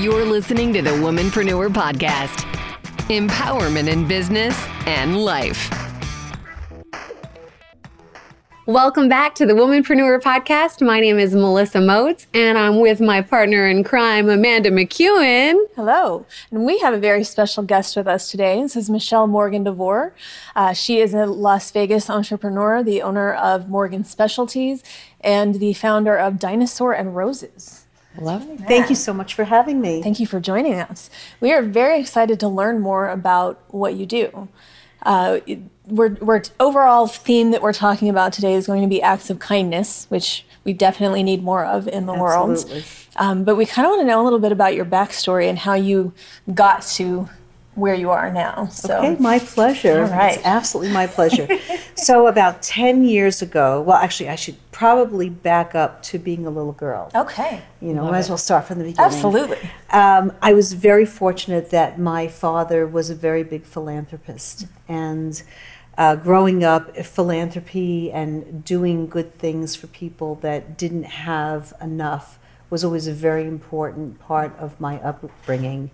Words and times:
You're 0.00 0.24
listening 0.24 0.72
to 0.72 0.82
the 0.82 0.90
Womanpreneur 0.90 1.68
Podcast 1.68 2.44
empowerment 3.08 3.88
in 3.88 4.08
business 4.08 4.60
and 4.86 5.24
life. 5.24 5.70
Welcome 8.66 9.08
back 9.08 9.36
to 9.36 9.46
the 9.46 9.52
Womanpreneur 9.52 10.20
Podcast. 10.20 10.84
My 10.84 10.98
name 10.98 11.18
is 11.18 11.34
Melissa 11.34 11.80
Moats, 11.80 12.26
and 12.34 12.58
I'm 12.58 12.80
with 12.80 13.00
my 13.00 13.22
partner 13.22 13.68
in 13.68 13.84
crime, 13.84 14.28
Amanda 14.28 14.70
McEwen. 14.70 15.64
Hello. 15.76 16.26
And 16.50 16.64
we 16.64 16.78
have 16.80 16.92
a 16.92 16.98
very 16.98 17.22
special 17.22 17.62
guest 17.62 17.96
with 17.96 18.08
us 18.08 18.30
today. 18.30 18.60
This 18.62 18.74
is 18.74 18.90
Michele 18.90 19.28
Morgan-Devore. 19.28 20.12
Uh, 20.56 20.72
she 20.72 20.98
is 20.98 21.14
a 21.14 21.26
Las 21.26 21.70
Vegas 21.70 22.10
entrepreneur, 22.10 22.82
the 22.82 23.00
owner 23.00 23.32
of 23.32 23.68
Morgan 23.68 24.02
Specialties, 24.02 24.82
and 25.20 25.56
the 25.56 25.72
founder 25.74 26.16
of 26.16 26.40
Dinosaur 26.40 26.92
and 26.92 27.14
Roses. 27.14 27.83
Love 28.18 28.48
it. 28.48 28.60
Thank 28.60 28.90
you 28.90 28.96
so 28.96 29.12
much 29.12 29.34
for 29.34 29.44
having 29.44 29.80
me. 29.80 30.02
Thank 30.02 30.20
you 30.20 30.26
for 30.26 30.40
joining 30.40 30.74
us. 30.74 31.10
We 31.40 31.52
are 31.52 31.62
very 31.62 32.00
excited 32.00 32.40
to 32.40 32.48
learn 32.48 32.80
more 32.80 33.08
about 33.08 33.62
what 33.68 33.94
you 33.94 34.06
do. 34.06 34.48
Uh, 35.02 35.40
we're, 35.86 36.14
we're 36.14 36.42
overall 36.58 37.06
theme 37.06 37.50
that 37.50 37.60
we're 37.60 37.72
talking 37.72 38.08
about 38.08 38.32
today 38.32 38.54
is 38.54 38.66
going 38.66 38.82
to 38.82 38.88
be 38.88 39.02
acts 39.02 39.28
of 39.30 39.38
kindness, 39.38 40.06
which 40.08 40.46
we 40.64 40.72
definitely 40.72 41.22
need 41.22 41.42
more 41.42 41.64
of 41.64 41.86
in 41.88 42.06
the 42.06 42.14
Absolutely. 42.14 42.74
world. 42.74 42.84
Um, 43.16 43.44
but 43.44 43.56
we 43.56 43.66
kind 43.66 43.86
of 43.86 43.90
want 43.90 44.00
to 44.02 44.06
know 44.06 44.22
a 44.22 44.24
little 44.24 44.38
bit 44.38 44.50
about 44.50 44.74
your 44.74 44.84
backstory 44.84 45.48
and 45.48 45.58
how 45.58 45.74
you 45.74 46.12
got 46.52 46.82
to 46.82 47.28
where 47.74 47.94
you 47.94 48.10
are 48.10 48.32
now. 48.32 48.66
So. 48.68 48.98
Okay, 48.98 49.16
my 49.20 49.38
pleasure. 49.38 50.04
All 50.04 50.10
right. 50.10 50.36
It's 50.36 50.46
absolutely 50.46 50.92
my 50.92 51.06
pleasure. 51.06 51.48
so, 51.94 52.26
about 52.26 52.62
10 52.62 53.04
years 53.04 53.42
ago, 53.42 53.80
well, 53.82 53.96
actually, 53.96 54.28
I 54.28 54.36
should 54.36 54.56
probably 54.70 55.28
back 55.28 55.74
up 55.74 56.02
to 56.04 56.18
being 56.18 56.46
a 56.46 56.50
little 56.50 56.72
girl. 56.72 57.10
Okay. 57.14 57.62
You 57.80 57.94
know, 57.94 58.04
might 58.10 58.18
as 58.18 58.28
well 58.28 58.38
start 58.38 58.66
from 58.66 58.78
the 58.78 58.84
beginning. 58.84 59.06
Absolutely. 59.06 59.58
Um, 59.90 60.32
I 60.42 60.52
was 60.52 60.72
very 60.72 61.06
fortunate 61.06 61.70
that 61.70 61.98
my 61.98 62.28
father 62.28 62.86
was 62.86 63.10
a 63.10 63.14
very 63.14 63.42
big 63.42 63.64
philanthropist. 63.64 64.66
And 64.88 65.42
uh, 65.96 66.16
growing 66.16 66.64
up, 66.64 66.96
philanthropy 66.96 68.10
and 68.10 68.64
doing 68.64 69.06
good 69.06 69.38
things 69.38 69.76
for 69.76 69.86
people 69.88 70.36
that 70.36 70.76
didn't 70.76 71.04
have 71.04 71.72
enough 71.80 72.38
was 72.70 72.82
always 72.82 73.06
a 73.06 73.12
very 73.12 73.46
important 73.46 74.18
part 74.18 74.56
of 74.58 74.80
my 74.80 75.00
upbringing. 75.00 75.90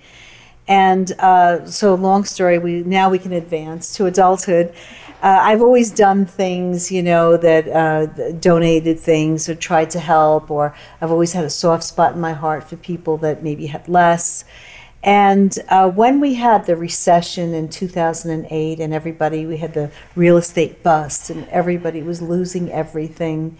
And 0.70 1.10
uh, 1.18 1.66
so, 1.66 1.96
long 1.96 2.22
story. 2.24 2.58
We 2.58 2.84
now 2.84 3.10
we 3.10 3.18
can 3.18 3.32
advance 3.32 3.92
to 3.96 4.06
adulthood. 4.06 4.72
Uh, 5.20 5.38
I've 5.42 5.62
always 5.62 5.90
done 5.90 6.24
things, 6.26 6.92
you 6.92 7.02
know, 7.02 7.36
that 7.36 7.66
uh, 7.68 8.06
donated 8.34 9.00
things 9.00 9.48
or 9.48 9.56
tried 9.56 9.90
to 9.90 9.98
help, 9.98 10.48
or 10.48 10.72
I've 11.00 11.10
always 11.10 11.32
had 11.32 11.44
a 11.44 11.50
soft 11.50 11.82
spot 11.82 12.14
in 12.14 12.20
my 12.20 12.34
heart 12.34 12.62
for 12.62 12.76
people 12.76 13.16
that 13.18 13.42
maybe 13.42 13.66
had 13.66 13.88
less. 13.88 14.44
And 15.02 15.58
uh, 15.68 15.90
when 15.90 16.20
we 16.20 16.34
had 16.34 16.66
the 16.66 16.76
recession 16.76 17.52
in 17.52 17.68
2008, 17.68 18.78
and 18.78 18.94
everybody, 18.94 19.46
we 19.46 19.56
had 19.56 19.74
the 19.74 19.90
real 20.14 20.36
estate 20.36 20.84
bust, 20.84 21.30
and 21.30 21.48
everybody 21.48 22.00
was 22.00 22.22
losing 22.22 22.70
everything. 22.70 23.58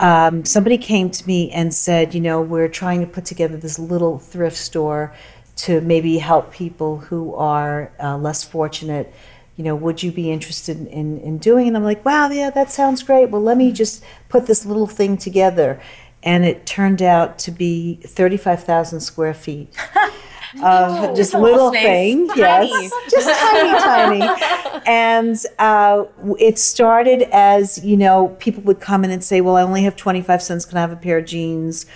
Um, 0.00 0.44
somebody 0.44 0.78
came 0.78 1.10
to 1.10 1.26
me 1.28 1.52
and 1.52 1.72
said, 1.72 2.12
you 2.12 2.20
know, 2.20 2.42
we're 2.42 2.68
trying 2.68 3.00
to 3.02 3.06
put 3.06 3.24
together 3.24 3.56
this 3.56 3.78
little 3.78 4.18
thrift 4.18 4.56
store 4.56 5.14
to 5.56 5.80
maybe 5.80 6.18
help 6.18 6.52
people 6.52 6.98
who 6.98 7.34
are 7.34 7.92
uh, 8.02 8.16
less 8.16 8.42
fortunate. 8.44 9.12
You 9.56 9.64
know, 9.64 9.76
would 9.76 10.02
you 10.02 10.10
be 10.10 10.30
interested 10.30 10.86
in, 10.86 11.18
in 11.18 11.38
doing? 11.38 11.68
And 11.68 11.76
I'm 11.76 11.84
like, 11.84 12.04
wow, 12.04 12.28
yeah, 12.28 12.50
that 12.50 12.72
sounds 12.72 13.02
great. 13.02 13.30
Well, 13.30 13.42
let 13.42 13.56
me 13.56 13.70
just 13.70 14.02
put 14.28 14.46
this 14.46 14.66
little 14.66 14.88
thing 14.88 15.16
together. 15.16 15.80
And 16.22 16.44
it 16.44 16.66
turned 16.66 17.02
out 17.02 17.38
to 17.40 17.50
be 17.50 18.00
35,000 18.04 19.00
square 19.00 19.34
feet. 19.34 19.76
of 20.62 21.16
just 21.16 21.34
little 21.34 21.72
thing, 21.72 22.28
yes, 22.36 22.92
just 23.10 23.28
tiny, 23.28 23.80
tiny. 23.80 24.40
And 24.86 25.38
uh, 25.58 26.04
it 26.38 26.58
started 26.58 27.22
as 27.32 27.82
you 27.82 27.96
know, 27.96 28.36
people 28.38 28.62
would 28.64 28.80
come 28.80 29.02
in 29.02 29.10
and 29.10 29.24
say, 29.24 29.40
"Well, 29.40 29.56
I 29.56 29.62
only 29.62 29.82
have 29.84 29.96
twenty 29.96 30.20
five 30.20 30.42
cents. 30.42 30.66
Can 30.66 30.76
I 30.76 30.82
have 30.82 30.92
a 30.92 30.96
pair 30.96 31.18
of 31.18 31.24
jeans?" 31.24 31.86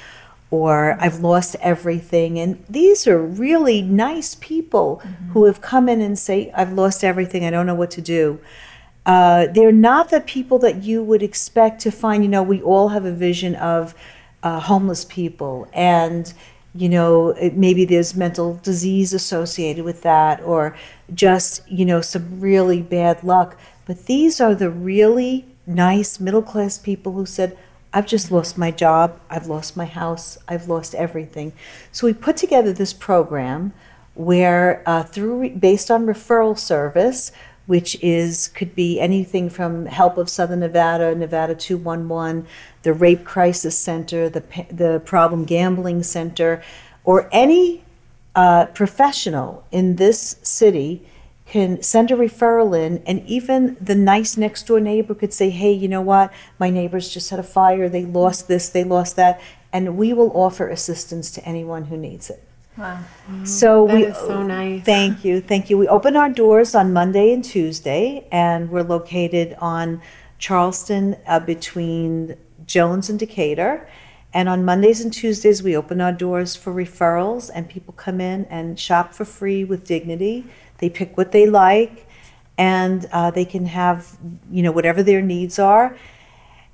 Or 0.51 0.97
I've 0.99 1.21
lost 1.21 1.57
everything. 1.61 2.39
And 2.39 2.65
these 2.71 3.07
are 3.07 3.19
really 3.21 3.83
nice 3.83 4.35
people 4.35 5.03
who 5.33 5.45
have 5.45 5.61
come 5.61 5.89
in 5.91 6.01
and 6.01 6.19
say, 6.19 6.51
I've 6.55 6.73
lost 6.73 7.05
everything. 7.05 7.45
I 7.45 7.51
don't 7.51 7.67
know 7.67 7.75
what 7.75 7.91
to 7.93 8.01
do. 8.01 8.41
Uh, 9.05 9.47
they're 9.53 9.73
not 9.73 10.11
the 10.11 10.21
people 10.21 10.59
that 10.61 10.83
you 10.83 11.03
would 11.03 11.23
expect 11.23 11.81
to 11.83 11.91
find. 11.91 12.23
You 12.23 12.31
know, 12.31 12.43
we 12.43 12.61
all 12.63 12.89
have 12.89 13.05
a 13.05 13.13
vision 13.13 13.55
of 13.57 13.95
uh, 14.43 14.61
homeless 14.61 15.05
people 15.05 15.69
and 15.73 16.33
you 16.75 16.89
know 16.89 17.31
it- 17.31 17.57
maybe 17.57 17.85
there's 17.85 18.15
mental 18.15 18.55
disease 18.63 19.13
associated 19.13 19.85
with 19.85 20.03
that 20.03 20.41
or 20.43 20.77
just 21.13 21.69
you 21.69 21.85
know 21.85 22.01
some 22.01 22.39
really 22.39 22.81
bad 22.81 23.25
luck 23.25 23.59
but 23.87 24.07
these 24.07 24.41
are 24.41 24.55
the 24.55 24.71
really 24.71 25.45
nice 25.67 26.21
middle 26.21 26.43
class 26.43 26.79
people 26.79 27.13
who 27.15 27.27
said 27.27 27.57
i've 27.99 28.07
just 28.07 28.31
lost 28.31 28.57
my 28.57 28.71
job 28.71 29.19
i've 29.29 29.49
lost 29.49 29.77
my 29.77 29.85
house 29.85 30.39
i've 30.47 30.69
lost 30.69 30.95
everything. 30.95 31.53
So 31.91 32.07
we 32.07 32.13
put 32.13 32.37
together 32.37 32.73
this 32.73 32.93
program 32.93 33.73
where 34.15 34.85
uh, 34.87 35.03
through 35.03 35.51
based 35.51 35.91
on 35.91 36.07
referral 36.07 36.57
service 36.57 37.33
which 37.67 38.01
is 38.01 38.49
could 38.49 38.75
be 38.77 39.01
anything 39.01 39.51
from 39.51 39.87
help 39.87 40.17
of 40.17 40.29
southern 40.29 40.61
nevada 40.61 41.13
nevada 41.15 41.57
211 41.57 42.47
the 42.85 42.93
rape 42.93 43.25
crisis 43.25 43.77
center 43.77 44.29
the, 44.29 44.45
the 44.71 45.03
problem 45.05 45.45
gambling 45.45 46.05
center 46.05 46.63
or 47.03 47.29
any 47.33 47.83
uh, 48.37 48.67
professional 48.67 49.65
in 49.73 49.97
this 49.97 50.37
city 50.43 51.05
can 51.49 51.83
send 51.83 52.11
a 52.11 52.15
referral 52.15 52.79
in 52.79 53.03
and 53.07 53.27
even 53.27 53.77
the 53.81 53.95
nice 53.95 54.37
next 54.37 54.67
door 54.67 54.81
neighbor 54.81 55.15
could 55.15 55.33
say 55.33 55.49
hey 55.51 55.73
you 55.73 55.89
know 55.89 56.03
what 56.03 56.33
my 56.59 56.69
neighbors 56.71 57.09
just 57.09 57.31
had 57.31 57.39
a 57.41 57.43
fire 57.43 57.89
they 57.89 58.05
lost 58.05 58.49
this 58.49 58.69
they 58.69 58.85
lost 58.85 59.17
that 59.17 59.41
and 59.73 59.97
we 59.97 60.13
will 60.13 60.31
offer 60.37 60.69
assistance 60.69 61.31
to 61.31 61.45
anyone 61.45 61.87
who 61.87 61.97
needs 61.97 62.29
it 62.31 62.43
Wow. 62.79 63.01
so 63.43 63.87
That 63.89 63.97
we 63.97 64.05
is 64.05 64.17
so 64.17 64.43
nice. 64.45 64.85
Thank 64.85 65.25
you, 65.25 65.41
thank 65.41 65.69
you. 65.69 65.77
We 65.77 65.89
open 65.89 66.17
our 66.17 66.29
doors 66.29 66.77
on 66.77 66.93
Monday 66.93 67.33
and 67.33 67.43
Tuesday, 67.45 68.29
and 68.31 68.71
we're 68.71 68.85
located 68.85 69.57
on 69.61 70.01
Charleston 70.39 71.17
uh, 71.27 71.41
between 71.41 72.37
Jones 72.67 73.11
and 73.11 73.19
Decatur. 73.19 73.89
And 74.33 74.49
on 74.49 74.65
Mondays 74.65 75.01
and 75.01 75.13
Tuesdays, 75.13 75.63
we 75.63 75.75
open 75.77 76.01
our 76.01 76.13
doors 76.13 76.55
for 76.55 76.73
referrals, 76.73 77.51
and 77.53 77.69
people 77.69 77.95
come 77.95 78.21
in 78.21 78.45
and 78.45 78.79
shop 78.79 79.13
for 79.13 79.25
free 79.25 79.65
with 79.65 79.85
dignity. 79.85 80.45
They 80.79 80.89
pick 80.91 81.17
what 81.17 81.33
they 81.33 81.47
like, 81.47 82.07
and 82.57 83.07
uh, 83.13 83.31
they 83.31 83.45
can 83.45 83.67
have, 83.67 84.17
you 84.51 84.63
know, 84.63 84.73
whatever 84.73 85.03
their 85.03 85.23
needs 85.23 85.59
are. 85.59 85.97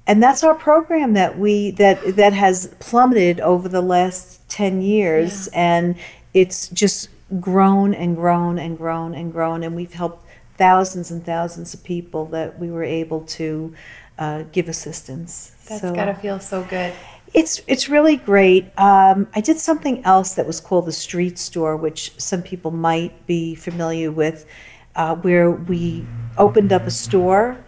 And 0.07 0.23
that's 0.23 0.45
our 0.45 0.55
program 0.55 1.15
that 1.15 1.39
we 1.39 1.71
that 1.73 2.17
that 2.17 2.35
has 2.35 2.75
plummeted 2.79 3.41
over 3.41 3.69
the 3.69 3.81
last 3.81 4.47
10 4.51 4.83
years. 4.83 5.49
And 5.49 5.97
it's 6.35 6.69
just 6.69 7.09
grown 7.41 7.95
and 7.95 8.15
grown 8.15 8.59
and 8.59 8.77
grown 8.77 9.15
and 9.15 9.33
grown. 9.33 9.63
And 9.63 9.75
we've 9.75 9.95
helped 9.95 10.27
thousands 10.57 11.11
and 11.11 11.25
thousands 11.25 11.75
of 11.75 11.83
people 11.83 12.27
that 12.27 12.59
we 12.59 12.71
were 12.71 12.85
able 12.85 13.23
to 13.23 13.75
uh, 14.19 14.45
give 14.53 14.69
assistance. 14.69 15.53
That's 15.69 15.81
So, 15.81 15.95
gotta 15.95 16.15
feel 16.15 16.39
so 16.39 16.63
good. 16.65 16.93
It's 17.35 17.61
it's 17.67 17.89
really 17.89 18.17
great. 18.17 18.67
Um, 18.79 19.27
I 19.35 19.41
did 19.41 19.59
something 19.59 20.05
else 20.05 20.35
that 20.35 20.47
was 20.47 20.61
called 20.61 20.87
the 20.87 20.93
Street 20.93 21.37
Store, 21.37 21.77
which 21.77 22.13
some 22.19 22.43
people 22.43 22.71
might 22.71 23.27
be 23.27 23.57
familiar 23.57 24.13
with, 24.13 24.47
uh, 24.95 25.17
where 25.17 25.51
we 25.51 26.07
opened 26.39 26.73
up 26.73 26.83
a 26.87 26.93
store 26.93 27.59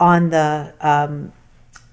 on 0.00 0.30
the 0.30 0.74
um, 0.80 1.32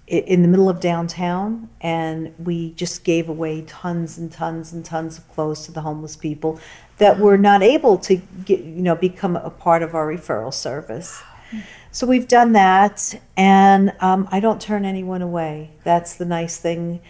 in 0.07 0.41
the 0.41 0.47
middle 0.47 0.69
of 0.69 0.79
downtown, 0.79 1.69
and 1.81 2.33
we 2.39 2.71
just 2.71 3.03
gave 3.03 3.29
away 3.29 3.61
tons 3.61 4.17
and 4.17 4.31
tons 4.31 4.73
and 4.73 4.83
tons 4.83 5.19
of 5.19 5.27
clothes 5.29 5.65
to 5.65 5.71
the 5.71 5.81
homeless 5.81 6.15
people 6.15 6.59
that 6.97 7.19
were 7.19 7.37
not 7.37 7.61
able 7.61 7.97
to 7.99 8.15
get 8.43 8.59
you 8.59 8.81
know 8.81 8.95
become 8.95 9.35
a 9.35 9.51
part 9.51 9.83
of 9.83 9.93
our 9.93 10.07
referral 10.11 10.53
service. 10.53 11.21
So 11.93 12.07
we've 12.07 12.27
done 12.27 12.53
that, 12.53 13.21
and 13.37 13.93
um, 13.99 14.27
I 14.31 14.39
don't 14.39 14.59
turn 14.59 14.83
anyone 14.83 15.21
away. 15.21 15.69
That's 15.83 16.15
the 16.15 16.25
nice 16.25 16.57
thing. 16.57 17.01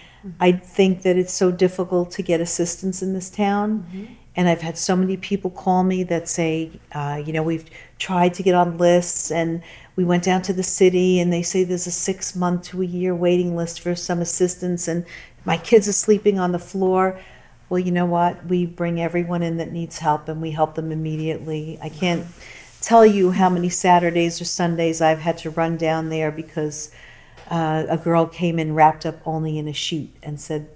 I 0.41 0.51
think 0.51 1.03
that 1.03 1.15
it's 1.15 1.31
so 1.31 1.51
difficult 1.51 2.11
to 2.11 2.21
get 2.21 2.41
assistance 2.41 3.01
in 3.01 3.13
this 3.13 3.29
town, 3.29 3.87
and 4.35 4.49
I've 4.49 4.59
had 4.59 4.77
so 4.77 4.97
many 4.97 5.15
people 5.15 5.49
call 5.51 5.85
me 5.85 6.03
that 6.03 6.27
say, 6.27 6.81
uh, 6.91 7.21
you 7.25 7.31
know, 7.31 7.43
we've 7.43 7.63
tried 7.97 8.33
to 8.33 8.43
get 8.43 8.55
on 8.55 8.77
lists, 8.77 9.31
and 9.31 9.63
we 9.95 10.03
went 10.03 10.25
down 10.25 10.41
to 10.41 10.53
the 10.53 10.63
city, 10.63 11.17
and 11.21 11.31
they 11.31 11.43
say 11.43 11.63
there's 11.63 11.87
a 11.87 11.91
six 11.91 12.35
month 12.35 12.63
to 12.63 12.81
a 12.81 12.85
year 12.85 13.15
waiting 13.15 13.55
list 13.55 13.79
for 13.79 13.95
some 13.95 14.19
assistance, 14.19 14.89
and 14.89 15.05
my 15.45 15.55
kids 15.55 15.87
are 15.87 15.93
sleeping 15.93 16.39
on 16.39 16.51
the 16.51 16.59
floor. 16.59 17.17
Well, 17.69 17.79
you 17.79 17.93
know 17.93 18.05
what? 18.05 18.45
We 18.47 18.65
bring 18.65 18.99
everyone 18.99 19.43
in 19.43 19.55
that 19.57 19.71
needs 19.71 19.99
help, 19.99 20.27
and 20.27 20.41
we 20.41 20.51
help 20.51 20.75
them 20.75 20.91
immediately. 20.91 21.79
I 21.81 21.87
can't 21.87 22.25
tell 22.83 23.05
you 23.05 23.31
how 23.31 23.49
many 23.49 23.69
Saturdays 23.69 24.41
or 24.41 24.45
Sundays 24.45 25.01
I've 25.01 25.19
had 25.19 25.37
to 25.39 25.49
run 25.49 25.77
down 25.77 26.09
there 26.09 26.31
because 26.31 26.91
uh, 27.49 27.85
a 27.87 27.97
girl 27.97 28.25
came 28.25 28.59
in 28.59 28.75
wrapped 28.75 29.05
up 29.05 29.15
only 29.25 29.57
in 29.57 29.69
a 29.69 29.73
sheet 29.73 30.13
and 30.21 30.39
said, 30.39 30.69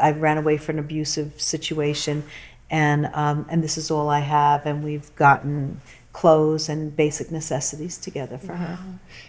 I 0.00 0.12
ran 0.12 0.38
away 0.38 0.56
from 0.56 0.78
an 0.78 0.84
abusive 0.84 1.40
situation, 1.40 2.24
and 2.70 3.06
um, 3.14 3.46
and 3.48 3.62
this 3.62 3.78
is 3.78 3.90
all 3.90 4.08
I 4.08 4.20
have, 4.20 4.66
and 4.66 4.82
we've 4.82 5.14
gotten 5.14 5.80
clothes 6.12 6.68
and 6.68 6.94
basic 6.96 7.30
necessities 7.30 7.98
together 7.98 8.38
for 8.38 8.54
her. 8.54 8.78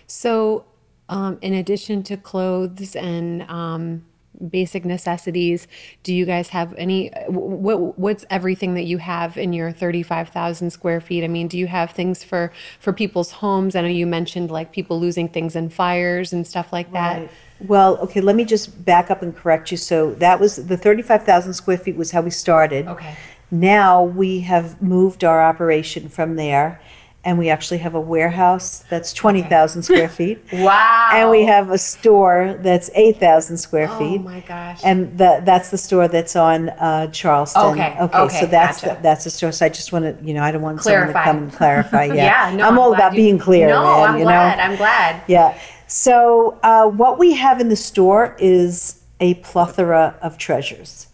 So, 0.07 0.65
um, 1.07 1.37
in 1.41 1.53
addition 1.53 2.03
to 2.03 2.17
clothes 2.17 2.95
and 2.95 3.43
um, 3.43 4.05
basic 4.49 4.85
necessities, 4.85 5.67
do 6.03 6.13
you 6.13 6.25
guys 6.25 6.49
have 6.49 6.73
any? 6.77 7.09
What 7.27 7.97
what's 7.97 8.25
everything 8.29 8.75
that 8.75 8.85
you 8.85 8.97
have 8.97 9.37
in 9.37 9.53
your 9.53 9.71
thirty 9.71 10.03
five 10.03 10.29
thousand 10.29 10.71
square 10.71 11.01
feet? 11.01 11.23
I 11.23 11.27
mean, 11.27 11.47
do 11.47 11.57
you 11.57 11.67
have 11.67 11.91
things 11.91 12.23
for 12.23 12.51
for 12.79 12.93
people's 12.93 13.31
homes? 13.31 13.75
I 13.75 13.81
know 13.81 13.87
you 13.87 14.07
mentioned 14.07 14.51
like 14.51 14.71
people 14.71 14.99
losing 14.99 15.27
things 15.27 15.55
in 15.55 15.69
fires 15.69 16.33
and 16.33 16.45
stuff 16.45 16.71
like 16.71 16.91
that. 16.93 17.19
Right. 17.19 17.31
Well, 17.59 17.97
okay, 17.97 18.21
let 18.21 18.35
me 18.35 18.45
just 18.45 18.85
back 18.85 19.09
up 19.09 19.21
and 19.21 19.35
correct 19.35 19.71
you. 19.71 19.77
So 19.77 20.13
that 20.15 20.39
was 20.39 20.67
the 20.67 20.77
35,000 20.77 21.53
square 21.53 21.77
feet 21.77 21.95
was 21.95 22.11
how 22.11 22.21
we 22.21 22.29
started. 22.29 22.87
Okay. 22.87 23.15
Now 23.49 24.03
we 24.03 24.41
have 24.41 24.81
moved 24.81 25.23
our 25.23 25.41
operation 25.41 26.09
from 26.09 26.35
there 26.35 26.79
and 27.27 27.37
we 27.37 27.49
actually 27.49 27.77
have 27.79 27.93
a 27.93 27.99
warehouse 27.99 28.85
that's 28.89 29.11
20,000 29.11 29.83
square 29.83 30.07
feet. 30.07 30.39
Wow. 30.53 31.09
And 31.13 31.29
we 31.29 31.43
have 31.43 31.71
a 31.71 31.77
store 31.77 32.57
that's 32.61 32.89
8,000 32.95 33.57
square 33.57 33.89
Oh 33.91 33.99
feet. 33.99 34.21
Oh 34.21 34.23
my 34.23 34.39
gosh. 34.39 34.79
And 34.83 35.17
the, 35.17 35.41
that's 35.43 35.69
the 35.69 35.77
store 35.77 36.07
that's 36.07 36.37
on 36.37 36.69
uh, 36.69 37.07
Charleston. 37.07 37.61
Okay, 37.73 37.97
Okay. 37.99 38.17
okay, 38.17 38.39
So 38.39 38.45
that's 38.45 38.79
gotcha. 38.81 38.95
the, 38.95 39.01
that's 39.03 39.23
the 39.25 39.29
store. 39.29 39.51
So 39.51 39.65
I 39.65 39.69
just 39.69 39.91
want 39.91 40.05
to, 40.05 40.25
you 40.25 40.33
know, 40.33 40.41
I 40.41 40.51
don't 40.51 40.61
want 40.61 40.81
someone 40.81 41.07
to 41.07 41.13
come 41.13 41.37
and 41.43 41.53
clarify. 41.53 42.05
Yeah. 42.17 42.49
yeah, 42.49 42.55
no, 42.55 42.65
I'm 42.67 42.79
all 42.79 42.93
about 42.93 43.11
you- 43.11 43.17
being 43.17 43.37
clear. 43.39 43.67
No, 43.67 43.83
man, 43.83 44.09
I'm 44.09 44.17
you 44.19 44.23
glad. 44.23 44.57
Know? 44.57 44.63
I'm 44.63 44.75
glad. 44.77 45.21
Yeah. 45.27 45.59
So 45.87 46.57
uh, 46.63 46.87
what 46.87 47.19
we 47.19 47.33
have 47.33 47.59
in 47.59 47.67
the 47.67 47.75
store 47.75 48.37
is 48.39 49.01
a 49.19 49.33
plethora 49.35 50.15
of 50.21 50.37
treasures. 50.37 51.07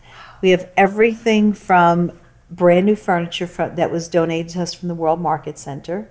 We 0.44 0.52
have 0.52 0.70
everything 0.78 1.54
from 1.54 2.12
brand 2.56 2.86
new 2.86 2.96
furniture 2.96 3.48
from, 3.48 3.76
that 3.76 3.92
was 3.92 4.08
donated 4.08 4.50
to 4.54 4.62
us 4.62 4.74
from 4.74 4.88
the 4.88 4.96
World 4.96 5.20
Market 5.20 5.58
Center, 5.58 6.10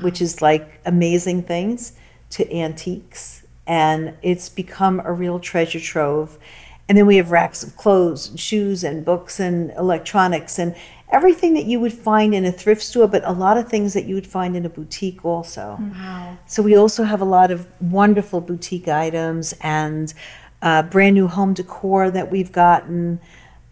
which 0.00 0.22
is 0.22 0.40
like 0.40 0.80
amazing 0.86 1.42
things, 1.42 1.92
to 2.30 2.50
antiques, 2.52 3.44
and 3.66 4.14
it's 4.22 4.48
become 4.48 5.00
a 5.04 5.12
real 5.12 5.38
treasure 5.38 5.80
trove. 5.80 6.38
And 6.88 6.98
then 6.98 7.06
we 7.06 7.16
have 7.16 7.30
racks 7.30 7.62
of 7.62 7.76
clothes, 7.76 8.30
and 8.30 8.40
shoes, 8.40 8.84
and 8.84 9.04
books, 9.04 9.38
and 9.38 9.70
electronics, 9.72 10.58
and 10.58 10.74
everything 11.10 11.54
that 11.54 11.66
you 11.66 11.78
would 11.78 11.92
find 11.92 12.34
in 12.34 12.44
a 12.44 12.52
thrift 12.52 12.82
store, 12.82 13.06
but 13.06 13.22
a 13.24 13.32
lot 13.32 13.56
of 13.58 13.68
things 13.68 13.92
that 13.92 14.06
you 14.06 14.14
would 14.14 14.26
find 14.26 14.56
in 14.56 14.64
a 14.64 14.68
boutique 14.68 15.24
also. 15.24 15.78
Wow. 15.78 16.38
So 16.46 16.62
we 16.62 16.74
also 16.74 17.04
have 17.04 17.20
a 17.20 17.26
lot 17.26 17.50
of 17.50 17.66
wonderful 17.80 18.40
boutique 18.40 18.88
items 18.88 19.54
and 19.60 20.12
uh, 20.62 20.82
brand 20.82 21.14
new 21.14 21.28
home 21.28 21.54
decor 21.54 22.10
that 22.10 22.30
we've 22.30 22.52
gotten. 22.52 23.20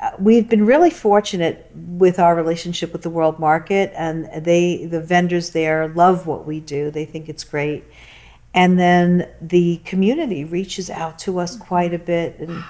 Uh, 0.00 0.12
we've 0.18 0.48
been 0.48 0.64
really 0.64 0.90
fortunate 0.90 1.70
with 1.74 2.18
our 2.18 2.34
relationship 2.34 2.92
with 2.92 3.02
the 3.02 3.10
world 3.10 3.38
market, 3.38 3.92
and 3.94 4.28
they, 4.44 4.86
the 4.86 5.00
vendors 5.00 5.50
there, 5.50 5.88
love 5.88 6.26
what 6.26 6.46
we 6.46 6.58
do. 6.58 6.90
They 6.90 7.04
think 7.04 7.28
it's 7.28 7.44
great, 7.44 7.84
and 8.54 8.78
then 8.78 9.28
the 9.42 9.76
community 9.84 10.44
reaches 10.44 10.88
out 10.88 11.18
to 11.20 11.38
us 11.38 11.56
quite 11.56 11.92
a 11.92 11.98
bit, 11.98 12.38
and 12.40 12.64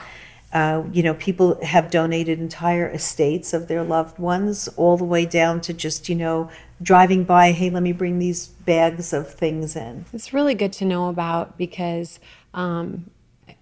uh, 0.53 0.82
you 0.93 1.03
know, 1.05 1.15
people 1.15 1.65
have 1.65 1.91
donated 1.91 2.41
entire 2.41 2.88
estates 2.88 3.53
of 3.53 3.69
their 3.69 3.85
loved 3.85 4.19
ones, 4.19 4.67
all 4.77 4.97
the 4.97 5.05
way 5.05 5.25
down 5.25 5.61
to 5.61 5.73
just 5.73 6.09
you 6.09 6.17
know 6.17 6.50
driving 6.82 7.23
by. 7.23 7.53
Hey, 7.53 7.71
let 7.71 7.85
me 7.85 7.93
bring 7.93 8.19
these 8.19 8.49
bags 8.49 9.12
of 9.12 9.32
things 9.32 9.77
in. 9.77 10.05
It's 10.12 10.32
really 10.32 10.55
good 10.55 10.73
to 10.75 10.85
know 10.85 11.09
about 11.09 11.56
because 11.56 12.19
um, 12.53 13.09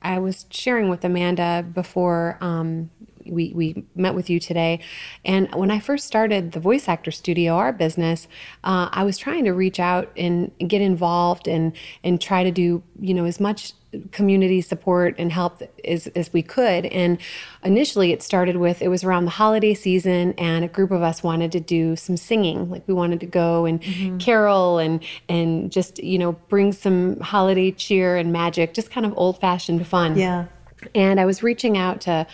I 0.01 0.19
was 0.19 0.47
sharing 0.49 0.89
with 0.89 1.05
Amanda 1.05 1.63
before 1.75 2.39
um, 2.41 2.89
we, 3.29 3.53
we 3.55 3.85
met 3.95 4.15
with 4.15 4.29
you 4.31 4.41
today. 4.41 4.81
And 5.25 5.53
when 5.55 5.71
I 5.71 5.81
first 5.81 6.07
started 6.07 6.53
the 6.53 6.61
Voice 6.61 6.89
Actor 6.89 7.11
Studio, 7.11 7.55
our 7.55 7.73
business, 7.73 8.29
uh, 8.65 8.89
I 8.93 9.05
was 9.05 9.19
trying 9.19 9.45
to 9.45 9.53
reach 9.53 9.81
out 9.81 10.11
and 10.17 10.51
get 10.67 10.81
involved 10.81 11.49
and, 11.49 11.73
and 12.03 12.21
try 12.21 12.45
to 12.45 12.51
do, 12.51 12.83
you 13.01 13.15
know, 13.15 13.25
as 13.25 13.41
much 13.41 13.73
community 14.13 14.61
support 14.61 15.15
and 15.19 15.33
help 15.33 15.63
as, 15.85 16.09
as 16.09 16.31
we 16.31 16.43
could. 16.43 16.85
And 16.87 17.19
initially 17.65 18.13
it 18.13 18.23
started 18.23 18.57
with, 18.57 18.83
it 18.83 18.89
was 18.89 19.03
around 19.03 19.25
the 19.25 19.31
holiday 19.31 19.73
season 19.73 20.35
and 20.37 20.63
a 20.63 20.69
group 20.69 20.91
of 20.91 21.01
us 21.01 21.23
wanted 21.23 21.53
to 21.53 21.61
do 21.61 21.97
some 21.97 22.19
singing. 22.19 22.69
Like 22.69 22.87
we 22.87 22.93
wanted 22.93 23.21
to 23.21 23.27
go 23.27 23.65
and 23.65 24.21
carol 24.21 24.79
and, 24.79 25.03
and 25.29 25.73
just, 25.73 26.03
you 26.03 26.19
know, 26.19 26.33
bring 26.49 26.73
some 26.73 27.19
holiday 27.21 27.71
cheer 27.71 28.19
and 28.19 28.31
magic, 28.31 28.75
just 28.75 28.91
kind 28.91 29.07
of 29.07 29.15
old 29.17 29.41
fashioned 29.41 29.87
fun. 29.87 30.19
Yeah. 30.19 30.47
And 30.95 31.19
I 31.19 31.25
was 31.25 31.43
reaching 31.43 31.77
out 31.77 32.03
to 32.03 32.27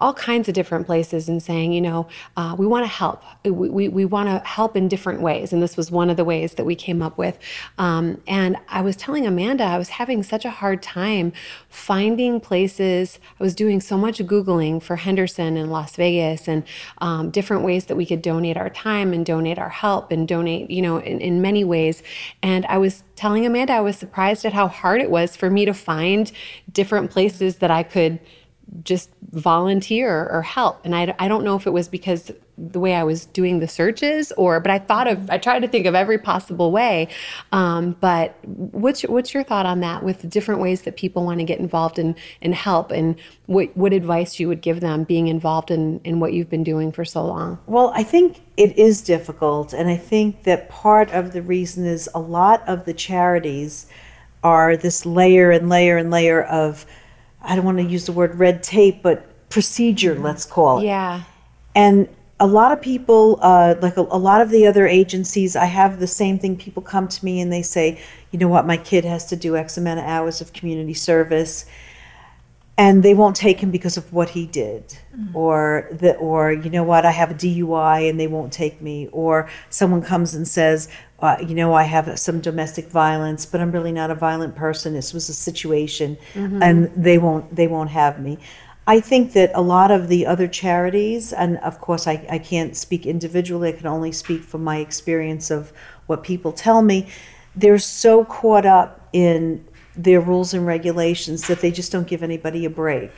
all 0.00 0.14
kinds 0.14 0.48
of 0.48 0.54
different 0.54 0.86
places 0.86 1.28
and 1.28 1.42
saying, 1.42 1.72
you 1.72 1.80
know, 1.80 2.08
uh, 2.36 2.56
we 2.58 2.66
want 2.66 2.84
to 2.84 2.90
help. 2.90 3.22
We, 3.44 3.50
we, 3.50 3.88
we 3.88 4.04
want 4.04 4.28
to 4.28 4.46
help 4.48 4.76
in 4.76 4.88
different 4.88 5.20
ways. 5.20 5.52
And 5.52 5.62
this 5.62 5.76
was 5.76 5.90
one 5.90 6.08
of 6.08 6.16
the 6.16 6.24
ways 6.24 6.54
that 6.54 6.64
we 6.64 6.74
came 6.74 7.02
up 7.02 7.18
with. 7.18 7.38
Um, 7.78 8.22
and 8.26 8.56
I 8.68 8.80
was 8.80 8.96
telling 8.96 9.26
Amanda, 9.26 9.64
I 9.64 9.76
was 9.76 9.90
having 9.90 10.22
such 10.22 10.44
a 10.44 10.50
hard 10.50 10.82
time 10.82 11.32
finding 11.68 12.40
places. 12.40 13.18
I 13.38 13.42
was 13.42 13.54
doing 13.54 13.80
so 13.80 13.98
much 13.98 14.18
Googling 14.18 14.82
for 14.82 14.96
Henderson 14.96 15.56
and 15.56 15.70
Las 15.70 15.96
Vegas 15.96 16.48
and 16.48 16.64
um, 16.98 17.30
different 17.30 17.62
ways 17.62 17.86
that 17.86 17.96
we 17.96 18.06
could 18.06 18.22
donate 18.22 18.56
our 18.56 18.70
time 18.70 19.12
and 19.12 19.24
donate 19.26 19.58
our 19.58 19.68
help 19.68 20.10
and 20.10 20.26
donate, 20.26 20.70
you 20.70 20.80
know, 20.80 20.96
in, 20.98 21.20
in 21.20 21.42
many 21.42 21.62
ways. 21.64 22.02
And 22.42 22.64
I 22.66 22.78
was 22.78 23.02
telling 23.16 23.44
Amanda, 23.44 23.74
I 23.74 23.80
was 23.80 23.96
surprised 23.96 24.46
at 24.46 24.54
how 24.54 24.68
hard 24.68 25.02
it 25.02 25.10
was 25.10 25.36
for 25.36 25.50
me 25.50 25.66
to 25.66 25.74
find 25.74 26.32
different 26.72 27.10
places 27.10 27.56
that 27.56 27.70
I 27.70 27.82
could 27.82 28.18
just 28.84 29.10
volunteer 29.32 30.28
or 30.30 30.42
help. 30.42 30.80
And 30.84 30.94
I, 30.94 31.14
I 31.18 31.28
don't 31.28 31.44
know 31.44 31.56
if 31.56 31.66
it 31.66 31.70
was 31.70 31.88
because 31.88 32.30
the 32.56 32.78
way 32.78 32.94
I 32.94 33.04
was 33.04 33.24
doing 33.24 33.58
the 33.58 33.66
searches 33.66 34.32
or, 34.32 34.60
but 34.60 34.70
I 34.70 34.78
thought 34.78 35.08
of, 35.08 35.30
I 35.30 35.38
tried 35.38 35.60
to 35.60 35.68
think 35.68 35.86
of 35.86 35.94
every 35.94 36.18
possible 36.18 36.70
way. 36.70 37.08
Um, 37.52 37.96
but 38.00 38.36
what's 38.44 39.02
your, 39.02 39.12
what's 39.12 39.32
your 39.32 39.42
thought 39.42 39.66
on 39.66 39.80
that 39.80 40.02
with 40.02 40.28
different 40.28 40.60
ways 40.60 40.82
that 40.82 40.96
people 40.96 41.24
want 41.24 41.38
to 41.38 41.44
get 41.44 41.58
involved 41.58 41.98
and, 41.98 42.14
and 42.42 42.54
help 42.54 42.90
and 42.90 43.16
what, 43.46 43.74
what 43.76 43.92
advice 43.92 44.38
you 44.38 44.46
would 44.48 44.60
give 44.60 44.80
them 44.80 45.04
being 45.04 45.28
involved 45.28 45.70
in, 45.70 46.00
in 46.04 46.20
what 46.20 46.32
you've 46.32 46.50
been 46.50 46.64
doing 46.64 46.92
for 46.92 47.04
so 47.04 47.24
long? 47.24 47.58
Well, 47.66 47.92
I 47.94 48.02
think 48.02 48.40
it 48.56 48.76
is 48.78 49.00
difficult, 49.00 49.72
and 49.72 49.88
I 49.88 49.96
think 49.96 50.44
that 50.44 50.68
part 50.68 51.10
of 51.12 51.32
the 51.32 51.42
reason 51.42 51.86
is 51.86 52.08
a 52.14 52.20
lot 52.20 52.62
of 52.68 52.84
the 52.84 52.92
charities 52.92 53.86
are 54.42 54.76
this 54.76 55.04
layer 55.04 55.50
and 55.50 55.68
layer 55.68 55.96
and 55.96 56.10
layer 56.10 56.42
of, 56.44 56.86
I 57.42 57.56
don't 57.56 57.64
want 57.64 57.78
to 57.78 57.84
use 57.84 58.06
the 58.06 58.12
word 58.12 58.34
red 58.36 58.62
tape, 58.62 59.02
but 59.02 59.26
procedure, 59.48 60.14
let's 60.18 60.44
call 60.44 60.80
it. 60.80 60.84
Yeah. 60.84 61.22
And 61.74 62.08
a 62.38 62.46
lot 62.46 62.72
of 62.72 62.80
people, 62.80 63.38
uh, 63.42 63.74
like 63.80 63.96
a, 63.98 64.00
a 64.00 64.18
lot 64.18 64.40
of 64.40 64.50
the 64.50 64.66
other 64.66 64.86
agencies, 64.86 65.56
I 65.56 65.66
have 65.66 66.00
the 66.00 66.06
same 66.06 66.38
thing. 66.38 66.56
People 66.56 66.82
come 66.82 67.06
to 67.06 67.24
me 67.24 67.40
and 67.40 67.52
they 67.52 67.62
say, 67.62 68.00
you 68.30 68.38
know 68.38 68.48
what, 68.48 68.66
my 68.66 68.78
kid 68.78 69.04
has 69.04 69.26
to 69.26 69.36
do 69.36 69.56
X 69.56 69.76
amount 69.76 70.00
of 70.00 70.06
hours 70.06 70.40
of 70.40 70.52
community 70.52 70.94
service, 70.94 71.66
and 72.78 73.02
they 73.02 73.12
won't 73.12 73.36
take 73.36 73.60
him 73.60 73.70
because 73.70 73.98
of 73.98 74.10
what 74.10 74.30
he 74.30 74.46
did, 74.46 74.96
or 75.34 75.86
the, 75.92 76.16
or 76.16 76.50
you 76.50 76.70
know 76.70 76.82
what, 76.82 77.04
I 77.04 77.10
have 77.10 77.30
a 77.30 77.34
DUI 77.34 78.08
and 78.08 78.18
they 78.18 78.26
won't 78.26 78.54
take 78.54 78.80
me, 78.80 79.08
or 79.12 79.50
someone 79.68 80.00
comes 80.00 80.34
and 80.34 80.48
says, 80.48 80.88
uh, 81.22 81.36
you 81.46 81.54
know, 81.54 81.74
I 81.74 81.82
have 81.82 82.18
some 82.18 82.40
domestic 82.40 82.88
violence, 82.88 83.44
but 83.44 83.60
I'm 83.60 83.70
really 83.72 83.92
not 83.92 84.10
a 84.10 84.14
violent 84.14 84.54
person. 84.56 84.94
This 84.94 85.12
was 85.12 85.28
a 85.28 85.34
situation, 85.34 86.16
and 86.34 86.90
they 86.96 87.18
won't 87.18 87.54
they 87.54 87.66
won't 87.68 87.90
have 87.90 88.20
me. 88.20 88.38
I 88.86 89.00
think 89.00 89.34
that 89.34 89.52
a 89.54 89.60
lot 89.60 89.90
of 89.90 90.08
the 90.08 90.26
other 90.26 90.48
charities, 90.48 91.32
and 91.32 91.58
of 91.58 91.80
course, 91.80 92.06
I, 92.06 92.26
I 92.30 92.38
can't 92.38 92.74
speak 92.76 93.06
individually, 93.06 93.68
I 93.68 93.72
can 93.72 93.86
only 93.86 94.10
speak 94.10 94.42
from 94.42 94.64
my 94.64 94.78
experience 94.78 95.50
of 95.50 95.72
what 96.06 96.24
people 96.24 96.52
tell 96.52 96.82
me. 96.82 97.08
They're 97.54 97.78
so 97.78 98.24
caught 98.24 98.66
up 98.66 99.08
in 99.12 99.64
their 99.96 100.20
rules 100.20 100.54
and 100.54 100.66
regulations 100.66 101.46
that 101.48 101.60
they 101.60 101.70
just 101.70 101.92
don't 101.92 102.06
give 102.06 102.22
anybody 102.22 102.64
a 102.64 102.70
break. 102.70 103.12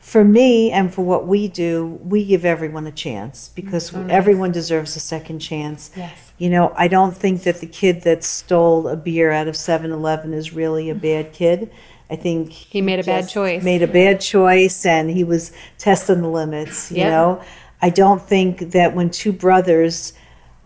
For 0.00 0.24
me 0.24 0.70
and 0.70 0.92
for 0.92 1.02
what 1.02 1.26
we 1.26 1.48
do, 1.48 1.98
we 2.02 2.24
give 2.24 2.44
everyone 2.44 2.86
a 2.86 2.92
chance 2.92 3.48
because 3.54 3.94
everyone 3.94 4.52
deserves 4.52 4.96
a 4.96 5.00
second 5.00 5.38
chance. 5.38 5.90
Yes. 5.96 6.29
You 6.40 6.48
know, 6.48 6.72
I 6.74 6.88
don't 6.88 7.14
think 7.14 7.42
that 7.42 7.60
the 7.60 7.66
kid 7.66 8.00
that 8.04 8.24
stole 8.24 8.88
a 8.88 8.96
beer 8.96 9.30
out 9.30 9.46
of 9.46 9.54
7 9.56 9.92
Eleven 9.92 10.32
is 10.32 10.54
really 10.54 10.88
a 10.88 10.94
bad 10.94 11.34
kid. 11.34 11.70
I 12.08 12.16
think 12.16 12.50
he 12.50 12.80
made 12.80 12.98
a 12.98 13.04
bad 13.04 13.28
choice. 13.28 13.62
Made 13.62 13.82
a 13.82 13.86
bad 13.86 14.22
choice 14.22 14.86
and 14.86 15.10
he 15.10 15.22
was 15.22 15.52
testing 15.76 16.22
the 16.22 16.28
limits, 16.30 16.90
you 16.90 16.96
Yep. 16.96 17.10
know? 17.10 17.42
I 17.82 17.90
don't 17.90 18.22
think 18.22 18.70
that 18.70 18.96
when 18.96 19.10
two 19.10 19.32
brothers 19.32 20.14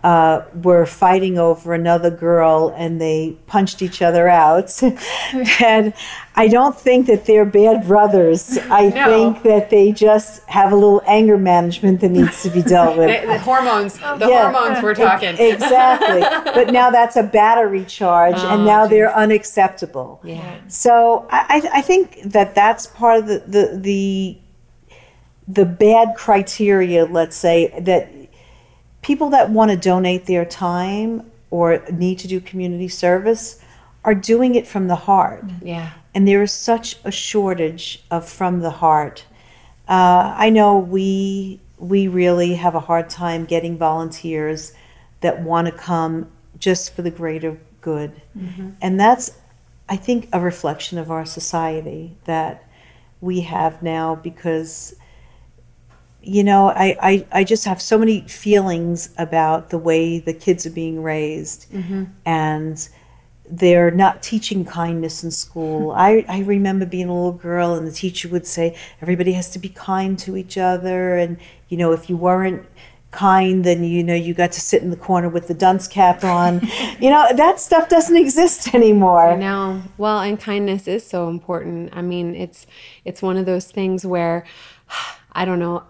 uh, 0.04 0.44
were 0.62 0.84
fighting 0.84 1.38
over 1.38 1.73
another 1.73 2.11
girl 2.11 2.75
and 2.76 3.00
they 3.00 3.34
punched 3.46 3.80
each 3.80 4.02
other 4.02 4.28
out. 4.28 4.70
and 5.62 5.94
I 6.37 6.46
don't 6.49 6.78
think 6.78 7.06
that 7.06 7.25
they're 7.25 7.46
bad 7.46 7.87
brothers. 7.87 8.58
I 8.70 8.90
No. 8.90 9.06
think 9.32 9.42
that 9.44 9.70
they 9.70 9.92
just 9.92 10.44
have 10.44 10.73
a 10.73 10.75
little 10.75 11.00
anger 11.06 11.38
management 11.38 12.02
that 12.02 12.11
needs 12.11 12.42
to 12.42 12.50
be 12.50 12.61
dealt 12.61 12.99
with. 12.99 13.23
The, 13.23 13.26
the 13.28 13.38
hormones, 13.38 13.94
the 13.94 14.26
Yeah. 14.28 14.52
hormones 14.52 14.82
we're 14.82 14.94
talking. 14.94 15.37
Exactly. 15.38 16.20
but 16.52 16.70
now 16.70 16.90
that's 16.90 17.16
a 17.16 17.23
battery 17.23 17.87
charge, 17.87 18.37
and 18.37 18.66
now 18.66 18.87
they're 18.87 19.14
unacceptable. 19.16 20.20
Yeah. 20.23 20.58
So 20.68 21.26
I, 21.30 21.62
I 21.73 21.78
I 21.78 21.80
think 21.80 22.20
that 22.25 22.54
that's 22.54 22.87
part 22.88 23.20
of 23.20 23.26
the, 23.26 23.38
the, 23.46 23.78
the 23.80 24.38
the 25.49 25.64
bad 25.64 26.14
criteria, 26.16 27.04
let's 27.06 27.37
say, 27.37 27.73
that 27.80 28.08
people 29.04 29.30
that 29.30 29.50
want 29.50 29.70
to 29.70 29.76
donate 29.76 30.26
their 30.26 30.44
time 30.44 31.30
or 31.50 31.84
need 31.92 32.18
to 32.18 32.26
do 32.26 32.40
community 32.40 32.88
service 32.88 33.62
are 34.02 34.14
doing 34.14 34.56
it 34.56 34.66
from 34.66 34.88
the 34.88 34.96
heart. 34.96 35.44
Yeah. 35.62 35.92
And 36.14 36.26
there 36.26 36.42
is 36.42 36.52
such 36.52 36.96
a 37.04 37.12
shortage 37.12 38.02
of 38.11 38.28
from 38.28 38.61
the 38.61 38.70
heart. 38.70 39.25
Uh, 39.87 40.34
I 40.37 40.50
know 40.50 40.78
we 40.78 41.61
we 41.78 42.08
really 42.08 42.54
have 42.54 42.75
a 42.75 42.80
hard 42.80 43.11
time 43.11 43.44
getting 43.44 43.76
volunteers 43.76 44.73
that 45.20 45.42
want 45.42 45.66
to 45.66 45.73
come 45.73 46.30
just 46.58 46.94
for 46.94 47.02
the 47.02 47.11
greater 47.11 47.58
good. 47.80 48.23
And 48.80 48.99
that's, 48.99 49.32
I 49.88 49.96
think, 49.96 50.28
a 50.32 50.40
reflection 50.40 50.99
of 50.99 51.11
our 51.11 51.26
society 51.26 52.16
that 52.25 52.64
we 53.20 53.40
have 53.42 53.82
now 53.82 54.14
because, 54.14 54.94
you 56.26 56.44
know, 56.44 56.68
I, 56.68 56.96
I, 57.00 57.26
I 57.32 57.44
just 57.44 57.64
have 57.64 57.80
so 57.80 57.98
many 57.98 58.22
feelings 58.22 59.10
about 59.18 59.70
the 59.70 59.78
way 59.78 60.18
the 60.18 60.34
kids 60.34 60.66
are 60.66 60.70
being 60.70 61.02
raised. 61.02 61.70
Mm-hmm. 61.72 62.04
And 62.24 62.88
they're 63.48 63.90
not 63.90 64.22
teaching 64.22 64.64
kindness 64.64 65.22
in 65.22 65.30
school. 65.30 65.90
I, 65.96 66.24
I 66.28 66.40
remember 66.40 66.86
being 66.86 67.08
a 67.08 67.14
little 67.14 67.32
girl 67.32 67.74
and 67.74 67.86
the 67.86 67.92
teacher 67.92 68.28
would 68.28 68.46
say 68.46 68.76
everybody 69.00 69.32
has 69.32 69.50
to 69.50 69.58
be 69.58 69.68
kind 69.68 70.18
to 70.20 70.36
each 70.36 70.56
other 70.56 71.16
and 71.16 71.36
you 71.68 71.76
know 71.76 71.92
if 71.92 72.08
you 72.08 72.16
weren't 72.16 72.66
kind 73.10 73.64
then 73.64 73.84
you 73.84 74.02
know 74.02 74.14
you 74.14 74.34
got 74.34 74.50
to 74.50 74.60
sit 74.60 74.82
in 74.82 74.90
the 74.90 74.96
corner 74.96 75.28
with 75.28 75.46
the 75.46 75.54
dunce 75.54 75.86
cap 75.86 76.24
on. 76.24 76.60
you 77.00 77.10
know 77.10 77.26
that 77.34 77.60
stuff 77.60 77.88
doesn't 77.88 78.16
exist 78.16 78.74
anymore. 78.74 79.30
I 79.30 79.36
know. 79.36 79.82
Well, 79.96 80.20
and 80.20 80.38
kindness 80.38 80.88
is 80.88 81.06
so 81.06 81.28
important. 81.28 81.90
I 81.94 82.02
mean, 82.02 82.34
it's 82.34 82.66
it's 83.04 83.22
one 83.22 83.36
of 83.36 83.46
those 83.46 83.66
things 83.66 84.04
where 84.04 84.44
I 85.32 85.44
don't 85.44 85.58
know. 85.58 85.84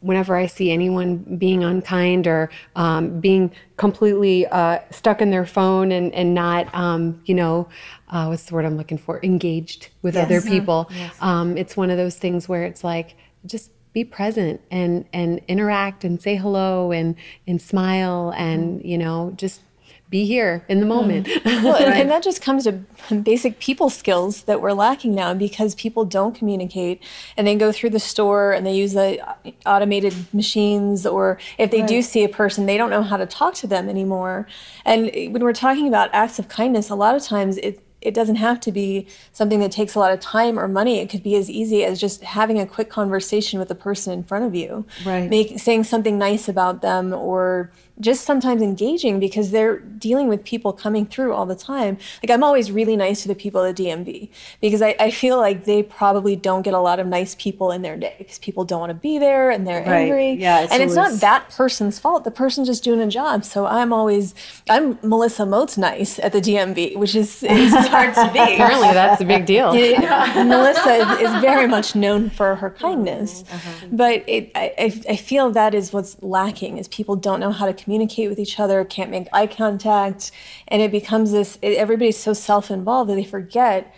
Whenever 0.00 0.36
I 0.36 0.46
see 0.46 0.70
anyone 0.70 1.16
being 1.38 1.64
unkind 1.64 2.26
or 2.26 2.50
um, 2.76 3.20
being 3.20 3.50
completely 3.76 4.46
uh, 4.46 4.78
stuck 4.90 5.20
in 5.20 5.30
their 5.30 5.46
phone 5.46 5.90
and 5.92 6.14
and 6.14 6.34
not, 6.34 6.72
um, 6.74 7.20
you 7.24 7.34
know, 7.34 7.68
uh, 8.08 8.26
what's 8.26 8.44
the 8.44 8.54
word 8.54 8.64
I'm 8.64 8.76
looking 8.76 8.98
for? 8.98 9.20
Engaged 9.22 9.88
with 10.02 10.16
other 10.16 10.40
people. 10.40 10.90
Um, 11.20 11.56
it's 11.56 11.76
one 11.76 11.90
of 11.90 11.96
those 11.96 12.16
things 12.16 12.48
where 12.48 12.64
it's 12.64 12.84
like 12.84 13.16
just 13.46 13.70
be 13.92 14.04
present 14.04 14.60
and 14.70 15.04
and 15.12 15.40
interact 15.48 16.04
and 16.04 16.20
say 16.20 16.36
hello 16.36 16.92
and 16.92 17.16
and 17.46 17.60
smile 17.60 18.32
and 18.36 18.84
you 18.84 18.98
know 18.98 19.32
just 19.36 19.62
be 20.10 20.24
here 20.24 20.64
in 20.68 20.80
the 20.80 20.86
hmm. 20.86 20.90
moment. 20.90 21.28
Well, 21.58 21.76
and, 21.76 21.92
and 21.92 22.10
that 22.10 22.22
just 22.22 22.40
comes 22.40 22.64
to 22.64 22.72
basic 23.14 23.58
people 23.58 23.90
skills 23.90 24.42
that 24.42 24.60
we're 24.60 24.72
lacking 24.72 25.14
now 25.14 25.34
because 25.34 25.74
people 25.74 26.04
don't 26.04 26.34
communicate 26.34 27.02
and 27.36 27.46
they 27.46 27.56
go 27.56 27.72
through 27.72 27.90
the 27.90 27.98
store 27.98 28.52
and 28.52 28.64
they 28.64 28.74
use 28.74 28.92
the 28.92 29.20
uh, 29.20 29.34
automated 29.66 30.14
machines 30.32 31.04
or 31.04 31.38
if 31.58 31.70
they 31.70 31.82
do 31.82 32.00
see 32.00 32.22
a 32.22 32.28
person 32.28 32.66
they 32.66 32.76
don't 32.76 32.90
know 32.90 33.02
how 33.02 33.16
to 33.16 33.26
talk 33.26 33.54
to 33.54 33.66
them 33.66 33.88
anymore 33.88 34.46
and 34.84 35.10
when 35.32 35.42
we're 35.42 35.52
talking 35.52 35.88
about 35.88 36.10
acts 36.12 36.38
of 36.38 36.48
kindness 36.48 36.90
a 36.90 36.94
lot 36.94 37.16
of 37.16 37.22
times 37.22 37.56
it 37.58 37.82
it 38.00 38.14
doesn't 38.14 38.36
have 38.36 38.60
to 38.60 38.72
be 38.72 39.06
something 39.32 39.60
that 39.60 39.72
takes 39.72 39.94
a 39.94 39.98
lot 39.98 40.12
of 40.12 40.20
time 40.20 40.58
or 40.58 40.68
money. 40.68 41.00
It 41.00 41.10
could 41.10 41.22
be 41.22 41.34
as 41.34 41.50
easy 41.50 41.84
as 41.84 42.00
just 42.00 42.22
having 42.22 42.60
a 42.60 42.66
quick 42.66 42.90
conversation 42.90 43.58
with 43.58 43.68
the 43.68 43.74
person 43.74 44.12
in 44.12 44.22
front 44.22 44.44
of 44.44 44.54
you, 44.54 44.86
Right. 45.04 45.28
Make, 45.28 45.58
saying 45.58 45.84
something 45.84 46.18
nice 46.18 46.48
about 46.48 46.80
them, 46.80 47.12
or 47.12 47.72
just 48.00 48.24
sometimes 48.24 48.62
engaging 48.62 49.18
because 49.18 49.50
they're 49.50 49.78
dealing 49.78 50.28
with 50.28 50.44
people 50.44 50.72
coming 50.72 51.06
through 51.06 51.32
all 51.32 51.46
the 51.46 51.56
time. 51.56 51.98
Like 52.22 52.30
I'm 52.30 52.44
always 52.44 52.70
really 52.70 52.96
nice 52.96 53.22
to 53.22 53.28
the 53.28 53.34
people 53.34 53.62
at 53.62 53.76
DMV 53.76 54.28
because 54.60 54.82
I, 54.82 54.94
I 55.00 55.10
feel 55.10 55.38
like 55.38 55.64
they 55.64 55.82
probably 55.82 56.36
don't 56.36 56.62
get 56.62 56.74
a 56.74 56.80
lot 56.80 57.00
of 57.00 57.06
nice 57.06 57.34
people 57.34 57.70
in 57.72 57.82
their 57.82 57.96
day 57.96 58.14
because 58.18 58.38
people 58.38 58.64
don't 58.64 58.80
want 58.80 58.90
to 58.90 58.94
be 58.94 59.18
there 59.18 59.50
and 59.50 59.66
they're 59.66 59.78
Right. 59.78 60.02
angry. 60.02 60.32
Yeah, 60.32 60.62
it's 60.62 60.72
and 60.72 60.82
it's 60.82 60.94
not 60.94 61.20
that 61.20 61.50
person's 61.50 61.98
fault. 61.98 62.24
The 62.24 62.30
person's 62.30 62.68
just 62.68 62.84
doing 62.84 63.00
a 63.00 63.06
job. 63.06 63.44
So 63.44 63.66
I'm 63.66 63.92
always 63.92 64.34
I'm 64.68 64.98
Melissa 65.02 65.46
Moats 65.46 65.78
nice 65.78 66.18
at 66.18 66.32
the 66.32 66.40
DMV, 66.40 66.96
which 66.96 67.14
is 67.14 67.42
it's 67.42 67.88
hard 67.88 68.14
to 68.14 68.30
be. 68.32 68.38
Apparently, 68.38 68.92
that's 68.92 69.20
a 69.20 69.24
big 69.24 69.46
deal. 69.46 69.72
It- 69.74 69.98
Melissa 69.98 70.94
is, 70.94 71.20
is 71.20 71.40
very 71.40 71.66
much 71.66 71.94
known 71.94 72.30
for 72.30 72.54
her 72.56 72.70
mm-hmm. 72.70 72.84
kindness, 72.84 73.42
mm-hmm. 73.42 73.96
but 73.96 74.24
it, 74.26 74.50
I, 74.54 74.72
I 74.78 75.02
I 75.10 75.16
feel 75.16 75.50
that 75.50 75.74
is 75.74 75.92
what's 75.92 76.20
lacking 76.22 76.78
is 76.78 76.88
people 76.88 77.16
don't 77.16 77.40
know 77.40 77.52
how 77.52 77.66
to 77.66 77.72
communicate 77.88 78.28
with 78.28 78.38
each 78.38 78.60
other, 78.60 78.84
can't 78.84 79.10
make 79.10 79.28
eye 79.32 79.46
contact, 79.46 80.30
and 80.68 80.82
it 80.82 80.92
becomes 80.92 81.32
this. 81.32 81.58
It, 81.62 81.78
everybody's 81.78 82.18
so 82.18 82.34
self-involved 82.34 83.08
that 83.08 83.14
they 83.14 83.24
forget 83.24 83.94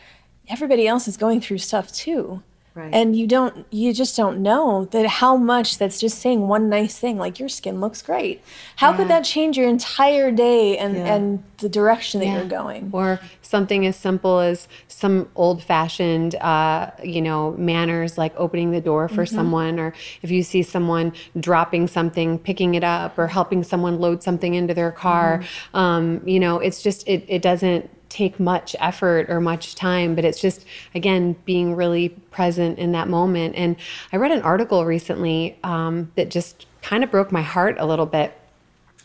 everybody 0.49 0.87
else 0.87 1.09
is 1.09 1.17
going 1.17 1.41
through 1.41 1.59
stuff 1.59 1.91
too. 1.93 2.41
Right. 2.73 2.95
And 2.95 3.17
you 3.17 3.27
don't, 3.27 3.67
you 3.71 3.93
just 3.93 4.17
don't 4.17 4.41
know 4.43 4.85
that 4.93 5.05
how 5.05 5.37
much 5.37 5.77
that's 5.77 5.99
just 5.99 6.19
saying 6.21 6.47
one 6.47 6.69
nice 6.69 6.97
thing, 6.97 7.19
like 7.19 7.41
your 7.41 7.49
skin 7.49 7.81
looks 7.81 8.01
great. 8.01 8.43
How 8.77 8.93
could 8.93 9.09
that 9.09 9.25
change 9.25 9.59
your 9.59 9.69
entire 9.69 10.31
day 10.31 10.79
and, 10.79 10.95
Yeah. 10.95 11.15
and 11.15 11.43
the 11.59 11.69
direction 11.69 12.21
that 12.21 12.27
Yeah. 12.27 12.37
you're 12.37 12.45
going? 12.45 12.91
Or 12.93 13.19
something 13.43 13.85
as 13.87 13.97
simple 13.97 14.39
as 14.39 14.69
some 14.87 15.29
old 15.35 15.65
fashioned, 15.65 16.37
uh, 16.37 16.93
you 17.03 17.21
know, 17.21 17.57
manners 17.59 18.17
like 18.17 18.33
opening 18.37 18.71
the 18.71 18.81
door 18.81 19.09
for 19.09 19.27
someone, 19.27 19.81
or 19.81 19.93
if 20.23 20.31
you 20.31 20.45
see 20.45 20.63
someone 20.63 21.13
dropping 21.39 21.89
something, 21.89 22.39
picking 22.39 22.77
it 22.77 22.85
up, 22.85 23.19
or 23.19 23.27
helping 23.27 23.65
someone 23.65 23.99
load 23.99 24.23
something 24.23 24.55
into 24.55 24.75
their 24.75 24.93
car. 24.93 25.43
Um, 25.75 26.21
you 26.25 26.39
know, 26.39 26.61
it's 26.61 26.81
just, 26.83 27.07
it, 27.09 27.25
it 27.27 27.43
doesn't 27.43 27.91
take 28.11 28.39
much 28.39 28.77
effort 28.79 29.31
or 29.31 29.41
much 29.41 29.75
time, 29.75 30.15
but 30.15 30.25
it's 30.27 30.41
just, 30.41 30.67
again, 30.95 31.37
being 31.47 31.75
really 31.75 32.11
present 32.31 32.79
in 32.79 32.93
that 32.93 33.09
moment. 33.09 33.55
And 33.57 33.77
I 34.13 34.17
read 34.19 34.33
an 34.33 34.43
article 34.43 34.85
recently 34.85 35.57
um, 35.65 36.13
that 36.17 36.31
just 36.31 36.67
kind 36.83 37.03
of 37.03 37.11
broke 37.11 37.33
my 37.33 37.43
heart 37.43 37.77
a 37.79 37.87
little 37.87 38.07
bit 38.07 38.37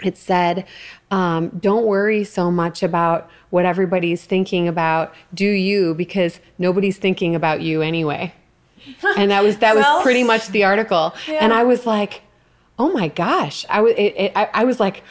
it 0.03 0.17
said, 0.17 0.65
um, 1.09 1.49
"Don't 1.59 1.85
worry 1.85 2.23
so 2.25 2.51
much 2.51 2.83
about 2.83 3.29
what 3.49 3.65
everybody's 3.65 4.25
thinking 4.25 4.67
about. 4.67 5.13
Do 5.33 5.45
you 5.45 5.93
because 5.93 6.39
nobody's 6.57 6.97
thinking 6.97 7.35
about 7.35 7.61
you 7.61 7.81
anyway." 7.81 8.33
And 9.17 9.31
that 9.31 9.43
was 9.43 9.57
that 9.59 9.75
was 9.75 9.83
Well- 9.83 10.01
pretty 10.03 10.23
much 10.23 10.49
the 10.49 10.63
article. 10.65 11.13
And 11.27 11.53
I 11.53 11.63
was 11.63 11.85
like, 11.85 12.23
"Oh 12.77 12.91
my 12.91 13.07
gosh!" 13.07 13.65
I 13.69 13.81
was 13.81 13.93
it, 13.93 14.13
it, 14.17 14.31
I, 14.35 14.49
I 14.53 14.63
was 14.65 14.79
like 14.79 15.01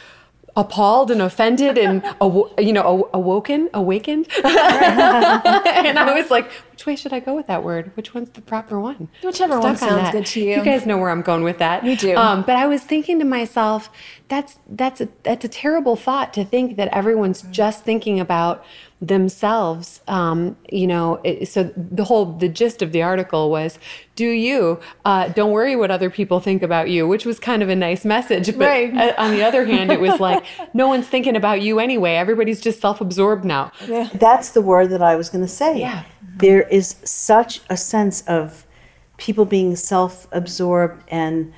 appalled 0.57 1.11
and 1.11 1.21
offended 1.21 1.77
and 1.77 2.01
awo- 2.21 2.49
you 2.63 2.71
know 2.73 2.81
aw- 2.81 3.09
awoken 3.13 3.69
awakened. 3.73 4.27
And 4.43 5.99
i 5.99 6.13
was 6.19 6.29
like 6.31 6.49
which 6.85 6.91
way 6.91 6.95
should 7.01 7.13
i 7.13 7.19
go 7.19 7.33
with 7.35 7.47
that 7.47 7.63
word 7.63 7.91
which 7.95 8.13
one's 8.13 8.29
the 8.31 8.41
proper 8.41 8.79
one 8.79 9.07
Whichever 9.23 9.59
one 9.59 9.75
Stuck 9.75 9.89
on 9.91 9.97
sounds 9.99 10.11
good 10.11 10.25
to 10.27 10.39
you. 10.41 10.55
you 10.57 10.63
guys 10.63 10.85
know 10.85 10.97
where 10.97 11.09
i'm 11.09 11.21
going 11.23 11.43
with 11.43 11.57
that 11.57 11.83
You 11.83 11.95
do. 11.97 12.15
um, 12.15 12.43
but 12.43 12.55
i 12.57 12.67
was 12.67 12.81
thinking 12.83 13.17
to 13.19 13.25
myself 13.25 13.89
that's 14.27 14.57
that's 14.69 15.01
a 15.01 15.09
that's 15.23 15.43
a 15.45 15.47
terrible 15.47 15.95
thought 15.95 16.33
to 16.35 16.45
think 16.45 16.77
that 16.77 16.87
everyone's 16.89 17.41
just 17.43 17.83
thinking 17.83 18.19
about 18.19 18.63
themselves 19.01 20.01
um, 20.07 20.55
you 20.71 20.87
know 20.87 21.19
it, 21.23 21.47
so 21.47 21.71
the 21.75 22.03
whole 22.03 22.25
the 22.33 22.47
gist 22.49 22.81
of 22.81 22.91
the 22.91 23.01
article 23.01 23.49
was 23.49 23.77
do 24.15 24.27
you 24.27 24.79
uh, 25.05 25.27
don't 25.29 25.51
worry 25.51 25.75
what 25.75 25.91
other 25.91 26.09
people 26.09 26.39
think 26.39 26.61
about 26.63 26.89
you 26.89 27.07
which 27.07 27.25
was 27.25 27.39
kind 27.39 27.61
of 27.63 27.69
a 27.69 27.75
nice 27.75 28.03
message 28.05 28.47
but 28.57 28.65
Right. 28.67 28.93
uh, 28.95 29.13
on 29.17 29.31
the 29.31 29.43
other 29.43 29.65
hand 29.65 29.91
it 29.91 29.99
was 30.01 30.19
like 30.19 30.43
no 30.73 30.87
one's 30.87 31.07
thinking 31.07 31.35
about 31.35 31.61
you 31.61 31.79
anyway 31.79 32.15
everybody's 32.15 32.61
just 32.61 32.81
self-absorbed 32.81 33.45
now 33.45 33.71
Yeah. 33.87 34.09
That's 34.13 34.49
the 34.51 34.61
word 34.61 34.89
that 34.91 35.01
I 35.01 35.15
was 35.15 35.29
going 35.29 35.43
to 35.43 35.47
say. 35.51 35.79
Yeah. 35.79 36.03
There 36.37 36.63
is 36.75 36.97
such 37.05 37.61
a 37.69 37.77
sense 37.77 38.21
of 38.27 38.67
people 39.15 39.45
being 39.45 39.77
self 39.77 40.27
absorbed 40.33 41.01
and 41.07 41.53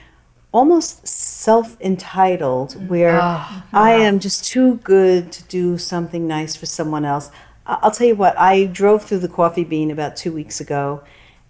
almost 0.52 1.08
self 1.08 1.76
entitled, 1.82 2.88
where 2.88 3.20
I 3.74 3.94
am 3.94 4.20
just 4.20 4.46
too 4.46 4.76
good 4.84 5.32
to 5.32 5.44
do 5.46 5.80
something 5.80 6.28
nice 6.28 6.56
for 6.56 6.68
someone 6.68 7.04
else. 7.04 7.32
I'll 7.66 7.90
tell 7.90 8.06
you 8.06 8.16
what, 8.16 8.38
I 8.38 8.66
drove 8.66 9.04
through 9.06 9.20
the 9.20 9.28
coffee 9.28 9.64
bean 9.64 9.90
about 9.90 10.16
two 10.16 10.32
weeks 10.32 10.62
ago, 10.62 11.04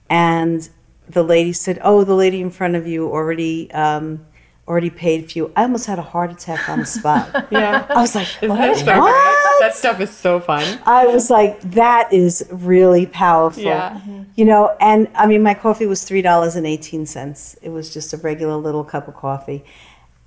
and 0.09 0.67
the 1.09 1.23
lady 1.23 1.51
said, 1.51 1.77
Oh, 1.83 2.05
the 2.05 2.15
lady 2.15 2.39
in 2.39 2.51
front 2.51 2.75
of 2.75 2.87
you 2.87 3.11
already. 3.11 3.69
Um, 3.71 4.25
Already 4.67 4.89
paid 4.89 5.31
for 5.31 5.37
you. 5.37 5.51
I 5.55 5.61
almost 5.63 5.85
had 5.85 5.97
a 5.97 6.01
heart 6.03 6.31
attack 6.31 6.67
on 6.67 6.79
the 6.79 6.85
spot. 6.85 7.47
yeah 7.51 7.85
I 7.89 8.01
was 8.01 8.15
like, 8.15 8.27
Isn't 8.41 8.49
what? 8.49 8.57
that 8.57 8.77
so? 8.77 8.99
What? 8.99 9.59
that 9.59 9.75
stuff 9.75 9.99
is 10.01 10.11
so 10.11 10.39
fun 10.39 10.79
I 10.85 11.07
was 11.07 11.29
like, 11.29 11.59
that 11.71 12.11
is 12.11 12.45
really 12.51 13.05
powerful. 13.05 13.63
Yeah. 13.63 13.99
You 14.35 14.45
know, 14.45 14.75
and 14.79 15.07
I 15.15 15.25
mean, 15.25 15.41
my 15.41 15.53
coffee 15.53 15.85
was 15.85 16.01
$3.18. 16.01 17.57
It 17.61 17.69
was 17.69 17.93
just 17.93 18.13
a 18.13 18.17
regular 18.17 18.55
little 18.55 18.83
cup 18.83 19.07
of 19.07 19.15
coffee. 19.15 19.63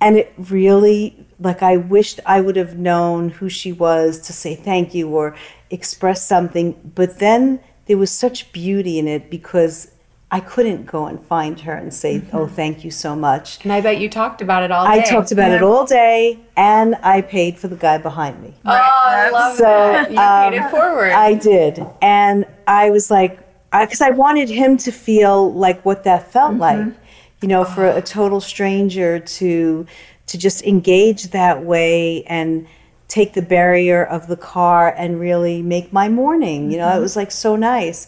And 0.01 0.17
it 0.17 0.33
really, 0.37 1.27
like, 1.39 1.61
I 1.61 1.77
wished 1.77 2.19
I 2.25 2.41
would 2.41 2.55
have 2.55 2.77
known 2.77 3.29
who 3.29 3.49
she 3.49 3.71
was 3.71 4.19
to 4.21 4.33
say 4.33 4.55
thank 4.55 4.95
you 4.95 5.07
or 5.09 5.35
express 5.69 6.27
something. 6.27 6.91
But 6.95 7.19
then 7.19 7.59
there 7.85 7.97
was 7.97 8.11
such 8.11 8.51
beauty 8.51 8.97
in 8.97 9.07
it 9.07 9.29
because 9.29 9.91
I 10.33 10.39
couldn't 10.39 10.85
go 10.85 11.07
and 11.07 11.21
find 11.21 11.59
her 11.59 11.73
and 11.73 11.93
say, 11.93 12.19
mm-hmm. 12.19 12.35
oh, 12.35 12.47
thank 12.47 12.85
you 12.85 12.91
so 12.91 13.17
much. 13.17 13.59
and 13.63 13.73
i 13.73 13.81
bet 13.81 13.99
you 13.99 14.09
talked 14.09 14.41
about 14.41 14.63
it 14.63 14.71
all 14.71 14.85
day. 14.85 14.91
I 14.93 15.01
talked 15.01 15.33
about 15.33 15.51
it 15.51 15.61
all 15.61 15.85
day 15.85 16.39
and 16.55 16.95
I 17.03 17.19
paid 17.21 17.59
for 17.59 17.67
the 17.67 17.75
guy 17.75 17.97
behind 17.97 18.41
me. 18.41 18.53
oh 18.65 18.71
i 18.71 19.29
love 19.29 19.57
So, 19.57 19.63
that 19.63 20.09
you 20.09 20.17
paid 20.17 20.59
um, 20.59 20.65
it 20.65 20.71
forward 20.71 21.11
I 21.11 21.33
did. 21.33 21.85
And 22.01 22.45
I 22.65 22.89
was 22.91 23.11
like, 23.11 23.39
because 23.71 24.01
I, 24.01 24.11
wanted 24.11 24.49
him 24.49 24.77
to 24.77 24.91
feel 24.91 25.53
like 25.53 25.83
what 25.83 26.03
that 26.05 26.31
felt 26.31 26.53
mm-hmm. 26.53 26.61
like. 26.61 26.95
you 27.41 27.47
know, 27.47 27.63
for 27.65 27.87
a 27.87 28.01
total 28.01 28.39
stranger 28.39 29.19
to 29.19 29.85
to 30.27 30.37
just 30.37 30.63
engage 30.63 31.23
that 31.31 31.63
way 31.63 32.23
and 32.25 32.67
take 33.07 33.33
the 33.33 33.41
barrier 33.41 34.05
of 34.05 34.27
the 34.27 34.37
car 34.37 34.93
and 34.97 35.19
really 35.19 35.61
make 35.61 35.91
my 35.91 36.07
morning. 36.07 36.71
You 36.71 36.77
know, 36.77 36.87
it 36.87 36.91
mm-hmm. 36.91 37.01
was 37.01 37.15
like 37.17 37.31
so 37.31 37.57
nice. 37.57 38.07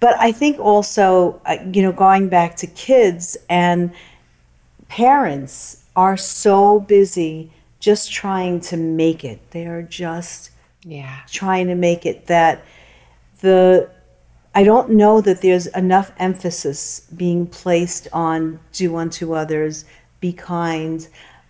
But 0.00 0.18
I 0.18 0.32
think 0.32 0.58
also, 0.58 1.40
uh, 1.44 1.58
you 1.72 1.82
know, 1.82 1.92
going 1.92 2.28
back 2.28 2.56
to 2.56 2.66
kids 2.66 3.36
and 3.48 3.92
parents 4.88 5.84
are 5.94 6.16
so 6.16 6.80
busy 6.80 7.52
just 7.80 8.12
trying 8.12 8.60
to 8.60 8.76
make 8.76 9.24
it. 9.24 9.40
They 9.50 9.66
are 9.66 9.82
just 9.82 10.50
Yeah. 10.84 11.16
trying 11.30 11.66
to 11.68 11.74
make 11.74 12.04
it 12.06 12.26
that 12.26 12.62
the 13.40 13.88
I 14.52 14.64
don't 14.64 14.90
know 14.90 15.20
that 15.20 15.42
there's 15.42 15.68
enough 15.68 16.10
emphasis 16.18 17.02
being 17.16 17.46
placed 17.46 18.08
on 18.12 18.58
do 18.72 18.96
unto 18.96 19.32
others, 19.34 19.84
be 20.20 20.32
kind, 20.32 21.06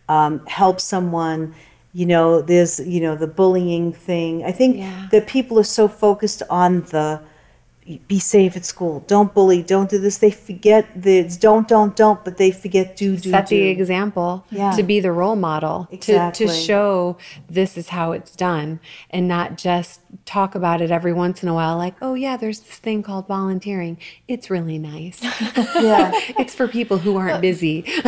um, 0.07 0.45
help 0.47 0.81
someone. 0.83 1.55
You 1.95 2.05
know, 2.07 2.43
there's 2.43 2.79
you 2.81 3.01
know 3.01 3.17
the 3.17 3.27
bullying 3.27 3.93
thing. 3.93 4.45
I 4.45 4.53
think 4.53 4.77
Yeah. 4.77 5.07
that 5.13 5.27
people 5.27 5.59
are 5.59 5.65
so 5.65 5.89
focused 5.89 6.43
on 6.51 6.83
the 6.91 7.21
be 8.07 8.19
safe 8.21 8.57
at 8.57 8.65
school, 8.65 9.01
don't 9.09 9.35
bully, 9.35 9.63
don't 9.63 9.91
do 9.91 9.99
this. 9.99 10.19
They 10.19 10.31
forget 10.31 10.87
the 10.95 11.19
it's 11.19 11.37
don't, 11.37 11.67
don't, 11.67 11.97
don't, 11.97 12.25
but 12.25 12.37
they 12.37 12.51
forget 12.53 12.97
do, 12.97 13.17
do, 13.17 13.31
set 13.31 13.49
do. 13.49 13.57
the 13.57 13.69
example 13.69 14.45
Yeah. 14.51 14.71
to 14.73 14.83
be 14.83 15.01
the 15.01 15.11
role 15.11 15.35
model 15.35 15.87
to, 15.91 15.95
Exactly. 15.97 16.47
to 16.47 16.53
show 16.53 17.17
this 17.49 17.77
is 17.77 17.89
how 17.89 18.13
it's 18.13 18.37
done 18.37 18.79
and 19.11 19.27
not 19.27 19.57
just 19.59 20.01
talk 20.25 20.55
about 20.55 20.81
it 20.81 20.91
every 20.91 21.13
once 21.13 21.43
in 21.43 21.49
a 21.49 21.55
while 21.55 21.77
like 21.77 21.95
oh 22.03 22.15
yeah 22.15 22.37
there's 22.37 22.61
this 22.61 22.77
thing 22.77 23.01
called 23.01 23.29
volunteering 23.29 23.97
it's 24.27 24.51
really 24.51 24.77
nice 24.77 25.21
Yeah. 25.77 26.11
it's 26.39 26.53
for 26.55 26.67
people 26.69 26.99
who 26.99 27.17
aren't 27.17 27.41
busy 27.41 27.83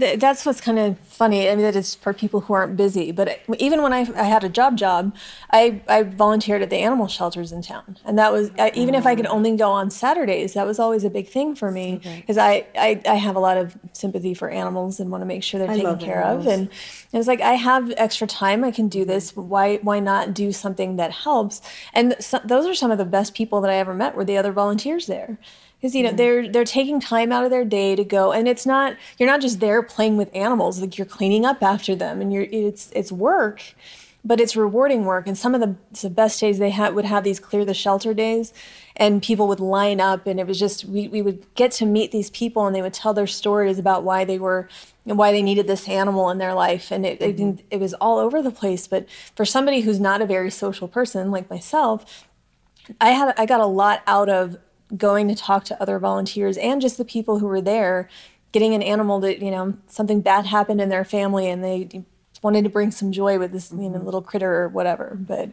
Th- 0.00 0.18
that's 0.18 0.46
what's 0.46 0.60
kind 0.60 0.78
of 0.78 0.98
funny. 1.00 1.48
I 1.50 1.54
mean, 1.56 1.64
it 1.66 1.76
is 1.76 1.94
for 1.94 2.12
people 2.14 2.40
who 2.42 2.54
aren't 2.54 2.76
busy. 2.76 3.12
But 3.12 3.40
even 3.58 3.82
when 3.82 3.92
I, 3.92 4.00
I 4.16 4.22
had 4.24 4.44
a 4.44 4.48
job 4.48 4.76
job, 4.76 5.14
I, 5.50 5.82
I 5.88 6.04
volunteered 6.04 6.62
at 6.62 6.70
the 6.70 6.76
animal 6.78 7.06
shelters 7.08 7.52
in 7.52 7.60
town, 7.62 7.98
and 8.04 8.16
that 8.20 8.32
was 8.32 8.50
I, 8.58 8.70
even 8.74 8.94
if 8.94 9.06
I 9.06 9.14
could 9.14 9.26
only 9.26 9.56
go 9.56 9.70
on 9.70 9.90
Saturdays, 9.90 10.52
that 10.52 10.66
was 10.66 10.78
always 10.78 11.04
a 11.04 11.10
big 11.10 11.26
thing 11.26 11.54
for 11.54 11.70
me. 11.70 12.00
Because 12.16 12.36
I, 12.36 12.66
I 12.76 13.00
I 13.08 13.14
have 13.14 13.34
a 13.34 13.40
lot 13.40 13.56
of 13.56 13.78
sympathy 13.94 14.34
for 14.34 14.50
animals 14.50 15.00
and 15.00 15.10
want 15.10 15.22
to 15.22 15.26
make 15.26 15.42
sure 15.42 15.58
they're 15.58 15.74
taken 15.74 15.98
care 15.98 16.22
of. 16.22 16.46
And 16.46 16.68
it 17.12 17.16
was 17.16 17.26
like 17.26 17.40
I 17.40 17.54
have 17.54 17.94
extra 17.96 18.26
time, 18.26 18.62
I 18.62 18.72
can 18.72 18.88
do 18.88 19.06
this. 19.06 19.34
Why 19.34 19.76
why 19.76 20.00
not 20.00 20.34
do 20.34 20.52
something 20.52 20.96
that 20.96 21.12
helps? 21.12 21.62
And 21.94 22.14
so, 22.20 22.40
those 22.44 22.66
are 22.66 22.74
some 22.74 22.90
of 22.90 22.98
the 22.98 23.06
best 23.06 23.34
people 23.34 23.62
that 23.62 23.70
I 23.70 23.76
ever 23.76 23.94
met 23.94 24.14
were 24.14 24.24
the 24.24 24.36
other 24.36 24.52
volunteers 24.52 25.06
there. 25.06 25.38
Because 25.80 25.94
you 25.94 26.02
know 26.02 26.12
they're 26.12 26.46
they're 26.46 26.64
taking 26.64 27.00
time 27.00 27.32
out 27.32 27.44
of 27.44 27.50
their 27.50 27.64
day 27.64 27.96
to 27.96 28.04
go 28.04 28.32
and 28.32 28.46
it's 28.46 28.66
not 28.66 28.96
you're 29.16 29.30
not 29.30 29.40
just 29.40 29.60
there 29.60 29.82
playing 29.82 30.18
with 30.18 30.28
animals 30.36 30.78
like 30.78 30.98
you're 30.98 31.06
cleaning 31.06 31.46
up 31.46 31.62
after 31.62 31.94
them 31.94 32.20
and 32.20 32.34
you're 32.34 32.48
it's 32.50 32.90
it's 32.94 33.10
work 33.10 33.62
but 34.24 34.40
it's 34.40 34.56
rewarding 34.56 35.04
work. 35.04 35.26
And 35.26 35.36
some 35.36 35.54
of 35.54 35.60
the, 35.60 35.76
the 36.02 36.10
best 36.10 36.40
days 36.40 36.58
they 36.58 36.70
had 36.70 36.94
would 36.94 37.04
have 37.04 37.24
these 37.24 37.40
clear 37.40 37.64
the 37.64 37.74
shelter 37.74 38.12
days 38.12 38.52
and 38.96 39.22
people 39.22 39.48
would 39.48 39.60
line 39.60 40.00
up 40.00 40.26
and 40.26 40.38
it 40.38 40.46
was 40.46 40.58
just 40.58 40.84
we, 40.84 41.08
we 41.08 41.22
would 41.22 41.46
get 41.54 41.72
to 41.72 41.86
meet 41.86 42.12
these 42.12 42.30
people 42.30 42.66
and 42.66 42.74
they 42.74 42.82
would 42.82 42.92
tell 42.92 43.14
their 43.14 43.26
stories 43.26 43.78
about 43.78 44.04
why 44.04 44.24
they 44.24 44.38
were 44.38 44.68
and 45.06 45.16
why 45.16 45.32
they 45.32 45.42
needed 45.42 45.66
this 45.66 45.88
animal 45.88 46.28
in 46.30 46.38
their 46.38 46.54
life. 46.54 46.90
And 46.90 47.06
it, 47.06 47.20
it, 47.20 47.64
it 47.70 47.80
was 47.80 47.94
all 47.94 48.18
over 48.18 48.42
the 48.42 48.50
place. 48.50 48.86
But 48.86 49.08
for 49.34 49.44
somebody 49.44 49.80
who's 49.80 50.00
not 50.00 50.20
a 50.20 50.26
very 50.26 50.50
social 50.50 50.88
person 50.88 51.30
like 51.30 51.48
myself 51.48 52.26
I 53.00 53.10
had 53.10 53.34
I 53.36 53.46
got 53.46 53.60
a 53.60 53.66
lot 53.66 54.02
out 54.06 54.28
of 54.28 54.58
going 54.96 55.28
to 55.28 55.34
talk 55.34 55.64
to 55.64 55.80
other 55.80 55.98
volunteers 55.98 56.56
and 56.56 56.80
just 56.80 56.96
the 56.98 57.04
people 57.04 57.38
who 57.38 57.46
were 57.46 57.60
there, 57.60 58.08
getting 58.52 58.74
an 58.74 58.82
animal 58.82 59.20
that 59.20 59.40
you 59.40 59.50
know 59.50 59.76
something 59.86 60.20
bad 60.20 60.46
happened 60.46 60.80
in 60.80 60.88
their 60.88 61.04
family 61.04 61.48
and 61.48 61.62
they 61.62 62.04
wanted 62.42 62.64
to 62.64 62.70
bring 62.70 62.90
some 62.90 63.12
joy 63.12 63.38
with 63.38 63.52
this 63.52 63.70
you 63.70 63.78
know 63.78 63.90
mm-hmm. 63.90 64.04
little 64.04 64.22
critter 64.22 64.62
or 64.62 64.68
whatever. 64.68 65.16
But 65.20 65.50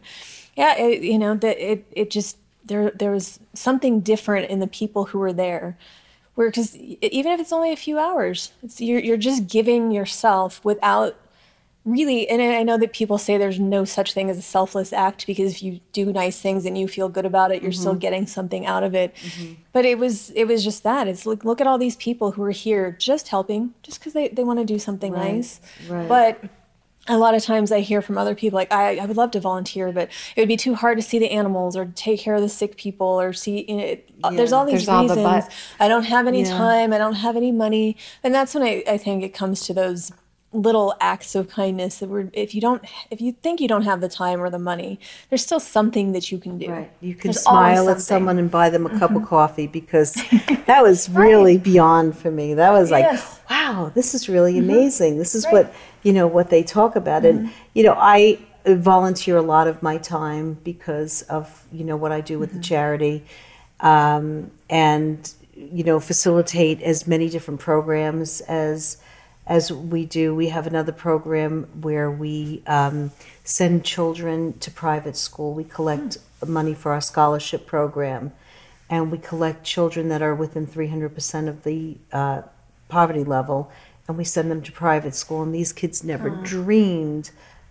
yeah, 0.56 0.76
it, 0.76 1.02
you 1.02 1.18
know 1.18 1.34
that 1.34 1.58
it 1.58 1.86
it 1.92 2.10
just 2.10 2.38
there 2.64 2.90
there 2.90 3.12
was 3.12 3.40
something 3.54 4.00
different 4.00 4.50
in 4.50 4.60
the 4.60 4.66
people 4.66 5.06
who 5.06 5.18
were 5.18 5.32
there. 5.32 5.76
Where 6.34 6.48
because 6.48 6.76
even 6.76 7.32
if 7.32 7.40
it's 7.40 7.52
only 7.52 7.72
a 7.72 7.76
few 7.76 7.98
hours, 7.98 8.52
it's 8.62 8.80
you're 8.80 9.00
you're 9.00 9.16
just 9.16 9.48
giving 9.48 9.90
yourself 9.90 10.64
without 10.64 11.16
really 11.84 12.28
and 12.28 12.42
i 12.42 12.62
know 12.62 12.76
that 12.76 12.92
people 12.92 13.16
say 13.16 13.38
there's 13.38 13.58
no 13.58 13.84
such 13.84 14.12
thing 14.12 14.28
as 14.28 14.36
a 14.36 14.42
selfless 14.42 14.92
act 14.92 15.26
because 15.26 15.52
if 15.52 15.62
you 15.62 15.80
do 15.92 16.12
nice 16.12 16.38
things 16.38 16.66
and 16.66 16.76
you 16.76 16.86
feel 16.86 17.08
good 17.08 17.24
about 17.24 17.50
it 17.50 17.62
you're 17.62 17.72
still 17.72 17.92
mm-hmm. 17.92 18.00
getting 18.00 18.26
something 18.26 18.66
out 18.66 18.82
of 18.82 18.94
it. 18.94 19.14
Mm-hmm. 19.14 19.54
But 19.72 19.84
it 19.84 19.98
was 19.98 20.30
it 20.30 20.44
was 20.44 20.64
just 20.64 20.82
that. 20.82 21.08
It's 21.08 21.24
like 21.24 21.44
look 21.44 21.60
at 21.60 21.66
all 21.66 21.78
these 21.78 21.96
people 21.96 22.32
who 22.32 22.42
are 22.42 22.50
here 22.50 22.92
just 22.98 23.28
helping 23.28 23.74
just 23.82 24.00
because 24.00 24.12
they, 24.12 24.28
they 24.28 24.44
want 24.44 24.58
to 24.58 24.64
do 24.64 24.78
something 24.78 25.12
nice. 25.12 25.60
Right. 25.88 26.08
but 26.08 26.44
a 27.08 27.16
lot 27.18 27.34
of 27.34 27.42
times 27.42 27.72
I 27.72 27.80
hear 27.80 28.02
from 28.02 28.18
other 28.18 28.34
people 28.34 28.56
like 28.56 28.72
I, 28.72 28.98
I 28.98 29.06
would 29.06 29.16
love 29.16 29.30
to 29.32 29.40
volunteer, 29.40 29.92
but 29.92 30.10
it 30.36 30.40
would 30.40 30.48
be 30.48 30.56
too 30.56 30.74
hard 30.74 30.98
to 30.98 31.02
see 31.02 31.18
the 31.18 31.30
animals 31.30 31.76
or 31.76 31.86
take 31.94 32.20
care 32.20 32.34
of 32.34 32.42
the 32.42 32.48
sick 32.48 32.76
people 32.76 33.06
or 33.06 33.32
see. 33.32 33.64
You 33.68 33.76
know, 33.76 33.84
it, 33.84 34.10
uh, 34.22 34.30
There's 34.30 34.52
all 34.52 34.64
these 34.66 34.86
There's 34.86 34.88
all 34.88 35.02
the 35.08 35.16
reasons. 35.16 35.44
I 35.80 35.88
don't 35.88 36.04
have 36.04 36.26
any 36.26 36.42
Yeah. 36.42 36.56
time. 36.56 36.92
I 36.92 36.98
don't 36.98 37.14
have 37.14 37.36
any 37.36 37.52
money, 37.52 37.96
and 38.22 38.34
that's 38.34 38.54
when 38.54 38.62
I, 38.62 38.84
I 38.86 38.98
think 38.98 39.22
it 39.22 39.34
comes 39.34 39.64
to 39.66 39.74
those 39.74 40.12
little 40.52 40.94
acts 41.00 41.34
of 41.34 41.48
kindness 41.48 41.98
that 41.98 42.08
we're 42.08 42.30
if 42.32 42.54
you 42.54 42.60
don't 42.60 42.82
if 43.10 43.20
you 43.20 43.32
think 43.32 43.60
you 43.60 43.68
don't 43.68 43.82
have 43.82 44.00
the 44.00 44.08
time 44.08 44.40
or 44.40 44.48
the 44.48 44.58
money 44.58 44.98
there's 45.28 45.42
still 45.42 45.60
something 45.60 46.12
that 46.12 46.32
you 46.32 46.38
can 46.38 46.56
do 46.56 46.68
Right. 46.68 46.90
You 47.00 47.14
can 47.14 47.32
There's 47.32 47.42
smile 47.42 47.88
at 47.88 48.00
someone 48.00 48.38
and 48.38 48.50
buy 48.50 48.70
them 48.70 48.86
a 48.86 48.90
cup 48.98 49.10
of 49.10 49.18
mm-hmm. 49.18 49.26
coffee 49.26 49.66
because 49.66 50.14
that 50.66 50.82
was 50.82 51.08
really 51.08 51.58
beyond 51.58 52.16
for 52.16 52.30
me. 52.30 52.54
That 52.54 52.72
was 52.72 52.90
like, 52.90 53.04
Yes. 53.04 53.40
wow, 53.50 53.90
this 53.94 54.14
is 54.14 54.28
really 54.28 54.54
mm-hmm. 54.54 54.70
amazing. 54.70 55.18
This 55.18 55.34
is 55.34 55.46
what, 55.46 55.72
you 56.02 56.12
know, 56.12 56.26
what 56.26 56.50
they 56.50 56.62
talk 56.62 56.96
about. 56.96 57.24
And, 57.24 57.40
mm-hmm. 57.40 57.52
you 57.74 57.84
know, 57.84 57.94
I 57.96 58.38
uh, 58.66 58.74
volunteer 58.74 59.36
a 59.36 59.42
lot 59.42 59.66
of 59.66 59.82
my 59.82 59.98
time 59.98 60.54
because 60.64 61.22
of, 61.22 61.66
you 61.72 61.84
know, 61.84 61.96
what 61.96 62.12
I 62.12 62.20
do 62.20 62.38
with 62.38 62.52
the 62.52 62.60
charity. 62.60 63.24
Um, 63.80 64.50
and, 64.68 65.32
you 65.54 65.84
know, 65.84 66.00
facilitate 66.00 66.82
as 66.82 67.06
many 67.06 67.28
different 67.28 67.60
programs 67.60 68.40
as 68.42 68.98
as 69.48 69.72
we 69.72 70.04
do. 70.04 70.34
We 70.34 70.48
have 70.50 70.66
another 70.66 70.92
program 70.92 71.66
where 71.80 72.10
we 72.10 72.62
um, 72.66 73.10
send 73.42 73.84
children 73.84 74.58
to 74.58 74.70
private 74.70 75.16
school. 75.16 75.54
We 75.54 75.64
collect 75.64 76.18
money 76.46 76.74
for 76.74 76.92
our 76.92 77.00
scholarship 77.00 77.66
program, 77.66 78.32
and 78.90 79.10
we 79.10 79.18
collect 79.18 79.64
children 79.64 80.08
that 80.10 80.22
are 80.22 80.34
within 80.34 80.66
300% 80.66 81.48
of 81.48 81.64
the 81.64 81.96
uh, 82.12 82.42
poverty 82.88 83.24
level, 83.24 83.72
and 84.06 84.18
we 84.18 84.24
send 84.24 84.50
them 84.50 84.62
to 84.62 84.70
private 84.70 85.14
school. 85.14 85.42
And 85.42 85.54
these 85.54 85.72
kids 85.72 86.04
never 86.04 86.28
dreamed 86.28 87.30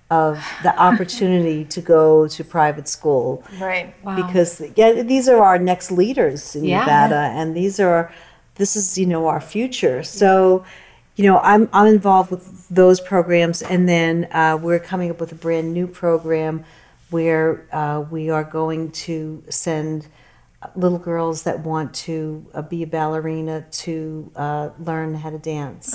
of 0.10 0.44
the 0.64 0.78
opportunity 0.82 1.64
to 1.66 1.82
go 1.82 2.28
to 2.30 2.42
private 2.44 2.88
school 2.88 3.44
right 3.60 3.94
because 4.16 4.62
yeah, 4.78 5.02
these 5.04 5.28
are 5.28 5.44
our 5.44 5.60
next 5.60 5.92
leaders 5.92 6.56
in 6.56 6.64
Yeah. 6.64 6.80
Nevada, 6.80 7.30
and 7.36 7.56
these 7.56 7.78
are 7.80 8.12
this 8.56 8.76
is 8.76 8.98
you 8.98 9.06
know 9.06 9.28
our 9.28 9.42
future. 9.42 10.04
So, 10.04 10.64
you 11.18 11.26
know, 11.26 11.40
I'm 11.40 11.68
I'm 11.74 11.88
involved 11.88 12.32
with 12.32 12.70
those 12.70 13.02
programs, 13.02 13.62
and 13.64 13.90
then 13.90 14.28
uh, 14.32 14.58
we're 14.62 14.80
coming 14.80 15.10
up 15.10 15.20
with 15.20 15.32
a 15.32 15.36
brand 15.36 15.74
new 15.74 15.88
program 15.88 16.64
where 17.10 17.66
uh, 17.72 18.06
we 18.10 18.30
are 18.30 18.44
going 18.44 18.92
to 18.92 19.44
send 19.50 20.08
little 20.76 21.00
girls 21.00 21.44
that 21.44 21.60
want 21.62 21.94
to 21.94 22.46
uh, 22.54 22.62
be 22.62 22.84
a 22.84 22.88
ballerina 22.88 23.66
to 23.72 24.32
uh, 24.36 24.70
learn 24.80 25.16
how 25.16 25.32
to 25.32 25.40
dance. 25.40 25.94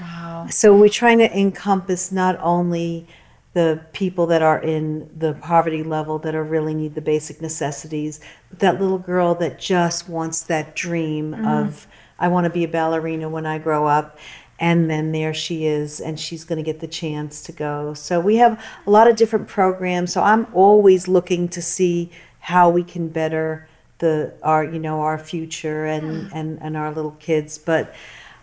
wow 0.00 0.46
So 0.50 0.76
we're 0.76 0.88
trying 0.88 1.18
to 1.18 1.38
encompass 1.38 2.12
not 2.12 2.38
only 2.40 3.06
the 3.54 3.84
people 3.92 4.26
that 4.28 4.42
are 4.42 4.60
in 4.60 5.10
the 5.18 5.34
poverty 5.34 5.82
level 5.82 6.18
that 6.20 6.34
are 6.34 6.44
really 6.44 6.74
need 6.74 6.94
the 6.94 7.00
basic 7.00 7.40
necessities, 7.42 8.20
but 8.50 8.60
that 8.60 8.80
little 8.80 8.98
girl 8.98 9.34
that 9.36 9.58
just 9.58 10.08
wants 10.08 10.42
that 10.44 10.74
dream 10.74 11.34
of 11.34 11.86
I 12.22 12.28
want 12.28 12.44
to 12.44 12.50
be 12.50 12.62
a 12.62 12.68
ballerina 12.68 13.28
when 13.28 13.46
I 13.46 13.58
grow 13.58 13.86
up. 13.86 14.16
And 14.62 14.88
then 14.88 15.10
there 15.10 15.34
she 15.34 15.66
is, 15.66 16.00
and 16.00 16.20
she's 16.20 16.44
going 16.44 16.58
to 16.58 16.62
get 16.62 16.78
the 16.78 16.86
chance 16.86 17.42
to 17.42 17.52
go. 17.52 17.94
So 17.94 18.20
we 18.20 18.36
have 18.36 18.64
a 18.86 18.90
lot 18.90 19.08
of 19.08 19.16
different 19.16 19.48
programs. 19.48 20.12
So 20.12 20.22
I'm 20.22 20.46
always 20.54 21.08
looking 21.08 21.48
to 21.48 21.60
see 21.60 22.10
how 22.38 22.70
we 22.70 22.84
can 22.84 23.08
better 23.08 23.66
the 23.98 24.32
our 24.42 24.64
you 24.64 24.78
know 24.78 25.00
our 25.00 25.18
future 25.18 25.86
and 25.86 26.30
and 26.32 26.60
and 26.62 26.76
our 26.76 26.92
little 26.92 27.16
kids. 27.18 27.58
But 27.58 27.94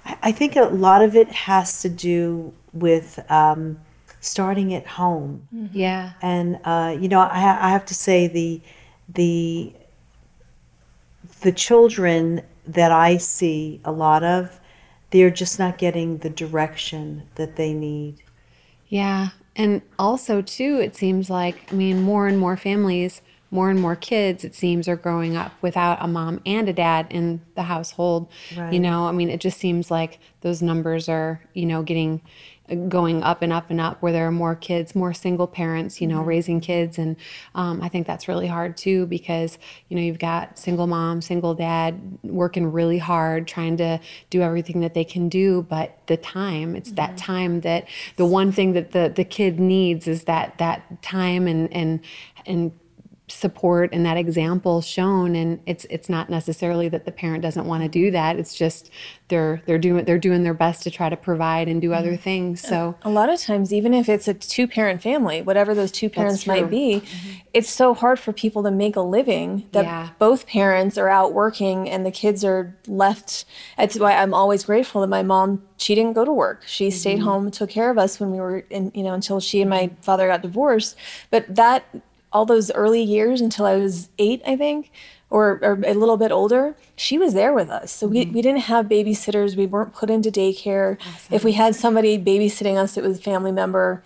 I 0.05 0.17
I 0.29 0.31
think 0.31 0.55
a 0.55 0.63
lot 0.63 1.01
of 1.01 1.15
it 1.15 1.29
has 1.29 1.81
to 1.83 1.89
do 1.89 2.53
with 2.73 3.19
um, 3.29 3.79
starting 4.19 4.73
at 4.73 4.85
home, 4.87 5.47
yeah 5.73 6.11
and 6.21 6.59
uh, 6.65 6.95
you 6.99 7.07
know, 7.07 7.19
I, 7.19 7.67
I 7.67 7.69
have 7.69 7.85
to 7.85 7.93
say 7.93 8.27
the 8.27 8.61
the 9.07 9.73
the 11.41 11.51
children 11.51 12.41
that 12.67 12.91
I 12.91 13.17
see 13.17 13.81
a 13.83 13.91
lot 13.91 14.23
of, 14.23 14.58
they're 15.11 15.29
just 15.29 15.59
not 15.59 15.77
getting 15.77 16.19
the 16.19 16.29
direction 16.29 17.23
that 17.35 17.55
they 17.55 17.73
need. 17.73 18.21
Yeah. 18.87 19.29
And 19.55 19.81
also, 19.97 20.41
too, 20.41 20.79
it 20.79 20.95
seems 20.95 21.29
like, 21.29 21.71
I 21.71 21.75
mean, 21.75 22.01
more 22.01 22.27
and 22.27 22.37
more 22.37 22.57
families 22.57 23.21
more 23.51 23.69
and 23.69 23.79
more 23.79 23.95
kids, 23.95 24.43
it 24.43 24.53
seems, 24.53 24.87
are 24.87 24.95
growing 24.95 25.35
up 25.35 25.51
without 25.61 25.97
a 26.01 26.07
mom 26.07 26.41
and 26.45 26.69
a 26.69 26.73
dad 26.73 27.07
in 27.09 27.41
the 27.55 27.63
household. 27.63 28.27
Right. 28.55 28.73
You 28.73 28.79
know, 28.79 29.07
I 29.07 29.11
mean, 29.11 29.29
it 29.29 29.39
just 29.39 29.57
seems 29.57 29.89
like 29.89 30.19
those 30.41 30.61
numbers 30.61 31.09
are, 31.09 31.41
you 31.53 31.65
know, 31.65 31.81
getting 31.81 32.21
going 32.87 33.23
up 33.23 33.41
and 33.41 33.51
up 33.51 33.69
and 33.69 33.81
up 33.81 34.01
where 34.01 34.11
there 34.11 34.27
are 34.27 34.31
more 34.31 34.55
kids 34.55 34.95
more 34.95 35.13
single 35.13 35.47
parents 35.47 36.01
you 36.01 36.07
know 36.07 36.21
raising 36.21 36.59
kids. 36.59 36.97
And 36.97 37.15
um, 37.55 37.81
i 37.81 37.89
think 37.89 38.07
that's 38.07 38.27
really 38.27 38.47
hard 38.47 38.77
too 38.77 39.05
because 39.07 39.57
you 39.87 39.95
know 39.95 40.01
you've 40.01 40.19
got 40.19 40.57
single 40.57 40.87
mom 40.87 41.21
single 41.21 41.53
dad 41.53 42.19
working 42.23 42.71
really 42.71 42.97
hard 42.97 43.47
trying 43.47 43.77
to 43.77 43.99
do 44.29 44.41
everything 44.41 44.81
that 44.81 44.93
they 44.93 45.03
can 45.03 45.29
do. 45.29 45.61
But 45.63 45.97
the 46.07 46.17
time 46.17 46.75
it's 46.75 46.91
that 46.91 47.17
time 47.17 47.61
that 47.61 47.87
the 48.15 48.25
one 48.25 48.51
thing 48.51 48.73
that 48.73 48.91
the 48.91 49.11
the 49.13 49.23
kid 49.23 49.59
needs 49.59 50.07
is 50.07 50.23
that 50.25 50.57
that 50.57 51.01
time 51.01 51.47
and 51.47 51.71
and 51.73 51.99
and 52.45 52.71
support 53.31 53.89
and 53.93 54.05
that 54.05 54.17
example 54.17 54.81
shown 54.81 55.35
and 55.35 55.59
it's 55.65 55.85
it's 55.89 56.09
not 56.09 56.29
necessarily 56.29 56.89
that 56.89 57.05
the 57.05 57.11
parent 57.11 57.41
doesn't 57.41 57.65
want 57.65 57.83
to 57.83 57.89
do 57.89 58.11
that 58.11 58.37
it's 58.37 58.53
just 58.53 58.89
they're 59.27 59.61
they're 59.65 59.77
doing 59.77 60.05
they're 60.05 60.17
doing 60.17 60.43
their 60.43 60.53
best 60.53 60.83
to 60.83 60.91
try 60.91 61.09
to 61.09 61.17
provide 61.17 61.67
and 61.67 61.81
do 61.81 61.89
mm-hmm. 61.89 61.99
other 61.99 62.17
things 62.17 62.61
so 62.61 62.95
A 63.03 63.09
lot 63.09 63.29
of 63.29 63.39
times, 63.39 63.73
even 63.73 63.93
if 63.93 64.09
it's 64.09 64.27
a 64.27 64.33
two 64.33 64.67
parent 64.67 65.01
family, 65.01 65.41
whatever 65.41 65.73
those 65.73 65.91
two 65.91 66.09
parents 66.09 66.45
might 66.45 66.69
be, 66.69 67.01
mm-hmm. 67.01 67.29
it's 67.53 67.69
so 67.69 67.93
hard 67.93 68.19
for 68.19 68.33
people 68.33 68.63
to 68.63 68.71
make 68.71 68.95
a 68.95 69.01
living 69.01 69.67
that 69.71 69.85
Yeah. 69.85 70.09
both 70.19 70.47
parents 70.47 70.97
are 70.97 71.09
out 71.09 71.33
working 71.33 71.89
and 71.89 72.05
the 72.05 72.11
kids 72.11 72.43
are 72.43 72.75
left. 72.87 73.45
That's 73.77 73.97
why 73.97 74.15
I'm 74.15 74.33
always 74.33 74.63
grateful 74.65 75.01
that 75.01 75.07
my 75.07 75.23
mom, 75.23 75.63
she 75.77 75.95
didn't 75.95 76.13
go 76.13 76.25
to 76.25 76.33
work. 76.33 76.63
She 76.67 76.91
stayed 76.91 77.19
mm-hmm. 77.19 77.27
home 77.27 77.51
took 77.51 77.69
care 77.69 77.89
of 77.89 77.97
us 77.97 78.19
when 78.19 78.31
we 78.31 78.39
were 78.39 78.59
in, 78.69 78.91
you 78.93 79.03
know, 79.03 79.13
until 79.13 79.39
she 79.39 79.61
and 79.61 79.69
my 79.69 79.91
father 80.01 80.27
got 80.27 80.41
divorced. 80.41 80.95
But 81.31 81.55
that, 81.55 81.83
all 82.31 82.45
those 82.45 82.71
early 82.71 83.01
years 83.01 83.41
until 83.41 83.65
I 83.65 83.75
was 83.77 84.09
eight, 84.17 84.41
I 84.45 84.55
think. 84.55 84.91
Or, 85.31 85.59
or 85.61 85.79
a 85.85 85.93
little 85.93 86.17
bit 86.17 86.31
older, 86.31 86.75
she 86.95 87.19
was 87.19 87.35
there 87.35 87.53
with 87.53 87.69
us. 87.69 87.91
So 87.91 88.07
we, 88.07 88.25
we 88.25 88.41
didn't 88.41 88.61
have 88.61 88.87
babysitters. 88.87 89.55
We 89.55 89.67
weren't 89.67 89.93
put 89.93 90.09
into 90.09 90.31
daycare. 90.31 90.97
If 91.29 91.43
we 91.43 91.51
had 91.51 91.75
somebody 91.75 92.17
babysitting 92.17 92.77
us, 92.77 92.97
it 92.97 93.03
was 93.03 93.19
a 93.19 93.21
family 93.21 93.51
member 93.51 94.03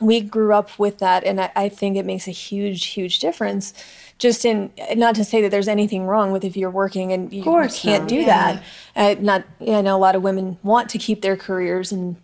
we 0.00 0.20
grew 0.20 0.52
up 0.52 0.78
with 0.78 0.98
that 0.98 1.24
and 1.24 1.40
I, 1.40 1.50
I 1.56 1.68
think 1.68 1.96
it 1.96 2.04
makes 2.04 2.28
a 2.28 2.32
huge 2.32 2.86
huge 2.86 3.18
difference 3.18 3.72
just 4.18 4.44
in 4.44 4.70
not 4.94 5.14
to 5.14 5.24
say 5.24 5.40
that 5.42 5.50
there's 5.50 5.68
anything 5.68 6.06
wrong 6.06 6.32
with 6.32 6.44
if 6.44 6.56
you're 6.56 6.70
working 6.70 7.12
and 7.12 7.32
you, 7.32 7.42
you 7.44 7.68
can't 7.68 8.02
not. 8.02 8.08
do 8.08 8.24
that 8.26 8.62
uh, 8.94 9.14
not 9.20 9.44
yeah, 9.58 9.78
i 9.78 9.80
know 9.80 9.96
a 9.96 9.98
lot 9.98 10.14
of 10.14 10.22
women 10.22 10.58
want 10.62 10.90
to 10.90 10.98
keep 10.98 11.22
their 11.22 11.36
careers 11.36 11.92
and 11.92 12.16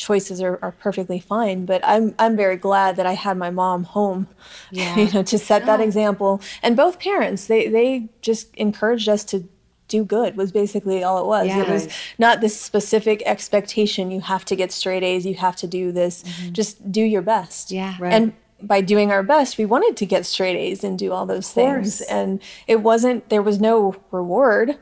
choices 0.00 0.40
are, 0.40 0.58
are 0.62 0.72
perfectly 0.72 1.20
fine 1.20 1.64
but 1.66 1.80
i'm 1.84 2.14
i'm 2.18 2.36
very 2.36 2.56
glad 2.56 2.96
that 2.96 3.06
i 3.06 3.12
had 3.12 3.36
my 3.36 3.50
mom 3.50 3.84
home 3.84 4.26
Yeah. 4.70 4.96
you 4.96 5.10
know 5.12 5.22
to 5.22 5.38
set 5.38 5.66
that 5.66 5.80
oh. 5.80 5.82
example. 5.82 6.40
And 6.62 6.76
both 6.76 7.00
parents 7.00 7.46
they 7.46 7.68
they 7.68 8.08
just 8.20 8.54
encouraged 8.54 9.08
us 9.08 9.24
to 9.24 9.48
do 9.88 10.04
good 10.04 10.36
was 10.36 10.52
basically 10.52 11.02
all 11.02 11.18
it 11.18 11.26
was. 11.26 11.48
It 11.48 11.68
was 11.68 11.88
not 12.16 12.40
this 12.40 12.58
specific 12.60 13.24
expectation 13.26 14.12
you 14.12 14.20
have 14.20 14.44
to 14.44 14.54
get 14.54 14.70
straight 14.70 15.02
a's 15.02 15.26
you 15.26 15.34
have 15.34 15.56
to 15.56 15.66
do 15.66 15.90
this. 15.90 16.22
Mm-hmm. 16.22 16.52
Just 16.52 16.92
do 16.92 17.02
your 17.02 17.22
best. 17.22 17.70
Yeah. 17.70 17.96
Right. 17.98 18.12
and 18.12 18.32
by 18.62 18.82
doing 18.82 19.10
our 19.10 19.22
best 19.22 19.56
we 19.56 19.64
wanted 19.64 19.96
to 19.96 20.06
get 20.06 20.26
straight 20.26 20.56
a's 20.56 20.84
and 20.84 20.98
do 20.98 21.12
all 21.12 21.26
those 21.26 21.50
things. 21.50 22.00
and 22.02 22.40
it 22.66 22.82
wasn't 22.82 23.28
there 23.28 23.42
was 23.42 23.60
no 23.60 23.96
reward 24.10 24.76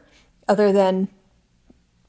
other 0.49 0.73
than 0.73 1.09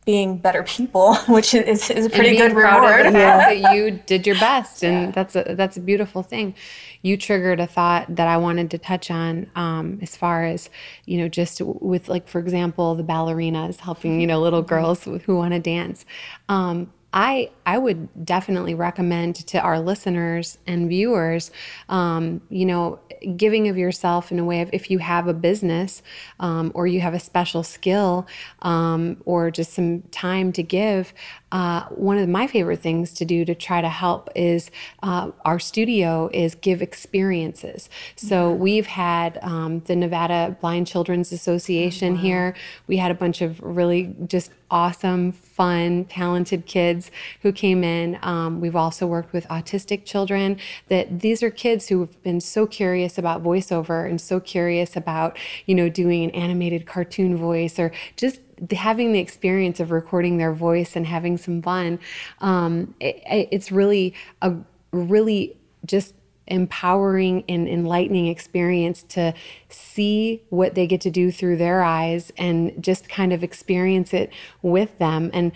being 0.09 0.37
better 0.37 0.63
people 0.63 1.13
which 1.27 1.53
is, 1.53 1.87
is 1.91 2.07
a 2.07 2.09
pretty 2.09 2.35
good 2.35 2.51
reward. 2.53 3.03
fact 3.03 3.13
that 3.13 3.73
you 3.75 3.91
did 4.07 4.25
your 4.25 4.35
best 4.39 4.83
and 4.83 5.13
that's 5.13 5.35
a 5.35 5.53
that's 5.55 5.77
a 5.77 5.79
beautiful 5.79 6.23
thing. 6.23 6.55
You 7.03 7.15
triggered 7.15 7.59
a 7.59 7.67
thought 7.67 8.15
that 8.15 8.27
i 8.27 8.35
wanted 8.35 8.71
to 8.71 8.79
touch 8.79 9.11
on 9.11 9.51
um, 9.55 9.99
as 10.01 10.15
far 10.15 10.45
as 10.45 10.71
you 11.05 11.19
know 11.19 11.27
just 11.27 11.61
with 11.61 12.09
like 12.09 12.27
for 12.27 12.39
example 12.39 12.95
the 12.95 13.03
ballerinas 13.03 13.77
helping 13.77 14.19
you 14.19 14.25
know 14.25 14.41
little 14.41 14.63
girls 14.63 15.03
who 15.03 15.35
want 15.35 15.53
to 15.53 15.59
dance. 15.59 16.05
Um, 16.49 16.91
I 17.13 17.49
I 17.65 17.77
would 17.77 18.25
definitely 18.25 18.75
recommend 18.75 19.35
to 19.47 19.59
our 19.59 19.79
listeners 19.79 20.57
and 20.67 20.89
viewers, 20.89 21.51
um, 21.87 22.41
you 22.49 22.65
know, 22.65 22.99
giving 23.35 23.67
of 23.67 23.77
yourself 23.77 24.31
in 24.31 24.39
a 24.39 24.45
way 24.45 24.61
of 24.61 24.69
if 24.73 24.91
you 24.91 24.99
have 24.99 25.27
a 25.27 25.33
business 25.33 26.01
um, 26.39 26.71
or 26.75 26.87
you 26.87 27.01
have 27.01 27.13
a 27.13 27.19
special 27.19 27.63
skill 27.63 28.27
um, 28.61 29.21
or 29.25 29.51
just 29.51 29.73
some 29.73 30.01
time 30.11 30.51
to 30.53 30.63
give. 30.63 31.13
Uh, 31.51 31.83
one 31.89 32.17
of 32.17 32.29
my 32.29 32.47
favorite 32.47 32.79
things 32.79 33.13
to 33.13 33.25
do 33.25 33.45
to 33.45 33.55
try 33.55 33.81
to 33.81 33.89
help 33.89 34.29
is 34.35 34.69
uh, 35.03 35.31
our 35.45 35.59
studio 35.59 36.29
is 36.33 36.55
give 36.55 36.81
experiences. 36.81 37.89
So 38.15 38.51
we've 38.53 38.87
had 38.87 39.39
um, 39.41 39.79
the 39.81 39.95
Nevada 39.95 40.55
Blind 40.61 40.87
Children's 40.87 41.31
Association 41.31 42.15
here. 42.15 42.55
We 42.87 42.97
had 42.97 43.11
a 43.11 43.15
bunch 43.15 43.41
of 43.41 43.59
really 43.61 44.15
just 44.27 44.51
awesome, 44.71 45.31
fun, 45.31 46.05
talented 46.05 46.65
kids 46.65 47.11
who 47.41 47.51
came 47.51 47.83
in. 47.83 48.19
Um, 48.21 48.61
we've 48.61 48.75
also 48.75 49.07
worked 49.07 49.33
with 49.33 49.47
autistic 49.47 50.05
children. 50.05 50.57
That 50.89 51.21
these 51.21 51.41
are 51.41 51.49
kids 51.49 51.87
who 51.87 52.01
have 52.01 52.23
been 52.23 52.41
so 52.41 52.67
curious 52.67 53.17
about 53.17 53.43
voiceover 53.43 54.07
and 54.07 54.19
so 54.21 54.39
curious 54.39 54.95
about 54.95 55.37
you 55.65 55.75
know 55.75 55.89
doing 55.89 56.23
an 56.23 56.31
animated 56.31 56.85
cartoon 56.85 57.35
voice 57.35 57.79
or 57.79 57.91
just 58.15 58.41
having 58.71 59.11
the 59.13 59.19
experience 59.19 59.79
of 59.79 59.91
recording 59.91 60.37
their 60.37 60.53
voice 60.53 60.95
and 60.95 61.05
having 61.05 61.37
some 61.37 61.61
fun. 61.61 61.99
Um, 62.39 62.95
it, 62.99 63.21
it's 63.51 63.71
really 63.71 64.13
a 64.41 64.55
really 64.91 65.57
just 65.85 66.15
empowering 66.47 67.43
and 67.47 67.67
enlightening 67.67 68.27
experience 68.27 69.03
to 69.03 69.33
see 69.69 70.41
what 70.49 70.75
they 70.75 70.87
get 70.87 71.01
to 71.01 71.11
do 71.11 71.31
through 71.31 71.57
their 71.57 71.83
eyes 71.83 72.31
and 72.37 72.83
just 72.83 73.07
kind 73.07 73.31
of 73.31 73.43
experience 73.43 74.13
it 74.13 74.31
with 74.61 74.97
them 74.97 75.29
and 75.33 75.51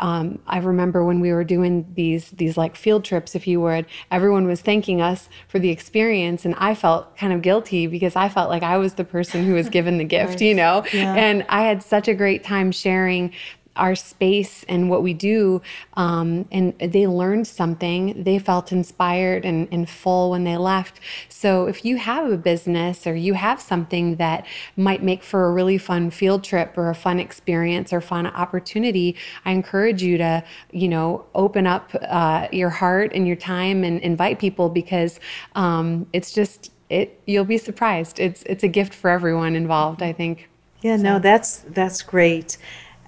um, 0.00 0.40
I 0.46 0.58
remember 0.58 1.04
when 1.04 1.20
we 1.20 1.32
were 1.32 1.44
doing 1.44 1.86
these 1.94 2.30
these 2.30 2.56
like 2.56 2.74
field 2.76 3.04
trips, 3.04 3.34
if 3.34 3.46
you 3.46 3.60
would, 3.60 3.86
everyone 4.10 4.46
was 4.46 4.60
thanking 4.60 5.00
us 5.00 5.28
for 5.48 5.58
the 5.58 5.70
experience, 5.70 6.44
and 6.44 6.54
I 6.58 6.74
felt 6.74 7.16
kind 7.16 7.32
of 7.32 7.42
guilty 7.42 7.86
because 7.86 8.16
I 8.16 8.28
felt 8.28 8.50
like 8.50 8.62
I 8.64 8.76
was 8.76 8.94
the 8.94 9.04
person 9.04 9.44
who 9.44 9.54
was 9.54 9.68
given 9.68 9.98
the 9.98 10.04
gift, 10.04 10.40
you 10.40 10.54
know. 10.54 10.84
And 11.16 11.46
I 11.48 11.62
had 11.62 11.82
such 11.82 12.08
a 12.08 12.14
great 12.14 12.42
time 12.42 12.72
sharing 12.72 13.32
our 13.76 13.94
space 13.94 14.64
and 14.68 14.88
what 14.88 15.02
we 15.02 15.14
do 15.14 15.60
um, 15.94 16.46
and 16.52 16.78
they 16.78 17.06
learned 17.06 17.46
something. 17.46 18.22
They 18.22 18.38
felt 18.38 18.72
inspired 18.72 19.44
and, 19.44 19.68
and 19.72 19.88
full 19.88 20.30
when 20.30 20.44
they 20.44 20.56
left. 20.56 21.00
So 21.28 21.66
if 21.66 21.84
you 21.84 21.96
have 21.96 22.30
a 22.30 22.36
business 22.36 23.06
or 23.06 23.14
you 23.14 23.34
have 23.34 23.60
something 23.60 24.16
that 24.16 24.46
might 24.76 25.02
make 25.02 25.22
for 25.22 25.46
a 25.46 25.52
really 25.52 25.78
fun 25.78 26.10
field 26.10 26.44
trip 26.44 26.76
or 26.76 26.90
a 26.90 26.94
fun 26.94 27.18
experience 27.18 27.92
or 27.92 28.00
fun 28.00 28.26
opportunity 28.26 29.16
i 29.44 29.52
encourage 29.52 30.02
you 30.02 30.16
to 30.18 30.42
you 30.72 30.88
know 30.88 31.24
open 31.34 31.66
up 31.66 31.90
uh, 32.02 32.48
your 32.52 32.70
heart 32.70 33.12
and 33.14 33.26
your 33.26 33.36
time 33.36 33.84
and 33.84 34.00
invite 34.00 34.38
people 34.38 34.68
because 34.68 35.20
um, 35.54 36.06
it's 36.12 36.32
just 36.32 36.70
it 36.90 37.20
you'll 37.26 37.44
be 37.44 37.58
surprised. 37.58 38.20
It's 38.20 38.42
it's 38.44 38.62
a 38.62 38.68
gift 38.68 38.94
for 38.94 39.10
everyone 39.10 39.56
involved 39.56 40.02
i 40.02 40.12
think. 40.12 40.48
Yeah, 40.82 40.96
no, 40.96 41.18
that's 41.18 41.58
that's 41.70 42.02
great. 42.02 42.58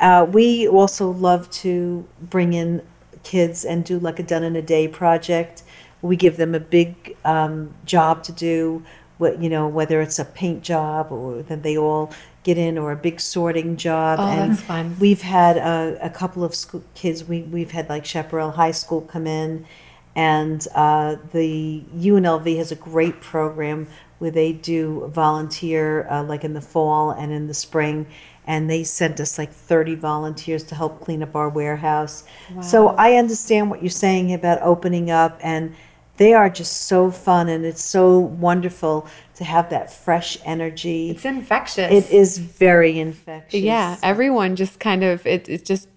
Uh, 0.01 0.27
we 0.31 0.69
also 0.69 1.11
love 1.11 1.49
to 1.51 2.07
bring 2.21 2.53
in 2.53 2.83
kids 3.23 3.65
and 3.65 3.85
do 3.85 3.99
like 3.99 4.19
a 4.19 4.23
done 4.23 4.45
in 4.45 4.57
a 4.57 4.63
day 4.63 4.87
project. 4.87 5.63
We 6.03 6.17
give 6.17 6.37
them 6.37 6.55
a 6.55 6.61
big 6.61 7.17
um, 7.25 7.75
job 7.85 8.23
to 8.25 8.33
do, 8.33 8.85
what 9.19 9.43
you 9.43 9.49
know, 9.49 9.67
whether 9.67 10.01
it's 10.01 10.19
a 10.19 10.25
paint 10.25 10.63
job 10.63 11.11
or 11.11 11.43
that 11.43 11.63
they 11.63 11.77
all 11.77 12.13
get 12.45 12.59
in, 12.59 12.79
or 12.79 12.93
a 12.93 12.97
big 12.97 13.21
sorting 13.21 13.77
job. 13.77 14.21
Oh, 14.21 14.27
and 14.27 14.53
that's 14.53 14.63
fun. 14.63 14.97
We've 15.01 15.23
had 15.23 15.57
a, 15.57 15.99
a 16.01 16.11
couple 16.11 16.45
of 16.45 16.55
school 16.55 16.85
kids. 16.95 17.25
We 17.25 17.43
we've 17.43 17.73
had 17.73 17.89
like 17.89 18.05
Chaparral 18.05 18.53
High 18.53 18.71
School 18.71 19.01
come 19.01 19.27
in, 19.27 19.67
and 20.15 20.67
uh, 20.75 21.17
the 21.33 21.83
UNLV 21.97 22.57
has 22.59 22.71
a 22.71 22.77
great 22.77 23.21
program 23.21 23.89
where 24.19 24.31
they 24.31 24.53
do 24.53 25.07
volunteer 25.13 26.07
uh, 26.09 26.23
like 26.23 26.45
in 26.45 26.55
the 26.55 26.61
fall 26.61 27.11
and 27.11 27.33
in 27.33 27.47
the 27.47 27.55
spring 27.55 28.07
and 28.47 28.71
they 28.71 28.85
sent 28.85 29.19
us 29.21 29.39
like 29.39 29.53
30 29.53 29.97
volunteers 29.97 30.63
to 30.65 30.75
help 30.75 31.01
clean 31.01 31.23
up 31.23 31.35
our 31.35 31.49
warehouse. 31.49 32.25
So 32.63 32.89
i 32.91 33.15
understand 33.15 33.71
what 33.71 33.83
you're 33.83 33.91
saying 33.91 34.33
about 34.33 34.63
opening 34.63 35.11
up 35.11 35.39
and 35.43 35.75
they 36.17 36.33
are 36.33 36.49
just 36.49 36.83
so 36.83 37.11
fun 37.11 37.49
and 37.49 37.65
it's 37.67 37.83
so 37.83 38.19
wonderful 38.19 39.07
to 39.35 39.45
have 39.45 39.69
that 39.71 39.93
fresh 39.93 40.39
energy. 40.47 41.11
It's 41.11 41.25
infectious. 41.27 41.93
It 41.93 42.11
is 42.11 42.39
very 42.39 42.99
infectious. 42.99 43.61
Yeah, 43.61 43.99
everyone 44.03 44.57
just 44.57 44.81
kind 44.81 45.05
of 45.05 45.27
it 45.27 45.49
it 45.49 45.65
just 45.67 45.89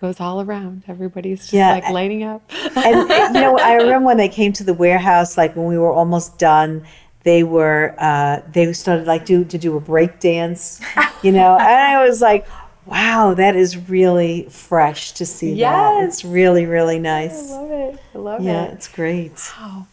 goes 0.00 0.20
all 0.20 0.40
around. 0.40 0.84
Everybody's 0.86 1.40
just 1.40 1.52
Yeah, 1.52 1.72
like 1.72 1.88
lighting 1.90 2.22
up. 2.22 2.42
and 2.76 3.08
you 3.34 3.40
know, 3.40 3.58
I 3.58 3.74
remember 3.82 4.06
when 4.06 4.16
they 4.18 4.28
came 4.28 4.52
to 4.54 4.64
the 4.64 4.74
warehouse, 4.74 5.36
like 5.36 5.56
when 5.56 5.66
we 5.66 5.78
were 5.78 5.92
almost 5.92 6.38
done, 6.38 6.84
they 7.22 7.42
were 7.42 7.94
uh, 7.98 8.40
they 8.52 8.72
started 8.72 9.06
like 9.06 9.24
do 9.26 9.44
to 9.44 9.58
do 9.58 9.76
a 9.76 9.80
break 9.80 10.20
dance, 10.20 10.80
you 11.22 11.32
know, 11.32 11.56
and 11.60 11.68
I 11.68 12.06
was 12.06 12.20
like, 12.20 12.46
wow, 12.86 13.34
that 13.34 13.56
is 13.56 13.76
really 13.76 14.48
fresh 14.50 15.12
to 15.12 15.26
see. 15.26 15.54
that. 15.98 16.04
It's 16.04 16.24
really 16.24 16.66
really 16.66 16.98
nice. 16.98 17.52
I 17.52 17.60
love 17.60 17.70
it. 17.70 18.00
I 18.14 18.18
love 18.18 18.40
it. 18.40 18.44
Yeah, 18.44 18.64
it's 18.66 18.88
great. 18.88 19.52
Wow. 19.58 19.86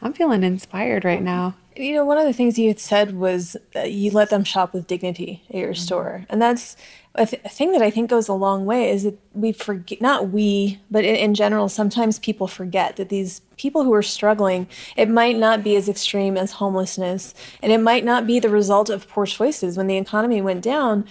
I'm 0.00 0.12
feeling 0.12 0.44
inspired 0.44 1.04
right 1.04 1.22
now. 1.22 1.56
You 1.76 1.94
know, 1.94 2.04
one 2.04 2.18
of 2.18 2.24
the 2.24 2.32
things 2.32 2.58
you 2.58 2.68
had 2.68 2.80
said 2.80 3.16
was 3.16 3.56
that 3.72 3.92
you 3.92 4.10
let 4.10 4.30
them 4.30 4.44
shop 4.44 4.72
with 4.72 4.86
dignity 4.86 5.42
at 5.50 5.56
your 5.56 5.74
store. 5.74 6.24
And 6.28 6.40
that's 6.40 6.76
a, 7.18 7.26
th- 7.26 7.42
a 7.44 7.48
thing 7.48 7.72
that 7.72 7.82
I 7.82 7.90
think 7.90 8.08
goes 8.08 8.28
a 8.28 8.32
long 8.32 8.64
way 8.64 8.90
is 8.90 9.02
that 9.02 9.18
we 9.34 9.52
forget, 9.52 10.00
not 10.00 10.30
we, 10.30 10.80
but 10.90 11.04
in, 11.04 11.16
in 11.16 11.34
general, 11.34 11.68
sometimes 11.68 12.18
people 12.18 12.46
forget 12.46 12.96
that 12.96 13.08
these 13.08 13.40
people 13.56 13.84
who 13.84 13.92
are 13.92 14.02
struggling, 14.02 14.68
it 14.96 15.08
might 15.08 15.36
not 15.36 15.62
be 15.62 15.76
as 15.76 15.88
extreme 15.88 16.36
as 16.36 16.52
homelessness, 16.52 17.34
and 17.62 17.72
it 17.72 17.78
might 17.78 18.04
not 18.04 18.26
be 18.26 18.38
the 18.38 18.48
result 18.48 18.88
of 18.88 19.08
poor 19.08 19.26
choices. 19.26 19.76
When 19.76 19.88
the 19.88 19.96
economy 19.96 20.40
went 20.40 20.62
down, 20.62 21.04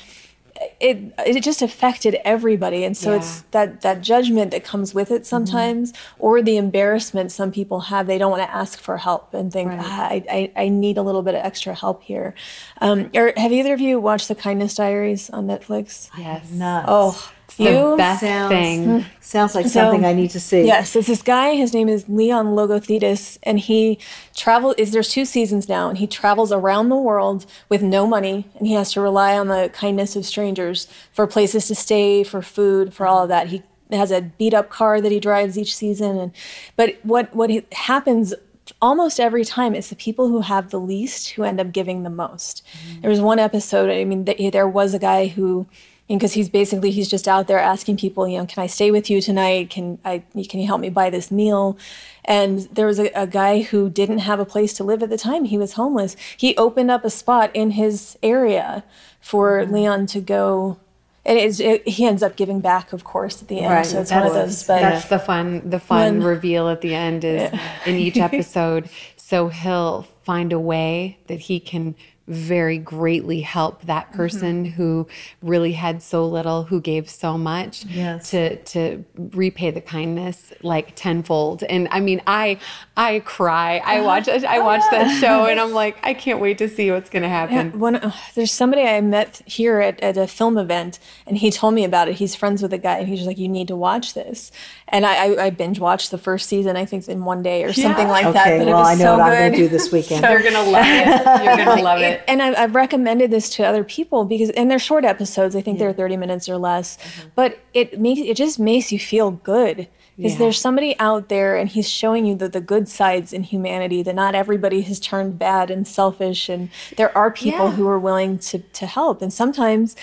it 0.79 1.13
it 1.25 1.41
just 1.41 1.61
affected 1.61 2.17
everybody 2.25 2.83
and 2.83 2.95
so 2.97 3.11
Yeah. 3.11 3.17
it's 3.17 3.41
that 3.51 3.81
that 3.81 4.01
judgment 4.01 4.51
that 4.51 4.63
comes 4.63 4.93
with 4.93 5.11
it 5.11 5.25
sometimes 5.25 5.93
or 6.19 6.41
the 6.41 6.57
embarrassment 6.57 7.31
some 7.31 7.51
people 7.51 7.79
have 7.81 8.07
they 8.07 8.17
don't 8.17 8.31
want 8.31 8.43
to 8.43 8.55
ask 8.55 8.79
for 8.79 8.97
help 8.97 9.33
and 9.33 9.51
think 9.51 9.69
Right. 9.71 9.79
ah, 9.81 10.07
I, 10.07 10.23
I 10.57 10.63
I 10.63 10.69
need 10.69 10.97
a 10.97 11.01
little 11.01 11.21
bit 11.23 11.35
of 11.35 11.43
extra 11.45 11.73
help 11.73 12.03
here 12.03 12.33
um, 12.81 13.09
or 13.15 13.33
have 13.37 13.51
either 13.51 13.73
of 13.73 13.81
you 13.81 13.99
watched 13.99 14.27
the 14.27 14.35
kindness 14.35 14.75
diaries 14.75 15.29
on 15.29 15.47
netflix 15.47 16.09
Yes. 16.17 16.49
Nuts. 16.51 16.85
oh 16.89 17.31
the 17.57 17.63
you 17.65 17.97
best 17.97 18.21
Sounds- 18.21 18.49
thing. 18.51 19.05
Sounds 19.19 19.55
like 19.55 19.65
So- 19.65 19.71
something 19.81 20.05
I 20.05 20.13
need 20.13 20.29
to 20.31 20.39
see. 20.39 20.65
Yes, 20.65 20.95
it's 20.95 21.07
this 21.07 21.21
guy. 21.21 21.55
His 21.55 21.73
name 21.73 21.89
is 21.89 22.07
Leon 22.07 22.47
Logothetis, 22.55 23.37
and 23.43 23.59
he 23.59 23.99
travel 24.35 24.73
is 24.77 24.91
there's 24.91 25.09
two 25.09 25.25
seasons 25.25 25.67
now, 25.67 25.89
and 25.89 25.97
he 25.97 26.07
travels 26.07 26.51
around 26.51 26.89
the 26.89 26.95
world 26.95 27.45
with 27.69 27.81
no 27.81 28.07
money, 28.07 28.45
and 28.57 28.67
he 28.67 28.73
has 28.73 28.91
to 28.93 29.01
rely 29.01 29.37
on 29.37 29.47
the 29.47 29.69
kindness 29.73 30.15
of 30.15 30.25
strangers 30.25 30.87
for 31.11 31.27
places 31.27 31.67
to 31.67 31.75
stay, 31.75 32.23
for 32.23 32.41
food, 32.41 32.93
for 32.93 33.05
all 33.05 33.23
of 33.23 33.29
that. 33.29 33.47
He 33.47 33.63
has 33.91 34.11
a 34.11 34.21
beat 34.21 34.53
up 34.53 34.69
car 34.69 34.99
that 35.01 35.11
he 35.11 35.19
drives 35.19 35.57
each 35.57 35.75
season, 35.75 36.17
and 36.17 36.31
but 36.75 36.95
what 37.03 37.33
what 37.35 37.49
happens 37.73 38.33
almost 38.81 39.17
every 39.17 39.45
time 39.45 39.73
it's 39.73 39.89
the 39.89 39.95
people 39.95 40.27
who 40.27 40.41
have 40.41 40.71
the 40.71 40.79
least 40.79 41.29
who 41.29 41.43
end 41.43 41.57
up 41.59 41.71
giving 41.71 42.03
the 42.03 42.09
most. 42.09 42.63
Mm. 42.91 43.01
There 43.01 43.09
was 43.09 43.21
one 43.21 43.39
episode. 43.39 43.89
I 43.89 44.03
mean, 44.03 44.25
th- 44.25 44.51
there 44.51 44.67
was 44.67 44.93
a 44.93 44.99
guy 44.99 45.27
who 45.27 45.67
because 46.07 46.33
he's 46.33 46.49
basically 46.49 46.91
he's 46.91 47.09
just 47.09 47.27
out 47.27 47.47
there 47.47 47.59
asking 47.59 47.97
people 47.97 48.27
you 48.27 48.37
know 48.37 48.45
can 48.45 48.63
i 48.63 48.67
stay 48.67 48.91
with 48.91 49.09
you 49.09 49.21
tonight? 49.21 49.69
Can 49.69 49.99
i 50.05 50.23
can 50.49 50.59
you 50.59 50.67
help 50.67 50.81
me 50.81 50.89
buy 50.89 51.09
this 51.09 51.31
meal? 51.31 51.77
And 52.25 52.59
there 52.71 52.85
was 52.85 52.99
a, 52.99 53.09
a 53.15 53.27
guy 53.27 53.61
who 53.61 53.89
didn't 53.89 54.19
have 54.19 54.39
a 54.39 54.45
place 54.45 54.73
to 54.73 54.83
live 54.83 55.01
at 55.01 55.09
the 55.09 55.17
time. 55.17 55.45
He 55.45 55.57
was 55.57 55.73
homeless. 55.73 56.17
He 56.35 56.55
opened 56.57 56.91
up 56.91 57.05
a 57.05 57.09
spot 57.09 57.51
in 57.53 57.71
his 57.71 58.17
area 58.21 58.83
for 59.21 59.61
mm-hmm. 59.61 59.73
leon 59.73 60.05
to 60.07 60.21
go. 60.21 60.77
And 61.25 61.37
it, 61.37 61.87
he 61.87 62.05
ends 62.05 62.23
up 62.23 62.37
giving 62.37 62.61
back 62.61 62.93
of 62.93 63.03
course 63.03 63.41
at 63.41 63.49
the 63.49 63.59
end. 63.59 63.73
Right, 63.73 63.85
so 63.85 64.01
it's 64.01 64.11
of 64.11 64.17
one 64.17 64.27
of 64.27 64.33
those 64.33 64.63
but 64.65 64.79
That's 64.79 65.09
the 65.09 65.19
fun 65.19 65.69
the 65.69 65.79
fun 65.79 66.19
When- 66.19 66.23
reveal 66.23 66.69
at 66.69 66.81
the 66.81 66.95
end 66.95 67.23
is 67.25 67.51
in 67.85 67.95
each 67.95 68.17
episode. 68.29 68.89
So 69.17 69.49
he'll 69.49 70.03
find 70.23 70.53
a 70.53 70.59
way 70.59 71.17
that 71.27 71.39
he 71.41 71.59
can 71.59 71.95
very 72.27 72.77
greatly 72.77 73.41
help 73.41 73.81
that 73.83 74.11
person 74.11 74.65
who 74.65 75.07
really 75.41 75.71
had 75.71 76.03
so 76.03 76.25
little, 76.27 76.63
who 76.63 76.81
gave 76.81 77.09
so 77.09 77.37
much 77.37 77.85
Yes. 77.85 78.29
to 78.31 78.57
to 78.57 79.05
repay 79.15 79.71
the 79.71 79.81
kindness 79.81 80.51
like 80.61 80.93
tenfold. 80.95 81.63
And 81.63 81.87
I 81.91 81.99
mean 82.01 82.21
I 82.27 82.59
I 82.97 83.19
cry. 83.19 83.81
I 83.85 84.01
watch 84.01 84.27
I 84.27 84.59
watch 84.59 84.81
that 84.91 85.19
show 85.21 85.45
and 85.45 85.59
I'm 85.59 85.71
like, 85.73 85.97
I 86.03 86.13
can't 86.13 86.39
wait 86.39 86.57
to 86.57 86.67
see 86.67 86.91
what's 86.91 87.09
gonna 87.09 87.29
happen. 87.29 87.79
One, 87.79 87.95
uh, 87.95 88.11
there's 88.35 88.51
somebody 88.51 88.81
I 88.83 88.99
met 89.01 89.41
here 89.45 89.79
at, 89.79 89.99
at 90.01 90.17
a 90.17 90.27
film 90.27 90.57
event, 90.57 90.99
and 91.25 91.37
he 91.37 91.49
told 91.51 91.73
me 91.73 91.83
about 91.85 92.07
it. 92.09 92.15
He's 92.15 92.35
friends 92.35 92.61
with 92.61 92.73
a 92.73 92.77
guy, 92.77 92.97
and 92.97 93.07
he's 93.07 93.19
just 93.19 93.27
like, 93.27 93.37
"You 93.37 93.47
need 93.47 93.67
to 93.69 93.75
watch 93.75 94.13
this." 94.13 94.51
And 94.89 95.05
I, 95.05 95.15
I, 95.33 95.45
I 95.45 95.49
binge 95.49 95.79
watched 95.79 96.11
the 96.11 96.17
first 96.17 96.47
season, 96.47 96.75
I 96.77 96.85
think, 96.85 97.07
in 97.07 97.23
one 97.25 97.41
day 97.43 97.63
or 97.63 97.73
something 97.73 98.07
like 98.07 98.31
that. 98.33 98.47
Okay, 98.47 98.57
But 98.59 98.67
well, 98.67 98.77
it 98.77 98.79
was 98.79 98.87
I 98.87 98.93
know 98.95 99.03
so 99.03 99.17
what 99.17 99.23
I'm 99.25 99.31
good. 99.31 99.37
going 99.39 99.51
to 99.51 99.57
do 99.57 99.67
this 99.67 99.91
weekend. 99.93 100.21
You're 100.23 100.41
gonna 100.43 100.69
love 100.69 100.85
it. 100.87 101.43
You're 101.45 101.57
gonna 101.65 101.81
love 101.91 102.01
it. 102.01 102.16
And 102.27 102.41
I've, 102.41 102.55
I've 102.57 102.75
recommended 102.75 103.31
this 103.31 103.49
to 103.51 103.63
other 103.63 103.83
people 103.83 104.25
because, 104.25 104.49
and 104.51 104.69
they're 104.69 104.79
short 104.79 105.05
episodes. 105.05 105.55
I 105.55 105.61
think 105.61 105.79
they're 105.79 105.93
30 105.93 106.17
minutes 106.17 106.47
or 106.49 106.57
less, 106.57 106.97
mm-hmm. 106.97 107.29
but 107.35 107.59
it 107.73 107.99
makes 107.99 108.21
it 108.21 108.35
just 108.37 108.59
makes 108.59 108.91
you 108.91 108.99
feel 108.99 109.31
good. 109.31 109.87
Because 110.15 110.31
Yeah. 110.33 110.39
there's 110.39 110.59
somebody 110.59 110.97
out 110.99 111.29
there 111.29 111.55
and 111.55 111.69
he's 111.69 111.87
showing 111.87 112.25
you 112.25 112.33
the, 112.33 112.49
the 112.49 112.59
good 112.61 112.89
sides 112.89 113.31
in 113.33 113.43
humanity, 113.43 114.01
that 114.01 114.15
not 114.15 114.33
everybody 114.33 114.81
has 114.81 114.99
turned 114.99 115.37
bad 115.37 115.69
and 115.69 115.87
selfish, 115.87 116.49
and 116.49 116.69
there 116.95 117.15
are 117.15 117.29
people 117.29 117.67
Yeah. 117.67 117.71
who 117.73 117.87
are 117.87 117.99
willing 117.99 118.39
to, 118.39 118.57
to 118.59 118.87
help. 118.87 119.21
And 119.21 119.31
sometimes 119.31 119.95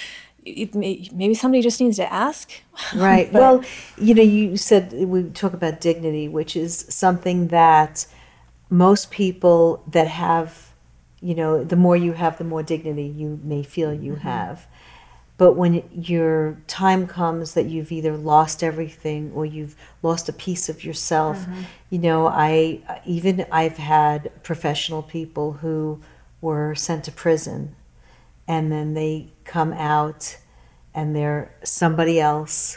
it 0.45 0.73
may, 0.75 1.09
maybe 1.13 1.35
somebody 1.35 1.63
just 1.63 1.81
needs 1.81 1.97
to 1.97 2.13
ask. 2.13 2.51
Right. 2.95 3.33
well, 3.33 3.65
you 3.99 4.15
know, 4.15 4.23
you 4.23 4.57
said 4.57 4.93
we 4.93 5.25
talk 5.31 5.53
about 5.53 5.81
dignity, 5.81 6.29
which 6.29 6.55
is 6.55 6.87
something 6.89 7.49
that 7.49 8.07
most 8.71 9.11
people 9.11 9.83
that 9.91 10.07
have, 10.09 10.74
you 11.25 11.35
know, 11.35 11.65
the 11.65 11.75
more 11.75 11.97
you 11.97 12.13
have, 12.13 12.37
the 12.37 12.45
more 12.45 12.63
dignity 12.63 13.07
you 13.07 13.41
may 13.43 13.63
feel 13.63 13.95
you 13.95 14.13
mm-hmm. 14.13 14.29
have. 14.29 14.67
But 15.39 15.55
when 15.55 15.83
your 15.91 16.59
time 16.67 17.07
comes 17.07 17.55
that 17.55 17.65
you've 17.65 17.91
either 17.91 18.15
lost 18.15 18.63
everything 18.63 19.33
or 19.35 19.47
you've 19.47 19.75
lost 20.03 20.29
a 20.29 20.35
piece 20.35 20.69
of 20.69 20.85
yourself, 20.85 21.39
mm-hmm. 21.39 21.63
you 21.89 21.99
know, 21.99 22.27
I 22.27 22.81
even 23.07 23.47
I've 23.51 23.79
had 23.79 24.31
professional 24.43 25.03
people 25.03 25.55
who 25.55 26.03
were 26.43 26.75
sent 26.75 27.05
to 27.05 27.13
prison 27.13 27.75
and 28.47 28.71
then 28.71 28.93
they 28.93 29.33
come 29.45 29.73
out 29.73 30.37
and 30.95 31.17
they're 31.17 31.55
somebody 31.65 32.21
else 32.21 32.77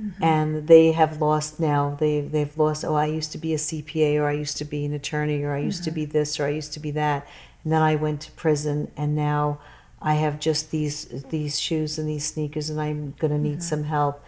mm-hmm. 0.00 0.22
and 0.22 0.68
they 0.68 0.92
have 0.92 1.20
lost 1.20 1.58
now. 1.58 1.96
They 1.98 2.20
they've 2.20 2.56
lost 2.56 2.84
oh 2.84 2.94
I 2.94 3.06
used 3.06 3.32
to 3.32 3.38
be 3.38 3.54
a 3.54 3.58
CPA 3.58 4.20
or 4.20 4.28
I 4.28 4.32
used 4.32 4.56
to 4.58 4.64
be 4.64 4.84
an 4.84 4.94
attorney 4.94 5.42
or 5.42 5.52
I 5.52 5.58
used 5.58 5.82
to 5.84 5.90
be 5.90 6.04
this 6.04 6.38
or 6.38 6.46
I 6.46 6.50
used 6.50 6.72
to 6.74 6.80
be 6.80 6.92
that 6.92 7.26
and 7.64 7.72
then 7.72 7.82
I 7.82 7.96
went 7.96 8.20
to 8.22 8.30
prison 8.32 8.90
and 8.96 9.14
now 9.14 9.58
I 10.00 10.14
have 10.14 10.38
just 10.38 10.70
these 10.70 11.06
these 11.30 11.58
shoes 11.58 11.98
and 11.98 12.08
these 12.08 12.24
sneakers 12.24 12.70
and 12.70 12.80
I'm 12.80 13.14
going 13.18 13.32
to 13.32 13.38
need 13.38 13.62
some 13.62 13.84
help. 13.84 14.22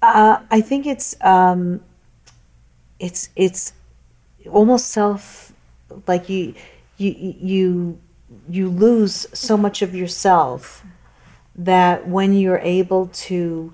Uh, 0.00 0.38
I 0.50 0.60
think 0.60 0.86
it's 0.86 1.16
um, 1.22 1.80
it's 2.98 3.30
it's 3.34 3.72
almost 4.48 4.88
self 4.88 5.52
like 6.06 6.28
you 6.28 6.54
you 6.98 7.34
you 7.40 7.98
you 8.48 8.68
lose 8.68 9.26
so 9.32 9.56
much 9.56 9.82
of 9.82 9.94
yourself 9.94 10.84
that 11.56 12.06
when 12.06 12.34
you're 12.34 12.58
able 12.58 13.08
to 13.08 13.72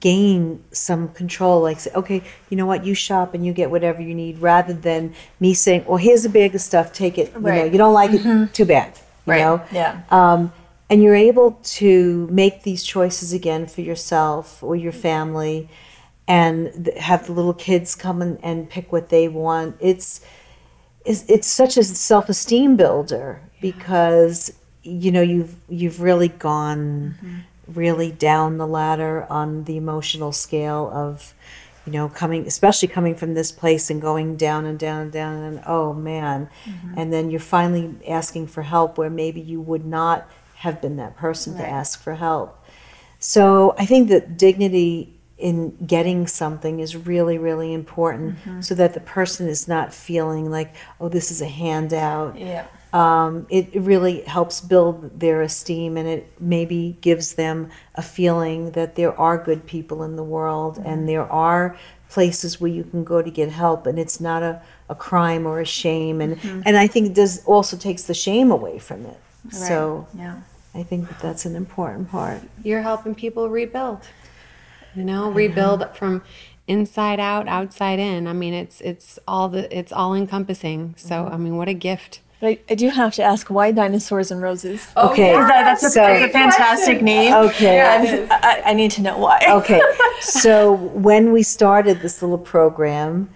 gain 0.00 0.62
some 0.72 1.08
control 1.10 1.62
like 1.62 1.78
say 1.78 1.90
okay 1.94 2.20
you 2.50 2.56
know 2.56 2.66
what? 2.66 2.84
You 2.84 2.92
shop 2.94 3.34
and 3.34 3.46
you 3.46 3.52
get 3.52 3.70
whatever 3.70 4.02
you 4.02 4.14
need 4.14 4.38
rather 4.38 4.72
than 4.72 5.14
me 5.38 5.54
saying 5.54 5.84
well 5.86 5.96
here's 5.96 6.24
a 6.24 6.28
bag 6.28 6.54
of 6.56 6.60
stuff 6.60 6.92
take 6.92 7.18
it 7.18 7.32
you 7.34 7.40
know 7.40 7.64
you 7.64 7.78
don't 7.78 7.94
like 7.94 8.10
it? 8.12 8.52
Too 8.52 8.64
bad 8.64 8.92
you 9.26 9.32
Right. 9.32 9.40
know? 9.40 9.62
Yeah. 9.72 10.02
um, 10.10 10.52
and 10.88 11.02
you're 11.02 11.16
able 11.16 11.58
to 11.64 12.28
make 12.30 12.62
these 12.62 12.82
choices 12.84 13.32
again 13.32 13.66
for 13.66 13.80
yourself 13.80 14.62
or 14.62 14.76
your 14.76 14.92
family 14.92 15.68
and 16.28 16.88
have 16.96 17.26
the 17.26 17.32
little 17.32 17.54
kids 17.54 17.94
come 17.94 18.22
and, 18.22 18.38
and 18.42 18.68
pick 18.70 18.92
what 18.92 19.08
they 19.08 19.28
want. 19.28 19.76
It's 19.80 20.20
it's, 21.04 21.24
it's 21.28 21.46
such 21.46 21.76
a 21.76 21.84
self-esteem 21.84 22.76
builder 22.76 23.40
because 23.60 24.52
you 24.82 25.10
know 25.12 25.20
you've 25.22 25.54
you've 25.68 26.00
really 26.00 26.28
gone 26.28 27.14
really 27.66 28.12
down 28.12 28.58
the 28.58 28.66
ladder 28.66 29.26
on 29.30 29.64
the 29.64 29.76
emotional 29.76 30.32
scale 30.32 30.90
of 30.92 31.34
you 31.84 31.92
know 31.92 32.08
coming 32.08 32.46
especially 32.46 32.88
coming 32.88 33.14
from 33.14 33.34
this 33.34 33.52
place 33.52 33.90
and 33.90 34.00
going 34.00 34.36
down 34.36 34.64
and 34.64 34.78
down 34.78 35.02
and 35.02 35.12
down 35.12 35.36
and 35.42 35.62
oh 35.66 35.92
man. 35.92 36.48
Mm-hmm. 36.64 36.94
And 36.98 37.12
then 37.12 37.30
you're 37.30 37.40
finally 37.40 37.94
asking 38.08 38.48
for 38.48 38.62
help 38.62 38.98
where 38.98 39.10
maybe 39.10 39.40
you 39.40 39.60
would 39.60 39.84
not 39.84 40.28
have 40.56 40.80
been 40.80 40.96
that 40.96 41.16
person 41.16 41.56
to 41.56 41.66
ask 41.66 42.00
for 42.00 42.14
help. 42.14 42.64
So 43.18 43.74
I 43.78 43.86
think 43.86 44.08
that 44.08 44.36
dignity 44.36 45.16
in 45.38 45.76
getting 45.86 46.26
something 46.26 46.80
is 46.80 46.96
really, 46.96 47.36
really 47.36 47.72
important 47.72 48.38
mm-hmm. 48.38 48.60
so 48.62 48.74
that 48.74 48.94
the 48.94 49.00
person 49.00 49.48
is 49.48 49.68
not 49.68 49.92
feeling 49.92 50.50
like, 50.50 50.74
oh, 51.00 51.08
this 51.08 51.30
is 51.30 51.42
a 51.42 51.46
handout. 51.46 52.38
Yeah. 52.38 52.66
Um, 52.96 53.46
it, 53.50 53.74
really 53.74 54.22
helps 54.22 54.60
build 54.60 55.20
their 55.20 55.42
esteem 55.42 55.96
and 55.96 56.08
it 56.08 56.32
maybe 56.40 56.96
gives 57.00 57.34
them 57.34 57.68
a 57.94 58.02
feeling 58.02 58.70
that 58.70 58.94
there 58.94 59.14
are 59.20 59.36
good 59.36 59.66
people 59.66 60.02
in 60.02 60.16
the 60.16 60.24
world 60.24 60.76
mm-hmm. 60.76 60.88
and 60.88 61.08
there 61.08 61.30
are 61.30 61.76
places 62.08 62.60
where 62.60 62.70
you 62.70 62.84
can 62.84 63.04
go 63.04 63.20
to 63.20 63.30
get 63.30 63.50
help 63.50 63.86
and 63.86 63.98
it's 63.98 64.18
not 64.18 64.42
a, 64.42 64.62
a 64.88 64.94
crime 64.94 65.46
or 65.46 65.60
a 65.60 65.66
shame. 65.66 66.22
And, 66.22 66.36
mm-hmm. 66.36 66.62
and 66.64 66.76
I 66.76 66.86
think 66.86 67.08
it 67.10 67.14
does 67.14 67.44
also 67.44 67.76
takes 67.76 68.04
the 68.04 68.14
shame 68.14 68.50
away 68.50 68.78
from 68.78 69.04
it. 69.04 69.20
So 69.50 70.06
Yeah. 70.14 70.40
I 70.76 70.82
think 70.82 71.08
that 71.08 71.18
that's 71.20 71.46
an 71.46 71.56
important 71.56 72.10
part. 72.10 72.42
You're 72.62 72.82
helping 72.82 73.14
people 73.14 73.48
rebuild. 73.48 74.00
You 74.94 75.04
know, 75.04 75.30
rebuild 75.30 75.96
from 75.96 76.22
inside 76.66 77.18
out, 77.18 77.48
outside 77.48 77.98
in. 77.98 78.26
I 78.26 78.32
mean, 78.32 78.54
it's 78.54 78.80
it's 78.80 79.18
all 79.26 79.48
the 79.48 79.74
it's 79.76 79.92
all 79.92 80.14
encompassing. 80.14 80.94
So, 80.96 81.14
mm-hmm. 81.16 81.34
I 81.34 81.36
mean, 81.36 81.56
what 81.56 81.68
a 81.68 81.74
gift. 81.74 82.20
But 82.40 82.46
I, 82.48 82.58
I 82.70 82.74
do 82.74 82.90
have 82.90 83.14
to 83.14 83.22
ask 83.22 83.48
why 83.48 83.72
dinosaurs 83.72 84.30
and 84.30 84.42
roses? 84.42 84.86
Okay. 84.96 85.32
That- 85.32 85.48
that's, 85.64 85.82
a, 85.84 85.90
So- 85.90 86.00
that's 86.00 86.24
a 86.24 86.28
fantastic 86.28 87.00
name. 87.02 87.32
Okay. 87.32 87.80
I'm- 87.80 88.28
I, 88.30 88.62
I 88.66 88.72
need 88.74 88.90
to 88.92 89.02
know 89.02 89.16
why. 89.18 89.40
okay 89.48 89.80
so 90.20 90.72
when 90.74 91.32
we 91.32 91.42
started 91.42 92.00
this 92.00 92.20
little 92.22 92.38
program 92.38 93.30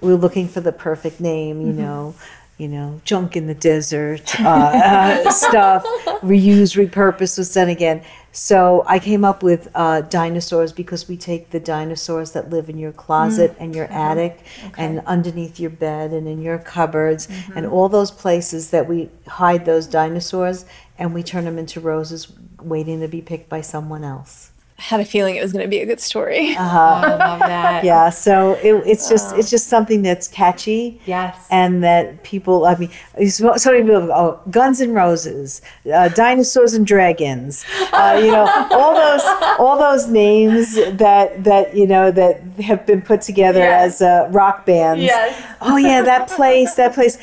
we 0.00 0.08
were 0.10 0.18
looking 0.18 0.46
for 0.46 0.60
the 0.60 0.72
perfect 0.72 1.20
name, 1.20 1.60
you 1.62 1.72
know, 1.72 2.14
you 2.58 2.68
know, 2.68 3.00
junk 3.04 3.34
in 3.34 3.46
the 3.46 3.54
desert, 3.54 4.38
uh, 4.40 4.46
uh, 4.48 5.30
stuff, 5.46 5.84
reuse, 6.22 6.76
repurpose 6.76 7.38
was 7.38 7.52
done 7.52 7.68
again. 7.70 8.02
So 8.36 8.84
I 8.86 8.98
came 8.98 9.24
up 9.24 9.42
with 9.42 9.70
uh, 9.74 10.02
dinosaurs 10.02 10.70
because 10.70 11.08
we 11.08 11.16
take 11.16 11.52
the 11.52 11.58
dinosaurs 11.58 12.32
that 12.32 12.50
live 12.50 12.68
in 12.68 12.76
your 12.76 12.92
closet 12.92 13.52
mm. 13.52 13.56
and 13.60 13.74
your 13.74 13.86
uh-huh. 13.86 13.98
attic 13.98 14.44
and 14.76 15.00
underneath 15.06 15.58
your 15.58 15.70
bed 15.70 16.12
and 16.12 16.28
in 16.28 16.42
your 16.42 16.58
cupboards 16.58 17.28
and 17.28 17.64
mm-hmm. 17.64 17.72
all 17.72 17.88
those 17.88 18.10
places 18.10 18.68
that 18.70 18.86
we 18.86 19.08
hide 19.26 19.64
those 19.64 19.86
dinosaurs 19.86 20.66
and 20.98 21.14
we 21.14 21.22
turn 21.22 21.46
them 21.46 21.58
into 21.58 21.80
roses 21.80 22.30
waiting 22.60 23.00
to 23.00 23.08
be 23.08 23.22
picked 23.22 23.48
by 23.48 23.62
someone 23.62 24.04
else. 24.04 24.50
I 24.78 24.82
had 24.82 25.00
a 25.00 25.06
feeling 25.06 25.36
it 25.36 25.42
was 25.42 25.52
going 25.54 25.64
to 25.64 25.70
be 25.70 25.80
a 25.80 25.86
good 25.86 26.00
story. 26.00 26.50
Oh, 26.50 26.60
I 26.60 27.16
love 27.16 27.38
that. 27.40 27.82
Yeah, 27.84 28.10
so 28.10 28.52
it, 28.62 28.74
it's 28.86 29.08
just 29.08 29.34
it's 29.36 29.48
just 29.50 29.68
something 29.68 30.02
that's 30.02 30.28
catchy. 30.28 31.00
Yes. 31.06 31.46
and 31.50 31.82
that 31.82 32.22
people. 32.24 32.66
I 32.66 32.74
mean, 32.76 32.90
so 33.30 33.56
so 33.56 33.70
many 33.72 33.84
people. 33.84 34.06
go, 34.08 34.12
Oh, 34.12 34.40
Guns 34.50 34.80
and 34.82 34.94
Roses, 34.94 35.62
uh, 35.92 36.08
dinosaurs 36.08 36.74
and 36.74 36.86
dragons. 36.86 37.64
Uh, 37.92 38.20
you 38.22 38.30
know, 38.30 38.46
all 38.70 38.94
those 38.94 39.22
all 39.58 39.78
those 39.78 40.08
names 40.08 40.74
that 40.74 41.42
that 41.44 41.74
you 41.74 41.86
know 41.86 42.10
that 42.10 42.40
have 42.62 42.84
been 42.86 43.00
put 43.02 43.22
together 43.22 43.60
Yes. 43.60 44.00
as 44.00 44.02
uh, 44.02 44.28
rock 44.30 44.66
bands. 44.66 45.02
Yes. 45.02 45.56
Oh 45.62 45.76
yeah, 45.76 46.02
that 46.02 46.28
place, 46.28 46.74
that 46.74 46.92
place. 46.94 47.16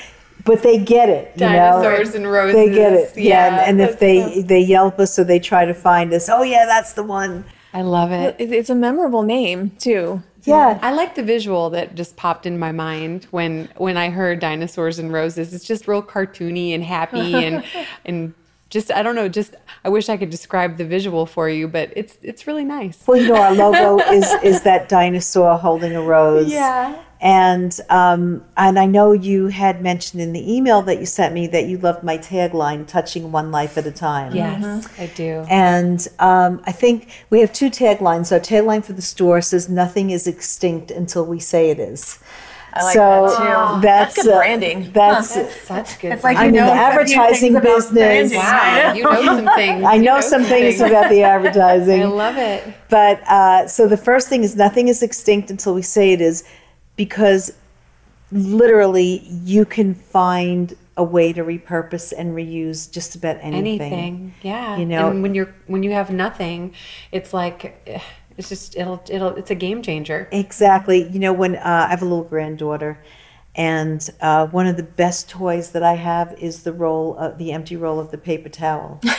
But 0.45 0.61
they 0.61 0.77
get 0.77 1.09
it. 1.09 1.31
You 1.35 1.45
know? 1.47 1.81
Dinosaurs 1.81 2.15
and 2.15 2.29
roses. 2.29 2.55
They 2.55 2.69
get 2.73 2.93
it. 2.93 3.17
Yeah, 3.17 3.61
and, 3.65 3.79
and 3.79 3.89
if 3.89 3.99
they 3.99 4.35
so- 4.35 4.41
they 4.41 4.59
yelp 4.59 4.99
us 4.99 5.17
or 5.17 5.23
they 5.23 5.39
try 5.39 5.65
to 5.65 5.73
find 5.73 6.13
us, 6.13 6.27
oh 6.29 6.43
yeah, 6.43 6.65
that's 6.65 6.93
the 6.93 7.03
one. 7.03 7.45
I 7.73 7.81
love 7.81 8.11
it. 8.11 8.35
It- 8.39 8.51
It's 8.51 8.69
a 8.69 8.75
memorable 8.75 9.23
name 9.23 9.71
too. 9.79 10.21
Yeah, 10.45 10.77
I 10.81 10.91
like 10.91 11.15
the 11.15 11.23
visual 11.23 11.69
that 11.69 11.95
just 11.95 12.17
popped 12.17 12.45
in 12.45 12.59
my 12.59 12.73
mind 12.73 13.27
when 13.31 13.69
when 13.77 13.95
I 13.95 14.09
heard 14.09 14.39
dinosaurs 14.41 14.99
and 14.99 15.13
roses. 15.13 15.53
It's 15.53 15.63
just 15.63 15.87
real 15.87 16.03
cartoony 16.03 16.75
and 16.75 16.83
happy 16.83 17.33
and 17.45 17.63
and 18.05 18.33
just 18.69 18.91
I 18.91 19.03
don't 19.03 19.15
know. 19.15 19.29
Just 19.29 19.55
I 19.85 19.89
wish 19.89 20.09
I 20.09 20.17
could 20.17 20.29
describe 20.29 20.75
the 20.75 20.83
visual 20.83 21.25
for 21.25 21.47
you, 21.47 21.69
but 21.69 21.93
it's 21.95 22.17
it's 22.21 22.45
really 22.45 22.65
nice. 22.65 23.01
Well, 23.07 23.15
you 23.21 23.29
know, 23.29 23.37
our 23.41 23.53
logo 23.53 23.99
is 24.11 24.29
is 24.43 24.63
that 24.63 24.89
dinosaur 24.89 25.57
holding 25.57 25.95
a 25.95 26.01
rose. 26.01 26.51
Yeah. 26.51 27.01
And 27.23 27.79
um, 27.89 28.43
and 28.57 28.77
I 28.77 28.85
know 28.85 29.13
you 29.13 29.47
had 29.47 29.81
mentioned 29.81 30.21
in 30.21 30.33
the 30.33 30.53
email 30.53 30.81
that 30.81 30.99
you 30.99 31.05
sent 31.05 31.33
me 31.33 31.47
that 31.47 31.67
you 31.67 31.77
loved 31.77 32.03
my 32.03 32.17
tagline, 32.17 32.85
"Touching 32.85 33.31
one 33.31 33.49
life 33.49 33.77
at 33.77 33.87
a 33.87 33.91
time." 33.91 34.35
Yes, 34.35 34.89
I 34.99 35.05
do. 35.07 35.45
And 35.49 36.05
um, 36.19 36.61
I 36.65 36.73
think 36.73 37.07
we 37.29 37.39
have 37.39 37.53
two 37.53 37.69
taglines. 37.69 38.33
Our 38.33 38.41
tagline 38.41 38.83
for 38.83 38.91
the 38.91 39.01
store 39.01 39.39
says, 39.41 39.69
"Nothing 39.69 40.09
is 40.09 40.27
extinct 40.27 40.91
until 40.91 41.25
we 41.25 41.39
say 41.39 41.69
it 41.69 41.79
is." 41.79 42.19
I 42.73 42.83
like 42.83 42.93
so 42.93 43.27
that 43.27 43.75
too. 43.75 43.81
That's, 43.81 44.15
That's 44.15 44.25
good 44.27 44.33
uh, 44.33 44.37
branding. 44.39 44.91
That's 44.91 45.61
Such 45.61 45.99
good. 45.99 46.11
It's 46.11 46.23
like 46.23 46.35
I'm 46.35 46.45
you 46.45 46.49
in 46.49 46.55
know 46.55 46.65
the 46.65 46.73
advertising 46.73 47.53
business. 47.61 48.33
wow, 48.33 48.93
you 48.93 49.03
know 49.03 49.23
some 49.23 49.45
things. 49.55 49.83
I 49.85 49.93
You 49.93 50.01
know 50.01 50.21
some 50.21 50.43
things 50.43 50.81
about 50.81 51.09
the 51.09 51.21
advertising. 51.33 52.01
I 52.01 52.05
love 52.05 52.37
it. 52.37 52.73
But 52.89 53.21
uh, 53.29 53.67
so 53.67 53.87
the 53.87 53.95
first 53.95 54.27
thing 54.27 54.43
is 54.43 54.55
nothing 54.55 54.87
is 54.87 55.03
extinct 55.03 55.51
until 55.51 55.73
we 55.75 55.83
say 55.83 56.13
it 56.13 56.19
is, 56.19 56.43
because 56.95 57.53
literally 58.31 59.19
you 59.43 59.65
can 59.65 59.93
find 59.93 60.75
a 60.95 61.03
way 61.03 61.33
to 61.33 61.43
repurpose 61.43 62.13
and 62.15 62.35
reuse 62.35 62.91
just 62.91 63.15
about 63.15 63.37
anything. 63.41 63.93
Anything, 63.93 64.33
yeah. 64.41 64.77
You 64.77 64.85
know- 64.85 65.09
and 65.09 65.23
when 65.23 65.33
you're 65.33 65.53
when 65.67 65.83
you 65.83 65.91
have 65.91 66.11
nothing, 66.11 66.73
it's 67.11 67.33
like 67.33 67.75
it's 68.37 68.49
just 68.49 68.75
it'll 68.77 69.03
it'll 69.09 69.35
it's 69.35 69.51
a 69.51 69.55
game 69.55 69.81
changer. 69.81 70.27
Exactly. 70.31 71.07
You 71.09 71.19
know, 71.19 71.33
when 71.33 71.55
uh, 71.55 71.85
I 71.87 71.89
have 71.89 72.01
a 72.01 72.05
little 72.05 72.23
granddaughter, 72.23 72.99
and 73.55 74.09
uh, 74.19 74.47
one 74.47 74.65
of 74.65 74.77
the 74.77 74.83
best 74.83 75.29
toys 75.29 75.71
that 75.71 75.83
I 75.83 75.93
have 75.93 76.33
is 76.39 76.63
the 76.63 76.73
roll, 76.73 77.15
of, 77.17 77.37
the 77.37 77.51
empty 77.51 77.75
roll 77.75 77.99
of 77.99 78.09
the 78.11 78.17
paper 78.17 78.49
towel. 78.49 78.99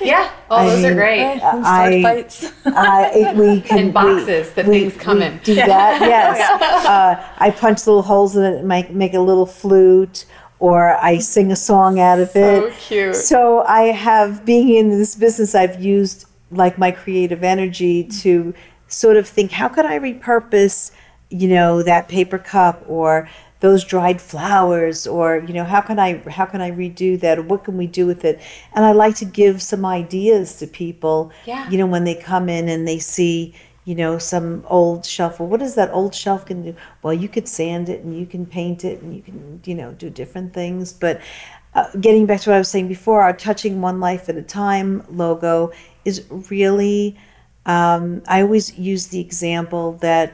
Yeah. 0.00 0.30
Oh, 0.50 0.56
I 0.56 0.66
those 0.66 0.82
mean, 0.82 0.92
are 0.92 0.94
great. 0.96 1.40
Sword 1.40 1.64
I- 1.64 2.02
fights. 2.02 2.52
Uh, 2.66 3.32
we 3.38 3.60
can 3.62 3.78
And 3.78 3.94
boxes 3.94 4.48
we, 4.48 4.52
that 4.54 4.66
we- 4.66 4.80
things 4.80 4.96
come 5.00 5.18
we 5.20 5.24
in. 5.26 5.38
Do 5.44 5.54
that? 5.54 6.00
Yes. 6.02 6.86
uh, 6.86 7.26
I 7.38 7.50
punch 7.52 7.86
little 7.86 8.02
holes 8.02 8.36
in 8.36 8.42
it, 8.42 8.56
and 8.58 8.68
make 8.68 8.90
make 8.90 9.14
a 9.14 9.20
little 9.20 9.46
flute, 9.46 10.26
or 10.58 10.96
I 10.96 11.18
sing 11.18 11.52
a 11.52 11.56
song 11.56 12.00
out 12.00 12.18
of 12.18 12.30
So 12.30 12.66
it. 12.66 12.74
cute. 12.74 13.14
So 13.14 13.60
I 13.62 13.82
have 13.92 14.44
being 14.44 14.70
in 14.74 14.90
this 14.90 15.14
business, 15.14 15.54
I've 15.54 15.82
used 15.82 16.26
like 16.50 16.76
my 16.76 16.90
creative 16.90 17.42
energy 17.44 18.04
to 18.22 18.52
sort 18.88 19.16
of 19.16 19.26
think, 19.28 19.52
how 19.52 19.68
could 19.68 19.86
I 19.86 19.98
repurpose, 20.00 20.90
you 21.30 21.48
know, 21.48 21.82
that 21.82 22.08
paper 22.08 22.38
cup 22.38 22.84
or 22.88 23.28
those 23.64 23.82
dried 23.94 24.20
flowers 24.20 24.98
or 25.16 25.26
you 25.48 25.54
know 25.58 25.64
how 25.74 25.80
can 25.88 25.98
i 26.06 26.10
how 26.38 26.46
can 26.52 26.60
i 26.60 26.70
redo 26.70 27.10
that? 27.24 27.38
Or 27.38 27.44
what 27.50 27.64
can 27.66 27.76
we 27.82 27.86
do 28.00 28.04
with 28.12 28.22
it? 28.30 28.36
And 28.74 28.84
i 28.84 28.92
like 29.04 29.16
to 29.22 29.24
give 29.42 29.56
some 29.72 29.84
ideas 30.00 30.46
to 30.58 30.66
people 30.82 31.18
Yeah. 31.52 31.64
you 31.70 31.78
know 31.80 31.86
when 31.94 32.04
they 32.08 32.14
come 32.32 32.46
in 32.56 32.64
and 32.74 32.86
they 32.90 32.98
see 32.98 33.54
you 33.88 33.94
know 34.00 34.12
some 34.32 34.48
old 34.78 35.00
shelf. 35.14 35.32
Well 35.40 35.48
what 35.52 35.62
is 35.68 35.74
that 35.76 35.90
old 35.98 36.14
shelf 36.14 36.40
going 36.46 36.62
to 36.64 36.72
do? 36.72 36.78
Well 37.02 37.14
you 37.22 37.28
could 37.34 37.48
sand 37.48 37.88
it 37.94 37.98
and 38.04 38.10
you 38.20 38.26
can 38.34 38.44
paint 38.58 38.84
it 38.90 38.96
and 39.02 39.08
you 39.16 39.22
can 39.28 39.38
you 39.64 39.74
know 39.80 39.90
do 40.04 40.08
different 40.10 40.52
things. 40.60 40.92
But 40.92 41.16
uh, 41.74 41.88
getting 42.06 42.24
back 42.26 42.40
to 42.42 42.50
what 42.50 42.56
i 42.56 42.62
was 42.66 42.68
saying 42.74 42.88
before 42.96 43.20
our 43.26 43.32
touching 43.46 43.74
one 43.88 43.98
life 44.08 44.24
at 44.28 44.36
a 44.44 44.46
time 44.64 44.90
logo 45.22 45.54
is 46.04 46.16
really 46.50 47.16
um, 47.74 48.04
i 48.34 48.36
always 48.44 48.66
use 48.92 49.04
the 49.08 49.20
example 49.28 49.86
that 50.08 50.32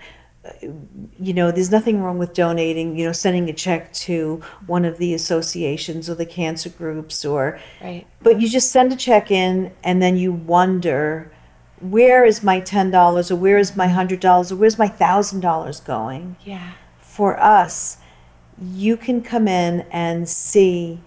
you 0.62 1.32
know, 1.32 1.50
there's 1.50 1.70
nothing 1.70 2.00
wrong 2.02 2.18
with 2.18 2.34
donating, 2.34 2.96
you 2.96 3.04
know, 3.06 3.12
sending 3.12 3.48
a 3.48 3.52
check 3.52 3.92
to 3.92 4.40
one 4.66 4.84
of 4.84 4.98
the 4.98 5.14
associations 5.14 6.08
or 6.10 6.14
the 6.14 6.26
cancer 6.26 6.68
groups 6.70 7.24
or, 7.24 7.58
Right. 7.82 8.06
but 8.22 8.40
you 8.40 8.48
just 8.48 8.70
send 8.70 8.92
a 8.92 8.96
check 8.96 9.30
in 9.30 9.72
and 9.84 10.00
then 10.02 10.16
you 10.16 10.32
wonder, 10.32 11.30
where 11.80 12.24
is 12.24 12.42
my 12.42 12.60
$10 12.60 13.30
or 13.30 13.36
where 13.36 13.58
is 13.58 13.76
my 13.76 13.86
$100 13.88 14.52
or 14.52 14.56
where's 14.56 14.78
my 14.78 14.88
$1,000 14.88 15.80
going? 15.84 16.36
Yeah. 16.44 16.72
For 17.00 17.40
us, 17.40 17.96
you 18.62 18.96
can 18.96 19.22
come 19.22 19.48
in 19.48 19.86
and 19.90 20.28
see 20.28 21.00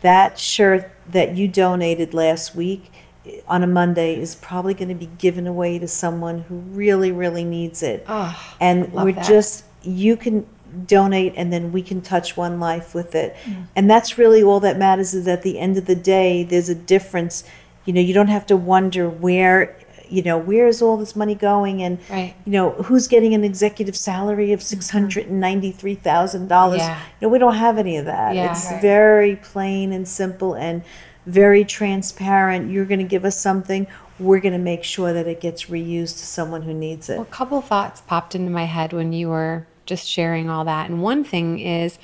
that 0.00 0.38
shirt 0.38 0.90
that 1.10 1.36
you 1.36 1.48
donated 1.48 2.14
last 2.14 2.54
week 2.54 2.90
on 3.46 3.62
a 3.62 3.66
Monday 3.66 4.20
is 4.20 4.34
probably 4.34 4.74
going 4.74 4.88
to 4.88 4.94
be 4.94 5.06
given 5.06 5.46
away 5.46 5.78
to 5.78 5.86
someone 5.86 6.40
who 6.42 6.56
really, 6.56 7.12
really 7.12 7.44
needs 7.44 7.82
it. 7.82 8.04
Oh, 8.08 8.36
and 8.60 8.92
we're 8.92 9.12
that. 9.12 9.26
just, 9.26 9.64
you 9.82 10.16
can 10.16 10.46
donate 10.86 11.34
and 11.36 11.52
then 11.52 11.70
we 11.72 11.82
can 11.82 12.00
touch 12.00 12.36
one 12.36 12.58
life 12.58 12.94
with 12.94 13.14
it. 13.14 13.36
Mm. 13.44 13.66
And 13.76 13.90
that's 13.90 14.18
really 14.18 14.42
all 14.42 14.60
that 14.60 14.78
matters 14.78 15.14
is 15.14 15.28
at 15.28 15.42
the 15.42 15.58
end 15.58 15.76
of 15.76 15.86
the 15.86 15.94
day, 15.94 16.42
there's 16.44 16.68
a 16.68 16.74
difference. 16.74 17.44
You 17.84 17.92
know, 17.92 18.00
you 18.00 18.14
don't 18.14 18.28
have 18.28 18.46
to 18.46 18.56
wonder 18.56 19.08
where, 19.08 19.76
you 20.08 20.22
know, 20.22 20.38
where 20.38 20.66
is 20.66 20.80
all 20.82 20.96
this 20.96 21.14
money 21.14 21.34
going 21.34 21.82
and, 21.82 21.98
Right. 22.10 22.34
you 22.44 22.52
know, 22.52 22.70
who's 22.70 23.06
getting 23.06 23.34
an 23.34 23.44
executive 23.44 23.96
salary 23.96 24.52
of 24.52 24.60
mm-hmm. 24.60 24.98
$693,000. 24.98 26.78
Yeah. 26.78 26.98
You 26.98 27.26
know, 27.26 27.28
we 27.28 27.38
don't 27.38 27.54
have 27.54 27.78
any 27.78 27.96
of 27.98 28.06
that. 28.06 28.34
Yeah. 28.34 28.50
It's 28.50 28.70
Right. 28.70 28.82
very 28.82 29.36
plain 29.36 29.92
and 29.92 30.08
simple 30.08 30.54
and 30.54 30.82
very 31.26 31.64
transparent. 31.64 32.70
You're 32.70 32.84
going 32.84 33.00
to 33.00 33.06
give 33.06 33.24
us 33.24 33.38
something, 33.38 33.86
we're 34.18 34.40
going 34.40 34.52
to 34.52 34.58
make 34.58 34.84
sure 34.84 35.12
that 35.12 35.26
it 35.26 35.40
gets 35.40 35.64
reused 35.66 36.18
to 36.18 36.26
someone 36.26 36.62
who 36.62 36.74
needs 36.74 37.08
it. 37.08 37.14
Well, 37.14 37.22
a 37.22 37.26
couple 37.26 37.60
thoughts 37.60 38.00
popped 38.00 38.34
into 38.34 38.50
my 38.50 38.64
head 38.64 38.92
when 38.92 39.12
you 39.12 39.28
were 39.28 39.66
just 39.86 40.06
sharing 40.06 40.48
all 40.48 40.64
that. 40.64 40.88
And 40.88 41.02
one 41.02 41.24
thing 41.24 41.58
is, 41.58 41.98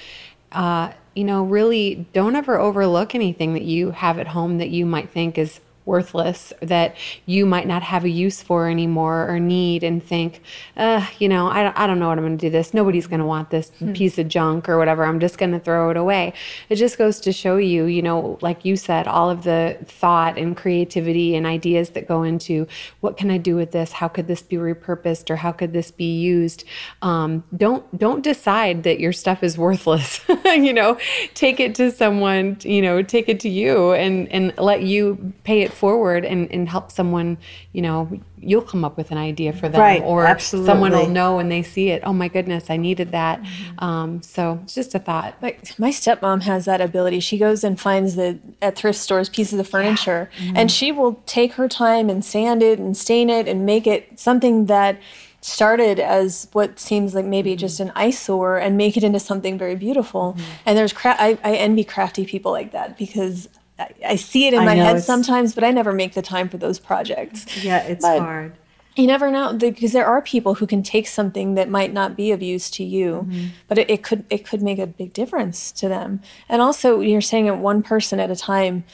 uh, 0.52 0.92
you 1.14 1.24
know, 1.24 1.44
really 1.44 2.06
don't 2.12 2.36
ever 2.36 2.58
overlook 2.58 3.14
anything 3.14 3.54
that 3.54 3.62
you 3.62 3.90
have 3.90 4.18
at 4.18 4.28
home 4.28 4.58
that 4.58 4.70
you 4.70 4.86
might 4.86 5.10
think 5.10 5.38
is 5.38 5.60
worthless, 5.88 6.52
that 6.60 6.94
you 7.26 7.44
might 7.46 7.66
not 7.66 7.82
have 7.82 8.04
a 8.04 8.08
use 8.08 8.42
for 8.42 8.68
anymore 8.68 9.26
or 9.28 9.40
need, 9.40 9.82
and 9.82 10.04
think, 10.04 10.40
uh, 10.76 11.04
you 11.18 11.28
know, 11.28 11.48
I, 11.48 11.62
don't- 11.64 11.76
I 11.78 11.86
don't 11.88 11.98
know 11.98 12.08
what 12.08 12.18
I'm 12.18 12.24
going 12.24 12.38
to 12.38 12.46
do 12.46 12.50
this. 12.50 12.72
Nobody's 12.74 13.06
going 13.08 13.20
to 13.20 13.26
want 13.26 13.50
this 13.50 13.72
piece 13.94 14.18
of 14.18 14.28
junk 14.28 14.68
or 14.68 14.78
whatever. 14.78 15.04
I'm 15.04 15.18
just 15.18 15.38
going 15.38 15.52
to 15.52 15.58
throw 15.58 15.90
it 15.90 15.96
away. 15.96 16.34
It 16.68 16.76
just 16.76 16.98
goes 16.98 17.18
to 17.20 17.32
show 17.32 17.56
you, 17.56 17.86
you 17.86 18.02
know, 18.02 18.38
like 18.42 18.64
you 18.64 18.76
said, 18.76 19.08
all 19.08 19.30
of 19.30 19.42
the 19.44 19.78
thought 19.86 20.38
and 20.38 20.56
creativity 20.56 21.34
and 21.34 21.46
ideas 21.46 21.90
that 21.90 22.06
go 22.06 22.22
into 22.22 22.66
what 23.00 23.16
can 23.16 23.30
I 23.30 23.38
do 23.38 23.56
with 23.56 23.72
this? 23.72 23.92
How 23.92 24.08
could 24.08 24.26
this 24.28 24.42
be 24.42 24.56
repurposed 24.56 25.30
or 25.30 25.36
how 25.36 25.52
could 25.52 25.72
this 25.72 25.90
be 25.90 26.18
used? 26.20 26.64
Um, 27.02 27.42
don't 27.56 27.84
don't 27.98 28.22
decide 28.22 28.82
that 28.82 29.00
your 29.00 29.12
stuff 29.12 29.42
is 29.42 29.56
worthless. 29.56 30.20
you 30.44 30.74
know, 30.74 30.98
take 31.34 31.60
it 31.60 31.74
to 31.76 31.90
someone. 31.90 32.58
You 32.62 32.82
know, 32.82 33.02
take 33.02 33.28
it 33.28 33.40
to 33.40 33.48
you 33.48 33.92
and 33.94 34.28
and 34.30 34.52
let 34.58 34.82
you 34.82 35.32
pay 35.44 35.62
it 35.62 35.72
forward 35.78 36.24
and 36.24 36.50
and 36.52 36.68
help 36.68 36.90
someone. 36.90 37.38
You 37.72 37.82
know, 37.82 38.20
you'll 38.36 38.62
come 38.62 38.84
up 38.84 38.96
with 38.96 39.10
an 39.10 39.18
idea 39.18 39.52
for 39.52 39.68
them, 39.68 39.80
Right, 39.80 40.02
or 40.02 40.38
someone 40.38 40.92
will 40.92 41.08
know 41.08 41.36
when 41.36 41.48
they 41.48 41.62
see 41.62 41.88
it. 41.90 42.02
Oh 42.04 42.12
my 42.12 42.28
goodness, 42.28 42.70
I 42.70 42.76
needed 42.76 43.12
that. 43.12 43.44
Um, 43.78 44.20
so 44.22 44.60
it's 44.64 44.74
just 44.74 44.94
a 44.94 44.98
thought. 44.98 45.36
Like 45.40 45.78
my 45.78 45.90
stepmom 45.90 46.42
has 46.42 46.64
that 46.66 46.80
ability. 46.80 47.20
She 47.20 47.38
goes 47.38 47.64
and 47.64 47.80
finds 47.80 48.16
the 48.16 48.38
at 48.60 48.76
thrift 48.76 48.98
stores 48.98 49.28
pieces 49.28 49.58
of 49.58 49.68
furniture, 49.68 50.30
and 50.54 50.70
she 50.70 50.92
will 50.92 51.22
take 51.26 51.54
her 51.54 51.68
time 51.68 52.10
and 52.10 52.24
sand 52.24 52.62
it 52.62 52.78
and 52.78 52.96
stain 52.96 53.30
it 53.30 53.48
and 53.48 53.64
make 53.64 53.86
it 53.86 54.18
something 54.18 54.66
that 54.66 54.98
started 55.40 56.00
as 56.00 56.48
what 56.52 56.78
seems 56.78 57.14
like 57.14 57.24
maybe 57.24 57.52
mm-hmm. 57.52 57.58
just 57.58 57.80
an 57.80 57.92
eyesore 57.94 58.58
and 58.58 58.76
make 58.76 58.96
it 58.96 59.04
into 59.04 59.20
something 59.20 59.56
very 59.56 59.76
beautiful. 59.76 60.34
Mm-hmm. 60.34 60.50
And 60.66 60.78
there's 60.78 60.92
cra- 60.92 61.16
I, 61.18 61.38
I 61.44 61.54
envy 61.54 61.84
crafty 61.84 62.26
people 62.26 62.50
like 62.52 62.72
that 62.72 62.98
because 62.98 63.48
I, 63.78 63.94
I 64.04 64.16
see 64.16 64.46
it 64.46 64.54
in 64.54 64.60
I 64.60 64.64
my 64.64 64.74
head 64.74 65.02
sometimes, 65.02 65.54
but 65.54 65.64
I 65.64 65.70
never 65.70 65.92
make 65.92 66.14
the 66.14 66.22
time 66.22 66.48
for 66.48 66.58
those 66.58 66.78
projects. 66.78 67.46
Yeah, 67.64 67.78
it's 67.82 68.04
but 68.04 68.20
hard. 68.20 68.56
You 68.96 69.06
never 69.06 69.30
know 69.30 69.52
because 69.54 69.92
there 69.92 70.06
are 70.06 70.20
people 70.20 70.54
who 70.54 70.66
can 70.66 70.82
take 70.82 71.06
something 71.06 71.54
that 71.54 71.68
might 71.68 71.92
not 71.92 72.16
be 72.16 72.32
of 72.32 72.42
use 72.42 72.68
to 72.72 72.84
you, 72.84 73.26
mm-hmm. 73.28 73.46
but 73.68 73.78
it, 73.78 73.88
it 73.90 74.02
could 74.02 74.24
it 74.28 74.44
could 74.44 74.60
make 74.60 74.80
a 74.80 74.86
big 74.88 75.12
difference 75.12 75.70
to 75.72 75.88
them. 75.88 76.20
And 76.48 76.60
also, 76.60 77.00
you're 77.00 77.20
saying 77.20 77.46
it 77.46 77.58
one 77.58 77.82
person 77.82 78.18
at 78.18 78.30
a 78.30 78.36
time. 78.36 78.84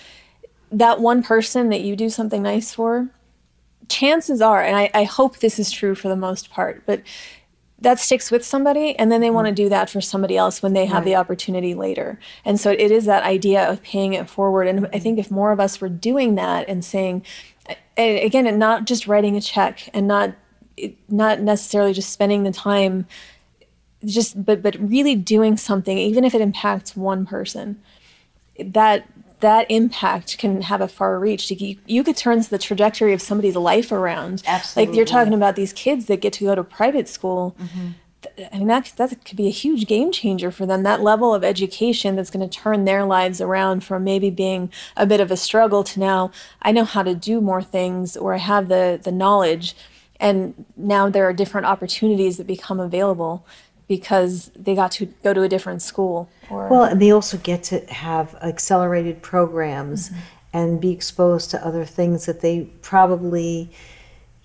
That 0.70 1.00
one 1.00 1.22
person 1.22 1.70
that 1.70 1.80
you 1.80 1.96
do 1.96 2.10
something 2.10 2.42
nice 2.42 2.74
for, 2.74 3.08
chances 3.88 4.40
are, 4.42 4.62
and 4.62 4.76
I, 4.76 4.90
I 4.92 5.04
hope 5.04 5.38
this 5.38 5.58
is 5.58 5.70
true 5.70 5.94
for 5.94 6.08
the 6.08 6.16
most 6.16 6.50
part, 6.50 6.82
but 6.84 7.00
that 7.80 7.98
sticks 7.98 8.30
with 8.30 8.44
somebody 8.44 8.96
and 8.98 9.10
then 9.10 9.20
they 9.20 9.30
want 9.30 9.46
to 9.46 9.52
mm. 9.52 9.56
do 9.56 9.68
that 9.68 9.90
for 9.90 10.00
somebody 10.00 10.36
else 10.36 10.62
when 10.62 10.72
they 10.72 10.86
have 10.86 10.98
right. 10.98 11.04
the 11.04 11.14
opportunity 11.16 11.74
later 11.74 12.18
and 12.44 12.60
so 12.60 12.70
it 12.70 12.90
is 12.90 13.04
that 13.04 13.22
idea 13.24 13.68
of 13.68 13.82
paying 13.82 14.12
it 14.14 14.28
forward 14.28 14.66
and 14.66 14.88
i 14.92 14.98
think 14.98 15.18
if 15.18 15.30
more 15.30 15.52
of 15.52 15.60
us 15.60 15.80
were 15.80 15.88
doing 15.88 16.34
that 16.34 16.68
and 16.68 16.84
saying 16.84 17.22
and 17.96 18.18
again 18.18 18.46
and 18.46 18.58
not 18.58 18.86
just 18.86 19.06
writing 19.06 19.36
a 19.36 19.40
check 19.40 19.88
and 19.92 20.06
not 20.06 20.34
not 21.08 21.40
necessarily 21.40 21.92
just 21.92 22.10
spending 22.10 22.42
the 22.42 22.52
time 22.52 23.06
just 24.04 24.44
but 24.44 24.62
but 24.62 24.76
really 24.76 25.14
doing 25.14 25.56
something 25.56 25.98
even 25.98 26.24
if 26.24 26.34
it 26.34 26.40
impacts 26.40 26.96
one 26.96 27.26
person 27.26 27.80
that 28.58 29.06
that 29.44 29.70
impact 29.70 30.38
can 30.38 30.62
have 30.62 30.80
a 30.80 30.88
far 30.88 31.18
reach. 31.18 31.50
You, 31.50 31.76
you 31.86 32.02
could 32.02 32.16
turn 32.16 32.40
the 32.40 32.56
trajectory 32.56 33.12
of 33.12 33.20
somebody's 33.20 33.56
life 33.56 33.92
around. 33.92 34.42
Absolutely. 34.46 34.90
Like 34.90 34.96
you're 34.96 35.06
talking 35.06 35.34
about 35.34 35.54
these 35.54 35.74
kids 35.74 36.06
that 36.06 36.22
get 36.22 36.32
to 36.34 36.44
go 36.44 36.54
to 36.54 36.64
private 36.64 37.08
school. 37.08 37.54
Mm-hmm. 37.60 37.88
I 38.50 38.58
mean, 38.58 38.68
that, 38.68 38.90
that 38.96 39.22
could 39.26 39.36
be 39.36 39.46
a 39.46 39.50
huge 39.50 39.86
game 39.86 40.10
changer 40.10 40.50
for 40.50 40.64
them. 40.64 40.82
That 40.82 41.02
level 41.02 41.34
of 41.34 41.44
education 41.44 42.16
that's 42.16 42.30
going 42.30 42.48
to 42.48 42.58
turn 42.58 42.86
their 42.86 43.04
lives 43.04 43.38
around 43.38 43.84
from 43.84 44.02
maybe 44.02 44.30
being 44.30 44.72
a 44.96 45.04
bit 45.04 45.20
of 45.20 45.30
a 45.30 45.36
struggle 45.36 45.84
to 45.84 46.00
now, 46.00 46.30
I 46.62 46.72
know 46.72 46.84
how 46.84 47.02
to 47.02 47.14
do 47.14 47.42
more 47.42 47.62
things 47.62 48.16
or 48.16 48.32
I 48.32 48.38
have 48.38 48.68
the, 48.68 48.98
the 49.02 49.12
knowledge. 49.12 49.76
And 50.18 50.64
now 50.74 51.10
there 51.10 51.28
are 51.28 51.34
different 51.34 51.66
opportunities 51.66 52.38
that 52.38 52.46
become 52.46 52.80
available 52.80 53.44
because 53.86 54.50
they 54.56 54.74
got 54.74 54.92
to 54.92 55.06
go 55.22 55.34
to 55.34 55.42
a 55.42 55.48
different 55.48 55.82
school. 55.82 56.30
Or, 56.50 56.68
well, 56.68 56.84
and 56.84 57.00
they 57.00 57.10
also 57.10 57.38
get 57.38 57.62
to 57.64 57.80
have 57.86 58.34
accelerated 58.36 59.22
programs 59.22 60.10
mm-hmm. 60.10 60.20
and 60.52 60.80
be 60.80 60.90
exposed 60.90 61.50
to 61.50 61.66
other 61.66 61.84
things 61.84 62.26
that 62.26 62.40
they 62.40 62.62
probably, 62.82 63.70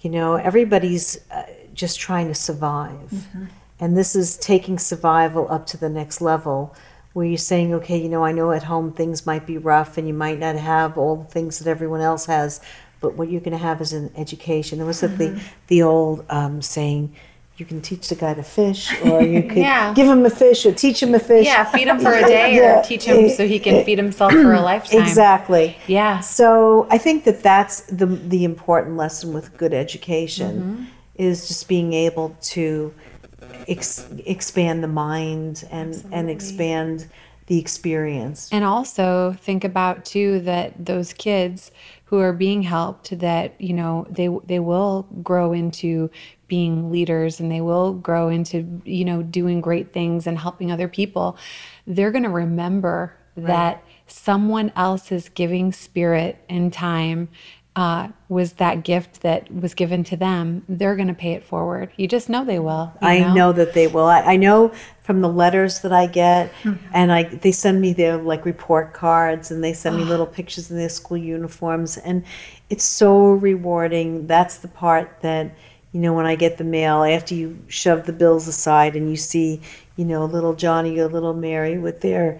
you 0.01 0.09
know, 0.09 0.35
everybody's 0.35 1.19
uh, 1.31 1.43
just 1.73 1.99
trying 1.99 2.27
to 2.27 2.35
survive. 2.35 3.09
Mm-hmm. 3.11 3.45
And 3.79 3.97
this 3.97 4.15
is 4.15 4.37
taking 4.37 4.77
survival 4.77 5.49
up 5.49 5.65
to 5.67 5.77
the 5.77 5.89
next 5.89 6.19
level 6.21 6.75
where 7.13 7.25
you're 7.25 7.37
saying, 7.37 7.73
okay, 7.73 7.97
you 7.97 8.09
know, 8.09 8.23
I 8.23 8.31
know 8.31 8.51
at 8.51 8.63
home 8.63 8.93
things 8.93 9.25
might 9.25 9.45
be 9.47 9.57
rough 9.57 9.97
and 9.97 10.07
you 10.07 10.13
might 10.13 10.39
not 10.39 10.55
have 10.55 10.97
all 10.97 11.15
the 11.15 11.25
things 11.25 11.59
that 11.59 11.69
everyone 11.69 12.01
else 12.01 12.25
has, 12.25 12.61
but 12.99 13.15
what 13.15 13.29
you're 13.29 13.41
going 13.41 13.57
to 13.57 13.57
have 13.57 13.81
is 13.81 13.93
an 13.93 14.11
education. 14.15 14.77
There 14.77 14.87
was 14.87 15.01
mm-hmm. 15.01 15.17
the, 15.17 15.41
the 15.67 15.81
old 15.83 16.25
um, 16.29 16.61
saying, 16.61 17.15
you 17.59 17.65
can 17.65 17.81
teach 17.81 18.09
the 18.09 18.15
guy 18.15 18.33
to 18.33 18.43
fish, 18.43 18.89
or 19.03 19.21
you 19.21 19.43
could 19.49 19.57
yeah. 19.57 19.93
give 19.93 20.07
him 20.07 20.25
a 20.25 20.29
fish, 20.29 20.65
or 20.65 20.73
teach 20.73 21.03
him 21.03 21.13
a 21.13 21.19
fish. 21.19 21.45
Yeah, 21.45 21.65
feed 21.65 21.87
him 21.87 21.99
for 21.99 22.13
a 22.13 22.21
day, 22.25 22.55
yeah. 22.55 22.79
or 22.79 22.83
teach 22.83 23.03
him 23.03 23.29
so 23.29 23.47
he 23.47 23.59
can 23.59 23.83
feed 23.83 23.97
himself 23.97 24.31
for 24.31 24.53
a 24.53 24.61
lifetime. 24.71 25.01
Exactly. 25.01 25.77
Yeah. 25.87 26.19
So 26.21 26.87
I 26.89 26.97
think 26.97 27.25
that 27.25 27.43
that's 27.43 27.81
the 27.81 28.05
the 28.05 28.43
important 28.43 28.97
lesson 28.97 29.33
with 29.33 29.55
good 29.57 29.73
education 29.73 30.61
mm-hmm. 30.61 30.83
is 31.15 31.47
just 31.47 31.67
being 31.67 31.93
able 31.93 32.35
to 32.41 32.93
ex- 33.67 34.07
expand 34.25 34.83
the 34.83 34.87
mind 34.87 35.67
and 35.71 35.89
Absolutely. 35.89 36.17
and 36.17 36.29
expand 36.29 37.07
the 37.47 37.59
experience. 37.59 38.47
And 38.51 38.63
also 38.63 39.35
think 39.41 39.63
about 39.63 40.05
too 40.05 40.39
that 40.41 40.85
those 40.85 41.13
kids 41.13 41.71
who 42.09 42.17
are 42.17 42.33
being 42.33 42.63
helped 42.63 43.19
that 43.19 43.53
you 43.61 43.71
know 43.71 44.07
they 44.09 44.27
they 44.45 44.57
will 44.57 45.03
grow 45.21 45.53
into 45.53 46.09
being 46.47 46.91
leaders 46.91 47.39
and 47.39 47.51
they 47.51 47.61
will 47.61 47.93
grow 47.93 48.29
into 48.29 48.81
you 48.83 49.05
know 49.05 49.21
doing 49.21 49.61
great 49.61 49.93
things 49.93 50.25
and 50.25 50.39
helping 50.39 50.71
other 50.71 50.87
people 50.87 51.37
they're 51.85 52.09
going 52.09 52.23
to 52.23 52.29
remember 52.29 53.15
right. 53.35 53.45
that 53.45 53.83
someone 54.07 54.71
else's 54.75 55.29
giving 55.29 55.71
spirit 55.71 56.43
and 56.49 56.73
time 56.73 57.29
uh, 57.75 58.09
was 58.27 58.53
that 58.53 58.83
gift 58.83 59.21
that 59.21 59.49
was 59.53 59.73
given 59.73 60.03
to 60.03 60.17
them, 60.17 60.63
they're 60.67 60.95
going 60.95 61.07
to 61.07 61.13
pay 61.13 61.33
it 61.33 61.43
forward. 61.45 61.91
You 61.97 62.07
just 62.07 62.27
know 62.27 62.43
they 62.43 62.59
will. 62.59 62.91
I 63.01 63.19
know? 63.19 63.33
know? 63.33 63.51
that 63.53 63.73
they 63.73 63.87
will. 63.87 64.05
I, 64.05 64.21
I, 64.21 64.35
know 64.35 64.73
from 65.01 65.21
the 65.21 65.29
letters 65.29 65.79
that 65.81 65.93
I 65.93 66.07
get, 66.07 66.51
mm-hmm. 66.63 66.85
and 66.93 67.11
I 67.11 67.23
they 67.23 67.51
send 67.51 67.79
me 67.79 67.93
their 67.93 68.17
like 68.17 68.43
report 68.43 68.93
cards, 68.93 69.51
and 69.51 69.63
they 69.63 69.73
send 69.73 69.97
me 69.97 70.03
little 70.03 70.25
pictures 70.25 70.69
in 70.71 70.77
their 70.77 70.89
school 70.89 71.17
uniforms, 71.17 71.97
and 71.97 72.25
it's 72.69 72.83
so 72.83 73.31
rewarding. 73.33 74.27
That's 74.27 74.57
the 74.57 74.67
part 74.67 75.21
that 75.21 75.55
you 75.91 75.99
know, 75.99 76.13
when 76.13 76.25
I 76.25 76.35
get 76.35 76.57
the 76.57 76.63
mail, 76.63 77.03
after 77.03 77.33
you 77.33 77.59
shove 77.67 78.05
the 78.05 78.13
bills 78.13 78.47
aside 78.47 78.95
and 78.95 79.09
you 79.09 79.15
see, 79.15 79.61
you 79.95 80.05
know, 80.05 80.25
little 80.25 80.53
Johnny 80.53 80.99
or 80.99 81.07
little 81.07 81.33
Mary 81.33 81.77
with 81.77 82.01
their 82.01 82.39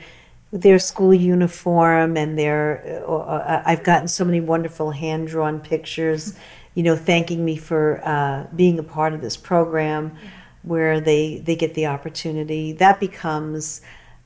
their 0.52 0.80
school 0.80 1.14
uniform 1.14 2.18
and 2.18 2.38
their, 2.38 3.04
uh, 3.08 3.16
uh, 3.16 3.64
I've 3.66 3.84
gotten 3.84 4.08
so 4.08 4.26
many 4.26 4.42
wonderful 4.42 4.92
hand 4.92 5.28
drawn 5.28 5.60
pictures, 5.60 6.36
you 6.74 6.84
know, 6.84 6.96
thanking 6.96 7.46
me 7.46 7.56
for 7.56 8.02
uh, 8.04 8.48
being 8.56 8.80
a 8.80 8.84
part 8.84 9.14
of 9.14 9.22
this 9.22 9.38
program, 9.38 10.16
where 10.64 11.00
they 11.00 11.40
they 11.40 11.56
get 11.56 11.74
the 11.74 11.86
opportunity. 11.86 12.74
That 12.74 13.00
becomes 13.00 13.82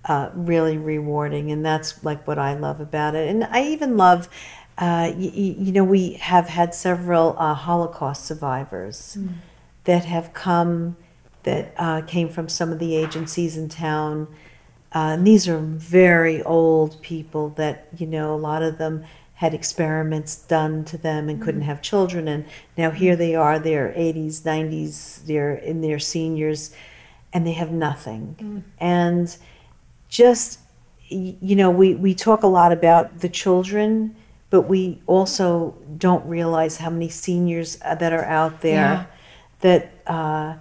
uh, 0.06 0.30
really 0.34 0.78
rewarding, 0.78 1.52
and 1.52 1.66
that's 1.66 2.04
like 2.04 2.26
what 2.28 2.40
I 2.40 2.54
love 2.56 2.80
about 2.80 3.16
it. 3.16 3.30
And 3.30 3.44
I 3.44 3.64
even 3.64 3.98
love 3.98 4.30
uh, 4.78 5.14
you, 5.18 5.56
you, 5.60 5.72
know, 5.72 5.84
we 5.84 6.14
have 6.14 6.50
had 6.50 6.74
several 6.74 7.36
uh, 7.38 7.54
Holocaust 7.54 8.26
survivors 8.26 9.18
mm. 9.20 9.30
that 9.84 10.06
have 10.06 10.34
come, 10.34 10.98
that 11.44 11.74
uh, 11.78 12.02
came 12.02 12.28
from 12.28 12.50
some 12.50 12.72
of 12.72 12.80
the 12.80 12.96
agencies 12.96 13.56
in 13.56 13.70
town. 13.70 14.28
Uh, 14.94 15.16
and 15.18 15.26
these 15.26 15.48
are 15.48 15.60
very 15.60 16.44
old 16.44 17.02
people 17.02 17.50
that, 17.50 17.88
you 17.98 18.06
know, 18.06 18.34
a 18.34 18.38
lot 18.38 18.62
of 18.62 18.78
them 18.78 19.04
had 19.36 19.54
experiments 19.54 20.36
done 20.36 20.86
to 20.86 20.98
them 20.98 21.28
and 21.28 21.42
couldn't 21.42 21.62
have 21.62 21.82
children. 21.82 22.28
And 22.28 22.46
now 22.78 22.92
here 22.92 23.16
they 23.16 23.36
are, 23.36 23.58
they're 23.58 23.94
80s, 23.98 24.42
90s, 24.42 25.26
they're 25.26 25.56
in 25.56 25.82
their 25.82 26.00
seniors, 26.00 26.74
and 27.34 27.46
they 27.46 27.54
have 27.54 27.72
nothing. 27.72 28.36
Mm. 28.40 28.64
And 28.78 29.38
just, 30.08 30.60
you 31.10 31.56
know, 31.56 31.72
we, 31.72 31.96
we 31.96 32.14
talk 32.14 32.44
a 32.44 32.48
lot 32.48 32.72
about 32.72 33.20
the 33.20 33.30
children 33.30 34.16
but 34.54 34.70
we 34.70 35.02
also 35.08 35.74
don't 35.98 36.24
realize 36.28 36.78
how 36.78 36.92
many 36.92 37.10
seniors 37.10 37.80
uh, 37.82 37.96
that 37.96 38.14
are 38.14 38.26
out 38.26 38.62
there 38.62 38.76
yeah. 38.76 39.06
that 39.62 39.92
uh, 40.06 40.54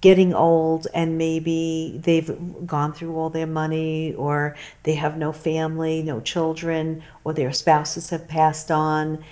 getting 0.00 0.32
old 0.32 0.86
and 0.94 1.18
maybe 1.18 2.00
they've 2.04 2.36
gone 2.66 2.92
through 2.92 3.16
all 3.16 3.30
their 3.30 3.46
money 3.46 4.14
or 4.14 4.54
they 4.84 4.94
have 4.94 5.16
no 5.16 5.32
family, 5.32 6.02
no 6.02 6.20
children, 6.20 7.02
or 7.24 7.32
their 7.32 7.52
spouses 7.52 8.10
have 8.10 8.28
passed 8.28 8.70
on. 8.70 9.24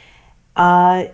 Uh, 0.56 1.04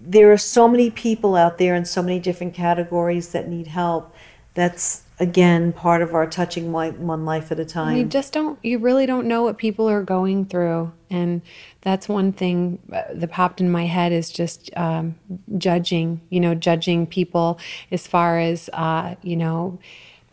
there 0.00 0.32
are 0.32 0.38
so 0.38 0.68
many 0.68 0.90
people 0.90 1.36
out 1.36 1.58
there 1.58 1.74
in 1.74 1.84
so 1.84 2.02
many 2.02 2.18
different 2.20 2.54
categories 2.54 3.30
that 3.30 3.48
need 3.48 3.66
help. 3.66 4.14
That's 4.54 5.02
again 5.18 5.72
part 5.72 6.02
of 6.02 6.14
our 6.14 6.26
touching 6.26 6.72
one 6.72 7.24
life 7.24 7.50
at 7.50 7.58
a 7.58 7.64
time. 7.64 7.96
You 7.96 8.04
just 8.04 8.32
don't, 8.32 8.58
you 8.62 8.78
really 8.78 9.06
don't 9.06 9.26
know 9.26 9.42
what 9.42 9.56
people 9.56 9.88
are 9.88 10.02
going 10.02 10.44
through. 10.44 10.92
And 11.08 11.40
that's 11.80 12.08
one 12.08 12.32
thing 12.32 12.80
that 12.88 13.30
popped 13.30 13.60
in 13.60 13.70
my 13.70 13.86
head 13.86 14.12
is 14.12 14.30
just 14.30 14.70
um, 14.76 15.14
judging, 15.56 16.20
you 16.28 16.40
know, 16.40 16.54
judging 16.54 17.06
people 17.06 17.58
as 17.90 18.06
far 18.06 18.38
as, 18.38 18.68
uh, 18.72 19.14
you 19.22 19.36
know, 19.36 19.78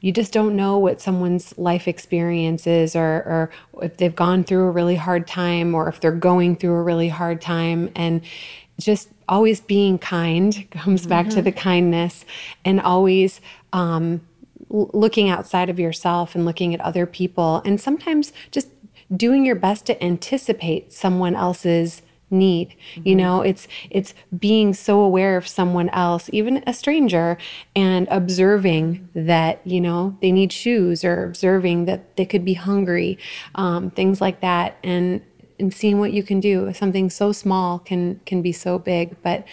you 0.02 0.12
just 0.12 0.34
don't 0.34 0.58
know 0.58 0.78
what 0.78 1.00
someone's 1.00 1.58
life 1.58 1.88
experience 1.88 2.68
is 2.68 2.94
or, 2.94 3.02
or 3.02 3.50
if 3.82 3.96
they've 3.96 4.16
gone 4.16 4.44
through 4.44 4.66
a 4.66 4.72
really 4.72 4.98
hard 4.98 5.28
time 5.28 5.74
or 5.74 5.88
if 5.88 6.02
they're 6.02 6.12
going 6.12 6.58
through 6.58 6.74
a 6.74 6.84
really 6.84 7.08
hard 7.08 7.42
time. 7.42 7.90
And 7.96 8.22
just 8.78 9.08
always 9.30 9.62
being 9.62 9.98
kind 9.98 10.68
comes 10.72 11.02
mm-hmm. 11.02 11.10
back 11.10 11.28
to 11.28 11.36
mm-hmm. 11.36 11.44
the 11.44 11.52
kindness 11.54 12.26
and 12.66 12.82
always, 12.82 13.40
um, 13.72 14.20
looking 14.70 15.30
outside 15.30 15.70
of 15.70 15.80
yourself 15.80 16.36
and 16.36 16.46
looking 16.46 16.74
at 16.74 16.82
other 16.82 17.06
people 17.06 17.62
and 17.66 17.80
sometimes 17.80 18.34
just 18.52 18.70
doing 19.16 19.46
your 19.46 19.56
best 19.56 19.86
to 19.86 20.04
anticipate 20.04 20.92
someone 20.92 21.36
else's 21.36 22.02
need 22.30 22.70
mm-hmm. 22.70 23.08
you 23.08 23.16
know 23.16 23.42
it's 23.42 23.68
it's 23.92 24.16
being 24.40 24.74
so 24.74 25.02
aware 25.02 25.38
of 25.38 25.48
someone 25.48 25.88
else 25.90 26.30
even 26.34 26.64
a 26.66 26.74
stranger 26.74 27.38
and 27.76 28.08
observing 28.10 29.08
that 29.14 29.62
you 29.66 29.80
know 29.80 30.18
they 30.22 30.32
need 30.32 30.52
shoes 30.52 31.04
or 31.04 31.26
observing 31.26 31.86
that 31.86 32.16
they 32.18 32.26
could 32.26 32.44
be 32.44 32.56
hungry 32.56 33.20
um, 33.54 33.92
things 33.92 34.20
like 34.20 34.42
that 34.42 34.78
and 34.84 35.22
and 35.60 35.72
seeing 35.72 36.00
what 36.00 36.12
you 36.12 36.24
can 36.24 36.40
do 36.40 36.74
something 36.74 37.08
so 37.08 37.32
small 37.32 37.78
can 37.78 38.20
can 38.26 38.42
be 38.42 38.52
so 38.52 38.80
big 38.80 39.16
but 39.22 39.46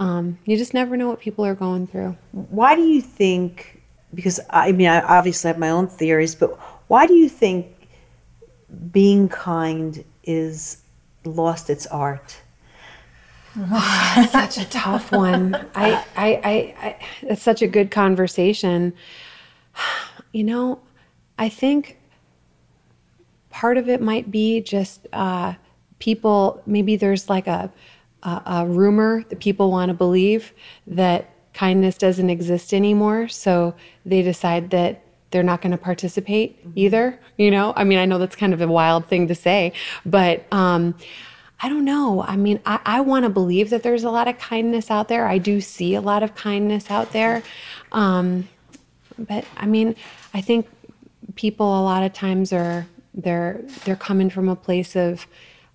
um, 0.00 0.38
you 0.46 0.56
just 0.56 0.72
never 0.72 0.96
know 0.96 1.08
what 1.08 1.20
people 1.20 1.44
are 1.44 1.54
going 1.54 1.86
through. 1.86 2.16
Why 2.32 2.74
do 2.74 2.82
you 2.82 3.02
think? 3.02 3.79
Because 4.14 4.40
I 4.50 4.72
mean, 4.72 4.88
I 4.88 5.00
obviously 5.00 5.48
have 5.48 5.58
my 5.58 5.70
own 5.70 5.86
theories, 5.86 6.34
but 6.34 6.58
why 6.88 7.06
do 7.06 7.14
you 7.14 7.28
think 7.28 7.66
being 8.90 9.28
kind 9.28 10.04
is 10.24 10.82
lost 11.24 11.70
its 11.70 11.86
art? 11.86 12.40
such 14.30 14.58
a 14.58 14.68
tough 14.68 15.10
one. 15.10 15.54
I, 15.74 16.04
I, 16.16 16.40
I, 16.44 16.74
I, 16.86 16.96
it's 17.22 17.42
such 17.42 17.62
a 17.62 17.66
good 17.66 17.90
conversation. 17.90 18.92
You 20.32 20.44
know, 20.44 20.80
I 21.38 21.48
think 21.48 21.98
part 23.50 23.76
of 23.76 23.88
it 23.88 24.00
might 24.00 24.30
be 24.30 24.60
just 24.60 25.08
uh, 25.12 25.54
people. 25.98 26.62
Maybe 26.66 26.94
there's 26.94 27.28
like 27.28 27.48
a, 27.48 27.72
a, 28.22 28.42
a 28.46 28.66
rumor 28.66 29.24
that 29.28 29.40
people 29.40 29.72
want 29.72 29.88
to 29.88 29.94
believe 29.94 30.52
that 30.86 31.30
kindness 31.54 31.96
doesn't 31.96 32.30
exist 32.30 32.72
anymore, 32.72 33.28
so 33.28 33.74
they 34.04 34.22
decide 34.22 34.70
that 34.70 35.02
they're 35.30 35.42
not 35.42 35.62
going 35.62 35.72
to 35.72 35.78
participate 35.78 36.60
mm-hmm. 36.60 36.72
either. 36.78 37.20
You 37.36 37.50
know, 37.50 37.72
I 37.76 37.84
mean, 37.84 37.98
I 37.98 38.04
know 38.04 38.18
that's 38.18 38.36
kind 38.36 38.52
of 38.52 38.60
a 38.60 38.68
wild 38.68 39.06
thing 39.06 39.28
to 39.28 39.34
say, 39.34 39.72
but. 40.04 40.44
Um, 40.52 40.94
I 41.62 41.68
don't 41.68 41.84
know. 41.84 42.22
I 42.22 42.36
mean, 42.36 42.58
I, 42.64 42.80
I 42.86 43.00
want 43.02 43.24
to 43.24 43.28
believe 43.28 43.68
that 43.68 43.82
there's 43.82 44.02
a 44.02 44.10
lot 44.10 44.28
of 44.28 44.38
kindness 44.38 44.90
out 44.90 45.08
there. 45.08 45.26
I 45.26 45.36
do 45.36 45.60
see 45.60 45.94
a 45.94 46.00
lot 46.00 46.22
of 46.22 46.34
kindness 46.34 46.90
out 46.90 47.12
there. 47.12 47.42
Um, 47.92 48.48
but 49.18 49.44
I 49.58 49.66
mean, 49.66 49.94
I 50.32 50.40
think 50.40 50.66
people 51.34 51.66
a 51.66 51.82
lot 51.82 52.02
of 52.02 52.14
times 52.14 52.52
are 52.52 52.86
they're 53.12 53.60
they're 53.84 53.96
coming 53.96 54.30
from 54.30 54.48
a 54.48 54.56
place 54.56 54.96
of 54.96 55.26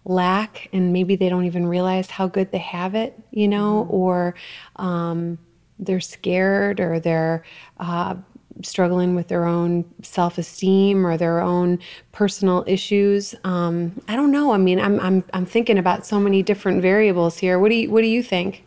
lack 0.05 0.69
and 0.71 0.93
maybe 0.93 1.15
they 1.15 1.29
don't 1.29 1.45
even 1.45 1.67
realize 1.67 2.09
how 2.09 2.27
good 2.27 2.51
they 2.51 2.59
have 2.59 2.95
it, 2.95 3.19
you 3.31 3.47
know, 3.47 3.83
mm-hmm. 3.83 3.93
or 3.93 4.35
um, 4.77 5.37
they're 5.79 5.99
scared 5.99 6.79
or 6.79 6.99
they're 6.99 7.43
uh, 7.79 8.15
struggling 8.61 9.15
with 9.15 9.27
their 9.27 9.45
own 9.45 9.85
self 10.01 10.37
esteem 10.37 11.05
or 11.05 11.17
their 11.17 11.41
own 11.41 11.79
personal 12.11 12.63
issues. 12.67 13.35
Um, 13.43 14.01
I 14.07 14.15
don't 14.15 14.31
know. 14.31 14.53
I 14.53 14.57
mean, 14.57 14.79
I'm, 14.79 14.99
I'm, 14.99 15.23
I'm 15.33 15.45
thinking 15.45 15.77
about 15.77 16.05
so 16.05 16.19
many 16.19 16.41
different 16.41 16.81
variables 16.81 17.37
here. 17.37 17.59
What 17.59 17.69
do 17.69 17.75
you, 17.75 17.91
what 17.91 18.01
do 18.01 18.07
you 18.07 18.23
think? 18.23 18.63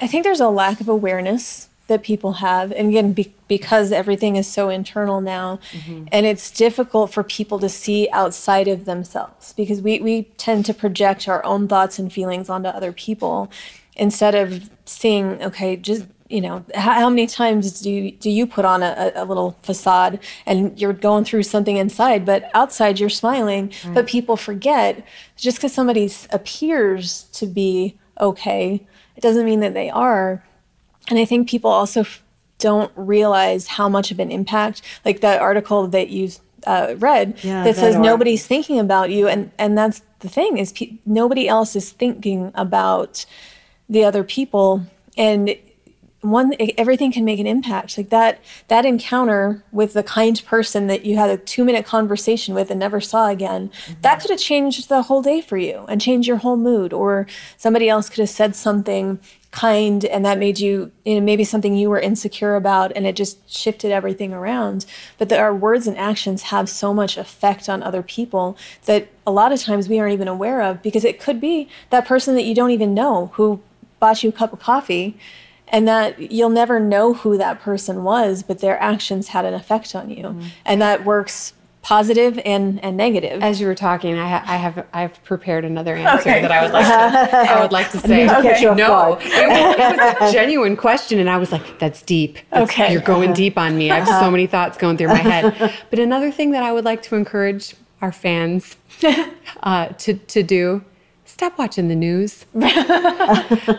I 0.00 0.06
think 0.06 0.24
there's 0.24 0.40
a 0.40 0.48
lack 0.48 0.80
of 0.80 0.88
awareness 0.88 1.68
that 1.88 2.02
people 2.02 2.34
have. 2.34 2.70
And 2.72 2.88
again, 2.88 3.12
be, 3.12 3.32
because 3.48 3.92
everything 3.92 4.36
is 4.36 4.46
so 4.46 4.68
internal 4.68 5.20
now, 5.20 5.58
mm-hmm. 5.72 6.04
and 6.12 6.26
it's 6.26 6.50
difficult 6.50 7.12
for 7.12 7.22
people 7.22 7.58
to 7.60 7.68
see 7.68 8.08
outside 8.12 8.68
of 8.68 8.84
themselves 8.84 9.54
because 9.54 9.80
we, 9.80 9.98
we 10.00 10.24
tend 10.36 10.66
to 10.66 10.74
project 10.74 11.28
our 11.28 11.44
own 11.44 11.66
thoughts 11.66 11.98
and 11.98 12.12
feelings 12.12 12.50
onto 12.50 12.68
other 12.68 12.92
people 12.92 13.50
instead 13.96 14.34
of 14.34 14.70
seeing, 14.84 15.42
okay, 15.42 15.76
just 15.76 16.06
you 16.28 16.40
know 16.40 16.64
how, 16.74 16.92
how, 16.92 17.10
many 17.10 17.26
times 17.26 17.80
do 17.80 17.90
you, 17.90 18.10
do 18.12 18.30
you 18.30 18.46
put 18.46 18.64
on 18.64 18.82
a, 18.82 19.12
a, 19.14 19.24
little 19.24 19.56
facade 19.62 20.18
and 20.46 20.78
you're 20.78 20.92
going 20.92 21.24
through 21.24 21.42
something 21.42 21.76
inside 21.76 22.24
but 22.24 22.50
outside 22.54 23.00
you're 23.00 23.08
smiling 23.08 23.72
right. 23.84 23.94
but 23.94 24.06
people 24.06 24.36
forget 24.36 25.04
just 25.36 25.56
because 25.56 25.72
somebody 25.72 26.10
appears 26.30 27.24
to 27.32 27.46
be 27.46 27.96
okay 28.20 28.86
it 29.16 29.20
doesn't 29.20 29.44
mean 29.44 29.60
that 29.60 29.74
they 29.74 29.90
are. 29.90 30.44
And 31.08 31.18
i 31.18 31.24
think 31.24 31.48
people 31.48 31.70
also 31.70 32.00
f- 32.00 32.22
don't 32.58 32.92
realize 32.96 33.66
how 33.66 33.88
much 33.88 34.10
of 34.10 34.18
an 34.18 34.30
impact 34.30 34.82
like 35.04 35.20
that 35.20 35.40
article 35.40 35.88
that 35.88 36.10
you 36.10 36.30
uh, 36.66 36.94
read 36.98 37.38
yeah, 37.42 37.62
that, 37.62 37.76
that 37.76 37.80
says 37.80 37.96
nobody's 37.96 38.46
thinking 38.46 38.78
about 38.80 39.10
you 39.10 39.28
and 39.28 39.50
and 39.58 39.78
that's 39.78 40.02
the 40.20 40.28
thing 40.28 40.58
is 40.58 40.72
pe- 40.72 40.98
nobody 41.06 41.48
else 41.48 41.76
is 41.76 41.92
thinking 41.92 42.50
about 42.54 43.24
the 43.88 44.04
other 44.04 44.24
people. 44.24 44.86
And 45.16 45.56
one 46.20 46.52
everything 46.76 47.12
can 47.12 47.24
make 47.24 47.38
an 47.38 47.46
impact. 47.46 47.96
Like 47.96 48.08
that 48.10 48.40
that 48.66 48.84
encounter 48.84 49.62
with 49.70 49.92
the 49.92 50.02
kind 50.02 50.42
person 50.44 50.88
that 50.88 51.04
you 51.04 51.16
had 51.16 51.30
a 51.30 51.36
two 51.36 51.64
minute 51.64 51.86
conversation 51.86 52.54
with 52.54 52.70
and 52.70 52.80
never 52.80 53.00
saw 53.00 53.28
again 53.28 53.68
mm-hmm. 53.68 54.00
that 54.02 54.20
could 54.20 54.30
have 54.30 54.40
changed 54.40 54.88
the 54.88 55.02
whole 55.02 55.22
day 55.22 55.40
for 55.40 55.56
you 55.56 55.84
and 55.88 56.00
changed 56.00 56.26
your 56.26 56.38
whole 56.38 56.56
mood. 56.56 56.92
Or 56.92 57.26
somebody 57.56 57.88
else 57.88 58.08
could 58.08 58.20
have 58.20 58.28
said 58.28 58.56
something 58.56 59.20
kind 59.50 60.04
and 60.04 60.24
that 60.26 60.38
made 60.38 60.58
you, 60.58 60.90
you 61.04 61.14
know, 61.14 61.20
maybe 61.20 61.44
something 61.44 61.74
you 61.74 61.88
were 61.88 62.00
insecure 62.00 62.54
about 62.54 62.92
and 62.94 63.06
it 63.06 63.16
just 63.16 63.48
shifted 63.50 63.92
everything 63.92 64.34
around. 64.34 64.84
But 65.18 65.28
that 65.28 65.40
our 65.40 65.54
words 65.54 65.86
and 65.86 65.96
actions 65.96 66.42
have 66.42 66.68
so 66.68 66.92
much 66.92 67.16
effect 67.16 67.68
on 67.68 67.82
other 67.82 68.02
people 68.02 68.58
that 68.86 69.08
a 69.26 69.30
lot 69.30 69.52
of 69.52 69.60
times 69.60 69.88
we 69.88 70.00
aren't 70.00 70.14
even 70.14 70.28
aware 70.28 70.62
of 70.62 70.82
because 70.82 71.04
it 71.04 71.20
could 71.20 71.40
be 71.40 71.68
that 71.90 72.06
person 72.06 72.34
that 72.34 72.44
you 72.44 72.56
don't 72.56 72.72
even 72.72 72.92
know 72.92 73.30
who 73.34 73.62
bought 74.00 74.22
you 74.22 74.30
a 74.30 74.32
cup 74.32 74.52
of 74.52 74.58
coffee 74.58 75.16
and 75.70 75.86
that 75.86 76.32
you'll 76.32 76.48
never 76.48 76.80
know 76.80 77.14
who 77.14 77.36
that 77.36 77.60
person 77.60 78.02
was 78.04 78.42
but 78.42 78.58
their 78.60 78.80
actions 78.80 79.28
had 79.28 79.44
an 79.44 79.54
effect 79.54 79.94
on 79.94 80.10
you 80.10 80.24
mm-hmm. 80.24 80.46
and 80.64 80.80
that 80.80 81.04
works 81.04 81.52
positive 81.88 82.38
and, 82.44 82.82
and 82.84 82.98
negative. 82.98 83.42
As 83.42 83.62
you 83.62 83.66
were 83.66 83.74
talking, 83.74 84.18
I, 84.18 84.28
ha- 84.28 84.44
I 84.46 84.56
have 84.56 84.86
I've 84.92 85.24
prepared 85.24 85.64
another 85.64 85.94
answer 85.94 86.28
okay. 86.28 86.42
that 86.42 86.52
I 86.52 86.62
would 86.62 86.72
like 86.72 86.86
to 86.86 87.36
I 87.36 87.62
would 87.62 87.72
like 87.72 87.90
to 87.92 87.98
say. 88.06 88.28
okay. 88.28 88.62
No, 88.62 89.14
it 89.14 89.24
was, 89.24 89.24
it 89.24 90.20
was, 90.20 90.30
a 90.30 90.32
genuine 90.32 90.76
question, 90.76 91.18
and 91.18 91.30
I 91.30 91.38
was 91.38 91.50
like, 91.50 91.78
"That's 91.78 92.02
deep. 92.02 92.38
That's, 92.50 92.70
okay, 92.70 92.92
you're 92.92 93.00
going 93.00 93.32
deep 93.32 93.56
on 93.56 93.78
me. 93.78 93.90
I 93.90 94.00
have 94.00 94.22
so 94.22 94.30
many 94.36 94.46
thoughts 94.46 94.76
going 94.76 94.98
through 94.98 95.08
my 95.08 95.16
head." 95.16 95.74
But 95.88 95.98
another 95.98 96.30
thing 96.30 96.50
that 96.50 96.62
I 96.62 96.72
would 96.72 96.84
like 96.84 97.02
to 97.04 97.16
encourage 97.16 97.74
our 98.02 98.12
fans 98.12 98.76
uh, 99.62 99.86
to 99.86 100.14
to 100.14 100.42
do 100.42 100.84
stop 101.38 101.56
watching 101.56 101.86
the 101.86 101.94
news. 101.94 102.46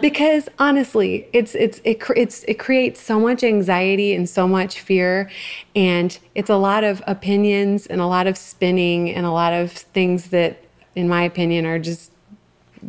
Because 0.02 0.48
honestly 0.60 1.28
it's 1.34 1.56
it's 1.56 1.82
it, 1.84 2.02
it's 2.16 2.44
it 2.44 2.58
creates 2.58 3.02
so 3.02 3.20
much 3.20 3.44
anxiety 3.44 4.14
and 4.14 4.30
so 4.30 4.48
much 4.48 4.80
fear. 4.80 5.30
And 5.76 6.18
it's 6.36 6.50
a 6.50 6.56
lot 6.56 6.84
of 6.84 7.04
opinions 7.06 7.86
and 7.86 8.00
a 8.00 8.06
lot 8.06 8.28
of 8.28 8.38
spinning 8.38 9.14
and 9.14 9.26
a 9.26 9.32
lot 9.32 9.52
of 9.52 9.72
things 9.72 10.30
that 10.30 10.64
in 10.96 11.10
my 11.10 11.24
opinion 11.24 11.66
are 11.66 11.80
just 11.80 12.12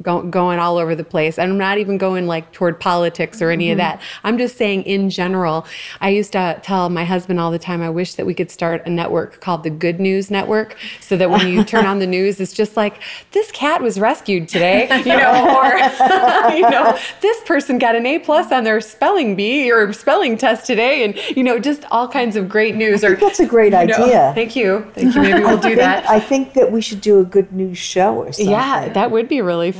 go, 0.02 0.22
going 0.22 0.58
all 0.58 0.78
over 0.78 0.94
the 0.94 1.04
place. 1.04 1.38
And 1.38 1.52
I'm 1.52 1.58
not 1.58 1.78
even 1.78 1.98
going 1.98 2.26
like 2.26 2.52
toward 2.52 2.80
politics 2.80 3.42
or 3.42 3.50
any 3.50 3.66
mm-hmm. 3.66 3.72
of 3.72 3.78
that. 3.78 4.02
I'm 4.24 4.38
just 4.38 4.56
saying 4.56 4.84
in 4.84 5.10
general. 5.10 5.66
I 6.00 6.10
used 6.10 6.32
to 6.32 6.60
tell 6.62 6.88
my 6.88 7.04
husband 7.04 7.40
all 7.40 7.50
the 7.50 7.58
time, 7.58 7.82
I 7.82 7.90
wish 7.90 8.14
that 8.14 8.26
we 8.26 8.34
could 8.34 8.50
start 8.50 8.86
a 8.86 8.90
network 8.90 9.40
called 9.40 9.62
the 9.62 9.70
Good 9.70 10.00
News 10.00 10.30
Network, 10.30 10.76
so 11.00 11.16
that 11.16 11.30
when 11.30 11.48
you 11.48 11.64
turn 11.70 11.86
on 11.86 11.98
the 11.98 12.06
news, 12.06 12.40
it's 12.40 12.52
just 12.52 12.76
like 12.76 13.00
this 13.32 13.50
cat 13.52 13.82
was 13.82 13.98
rescued 13.98 14.48
today, 14.48 14.88
you 14.98 15.16
know, 15.16 15.56
or 15.56 15.70
you 16.54 16.68
know, 16.70 16.98
this 17.20 17.40
person 17.44 17.78
got 17.78 17.96
an 17.96 18.06
A 18.06 18.18
plus 18.18 18.52
on 18.52 18.64
their 18.64 18.80
spelling 18.80 19.36
bee 19.36 19.70
or 19.70 19.92
spelling 19.92 20.36
test 20.36 20.66
today, 20.66 21.04
and 21.04 21.16
you 21.36 21.42
know, 21.42 21.58
just 21.58 21.84
all 21.90 22.08
kinds 22.08 22.36
of 22.36 22.48
great 22.48 22.74
news. 22.74 23.04
Or 23.04 23.16
that's 23.16 23.40
a 23.40 23.46
great 23.46 23.74
idea. 23.74 23.98
Know, 23.98 24.32
thank 24.34 24.56
you, 24.56 24.90
thank 24.94 25.14
you. 25.14 25.22
Maybe 25.22 25.40
we'll 25.40 25.56
do 25.56 25.62
think, 25.62 25.78
that. 25.78 26.08
I 26.08 26.20
think 26.20 26.54
that 26.54 26.70
we 26.70 26.80
should 26.80 27.00
do 27.00 27.20
a 27.20 27.24
good 27.24 27.52
news 27.52 27.78
show 27.78 28.16
or 28.16 28.32
something. 28.32 28.50
Yeah, 28.50 28.88
that 28.90 29.10
would 29.10 29.28
be 29.28 29.40
really 29.40 29.72
fun. 29.72 29.79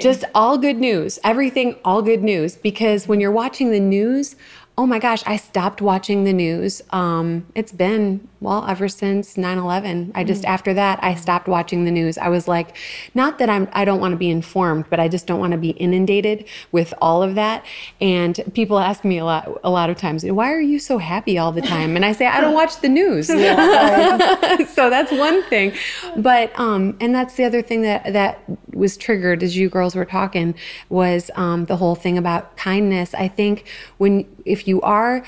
Just 0.00 0.24
all 0.34 0.58
good 0.58 0.78
news. 0.78 1.18
Everything 1.24 1.76
all 1.84 2.02
good 2.02 2.22
news. 2.22 2.56
Because 2.56 3.08
when 3.08 3.20
you're 3.20 3.32
watching 3.32 3.70
the 3.70 3.80
news, 3.80 4.36
oh 4.78 4.86
my 4.86 5.00
gosh, 5.00 5.24
I 5.26 5.36
stopped 5.36 5.82
watching 5.82 6.22
the 6.22 6.32
news. 6.32 6.80
Um, 6.90 7.44
it's 7.56 7.72
been, 7.72 8.28
well, 8.40 8.64
ever 8.68 8.88
since 8.88 9.36
9 9.36 9.58
11. 9.58 10.12
I 10.14 10.22
just, 10.22 10.44
mm. 10.44 10.48
after 10.48 10.72
that, 10.72 11.02
I 11.02 11.16
stopped 11.16 11.48
watching 11.48 11.84
the 11.84 11.90
news. 11.90 12.16
I 12.16 12.28
was 12.28 12.46
like, 12.46 12.76
not 13.12 13.38
that 13.40 13.50
I'm, 13.50 13.68
I 13.72 13.84
don't 13.84 13.98
want 13.98 14.12
to 14.12 14.16
be 14.16 14.30
informed, 14.30 14.84
but 14.88 15.00
I 15.00 15.08
just 15.08 15.26
don't 15.26 15.40
want 15.40 15.50
to 15.50 15.58
be 15.58 15.70
inundated 15.70 16.44
with 16.70 16.94
all 17.02 17.24
of 17.24 17.34
that. 17.34 17.66
And 18.00 18.40
people 18.54 18.78
ask 18.78 19.04
me 19.04 19.18
a 19.18 19.24
lot, 19.24 19.58
a 19.64 19.70
lot 19.70 19.90
of 19.90 19.96
times, 19.96 20.24
why 20.24 20.52
are 20.52 20.60
you 20.60 20.78
so 20.78 20.98
happy 20.98 21.38
all 21.38 21.50
the 21.50 21.60
time? 21.60 21.96
And 21.96 22.04
I 22.04 22.12
say, 22.12 22.26
I 22.26 22.40
don't 22.40 22.54
watch 22.54 22.80
the 22.80 22.88
news. 22.88 23.26
so 24.74 24.90
that's 24.90 25.10
one 25.10 25.42
thing. 25.44 25.72
But, 26.16 26.56
um, 26.56 26.96
and 27.00 27.12
that's 27.12 27.34
the 27.34 27.42
other 27.42 27.62
thing 27.62 27.82
that, 27.82 28.12
that 28.12 28.44
was 28.72 28.96
triggered 28.96 29.42
as 29.42 29.56
you 29.56 29.68
girls 29.68 29.96
were 29.96 30.04
talking 30.04 30.54
was 30.88 31.32
um, 31.34 31.64
the 31.64 31.76
whole 31.76 31.96
thing 31.96 32.16
about 32.16 32.56
kindness. 32.56 33.12
I 33.12 33.26
think 33.26 33.66
when, 33.96 34.24
if 34.44 34.67
you 34.68 34.80
are 34.82 35.24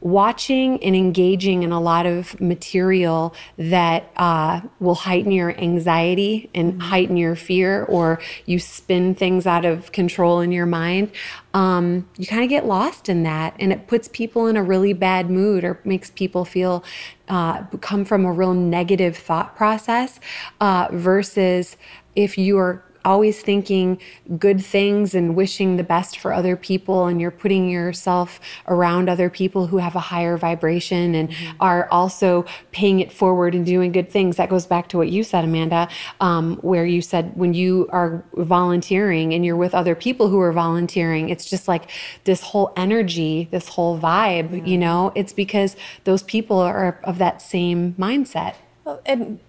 watching 0.00 0.82
and 0.84 0.94
engaging 0.94 1.62
in 1.62 1.72
a 1.72 1.80
lot 1.80 2.06
of 2.06 2.38
material 2.40 3.34
that 3.56 4.10
uh, 4.16 4.60
will 4.78 4.94
heighten 4.94 5.32
your 5.32 5.58
anxiety 5.58 6.48
and 6.54 6.74
mm-hmm. 6.74 6.80
heighten 6.80 7.16
your 7.16 7.34
fear, 7.34 7.84
or 7.84 8.20
you 8.44 8.58
spin 8.58 9.14
things 9.14 9.46
out 9.46 9.64
of 9.64 9.90
control 9.92 10.40
in 10.40 10.52
your 10.52 10.66
mind, 10.66 11.10
um, 11.54 12.08
you 12.18 12.26
kind 12.26 12.44
of 12.44 12.48
get 12.48 12.66
lost 12.66 13.08
in 13.08 13.22
that. 13.24 13.56
And 13.58 13.72
it 13.72 13.88
puts 13.88 14.08
people 14.08 14.46
in 14.46 14.56
a 14.56 14.62
really 14.62 14.92
bad 14.92 15.30
mood 15.30 15.64
or 15.64 15.80
makes 15.84 16.10
people 16.10 16.44
feel 16.44 16.84
uh, 17.28 17.64
come 17.80 18.04
from 18.04 18.24
a 18.24 18.32
real 18.32 18.54
negative 18.54 19.16
thought 19.16 19.56
process 19.56 20.20
uh, 20.60 20.88
versus 20.92 21.76
if 22.14 22.38
you 22.38 22.58
are 22.58 22.85
always 23.06 23.40
thinking 23.40 23.98
good 24.36 24.62
things 24.62 25.14
and 25.14 25.36
wishing 25.36 25.76
the 25.76 25.84
best 25.84 26.18
for 26.18 26.32
other 26.32 26.56
people 26.56 27.06
and 27.06 27.20
you're 27.20 27.30
putting 27.30 27.70
yourself 27.70 28.40
around 28.66 29.08
other 29.08 29.30
people 29.30 29.68
who 29.68 29.78
have 29.78 29.94
a 29.94 30.00
higher 30.00 30.36
vibration 30.36 31.14
and 31.14 31.30
mm-hmm. 31.30 31.56
are 31.60 31.88
also 31.90 32.44
paying 32.72 32.98
it 32.98 33.12
forward 33.12 33.54
and 33.54 33.64
doing 33.64 33.92
good 33.92 34.10
things 34.10 34.36
that 34.36 34.50
goes 34.50 34.66
back 34.66 34.88
to 34.88 34.96
what 34.96 35.08
you 35.08 35.22
said 35.22 35.44
amanda 35.44 35.88
um, 36.20 36.56
where 36.56 36.84
you 36.84 37.00
said 37.00 37.34
when 37.36 37.54
you 37.54 37.88
are 37.90 38.24
volunteering 38.34 39.32
and 39.32 39.46
you're 39.46 39.56
with 39.56 39.74
other 39.74 39.94
people 39.94 40.28
who 40.28 40.40
are 40.40 40.52
volunteering 40.52 41.28
it's 41.28 41.48
just 41.48 41.68
like 41.68 41.88
this 42.24 42.42
whole 42.42 42.72
energy 42.76 43.48
this 43.52 43.68
whole 43.68 43.98
vibe 43.98 44.48
mm-hmm. 44.48 44.66
you 44.66 44.76
know 44.76 45.12
it's 45.14 45.32
because 45.32 45.76
those 46.02 46.24
people 46.24 46.58
are 46.58 46.98
of 47.04 47.18
that 47.18 47.40
same 47.40 47.94
mindset 47.94 48.56
well, 48.84 49.00
and 49.06 49.40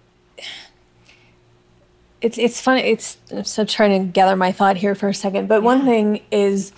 it's 2.20 2.38
it's 2.38 2.60
funny. 2.60 2.82
It's 2.82 3.18
I'm 3.30 3.66
trying 3.66 4.06
to 4.06 4.12
gather 4.12 4.36
my 4.36 4.52
thought 4.52 4.76
here 4.76 4.94
for 4.94 5.08
a 5.08 5.14
second. 5.14 5.48
But 5.48 5.56
yeah. 5.62 5.66
one 5.66 5.84
thing 5.84 6.20
is 6.30 6.72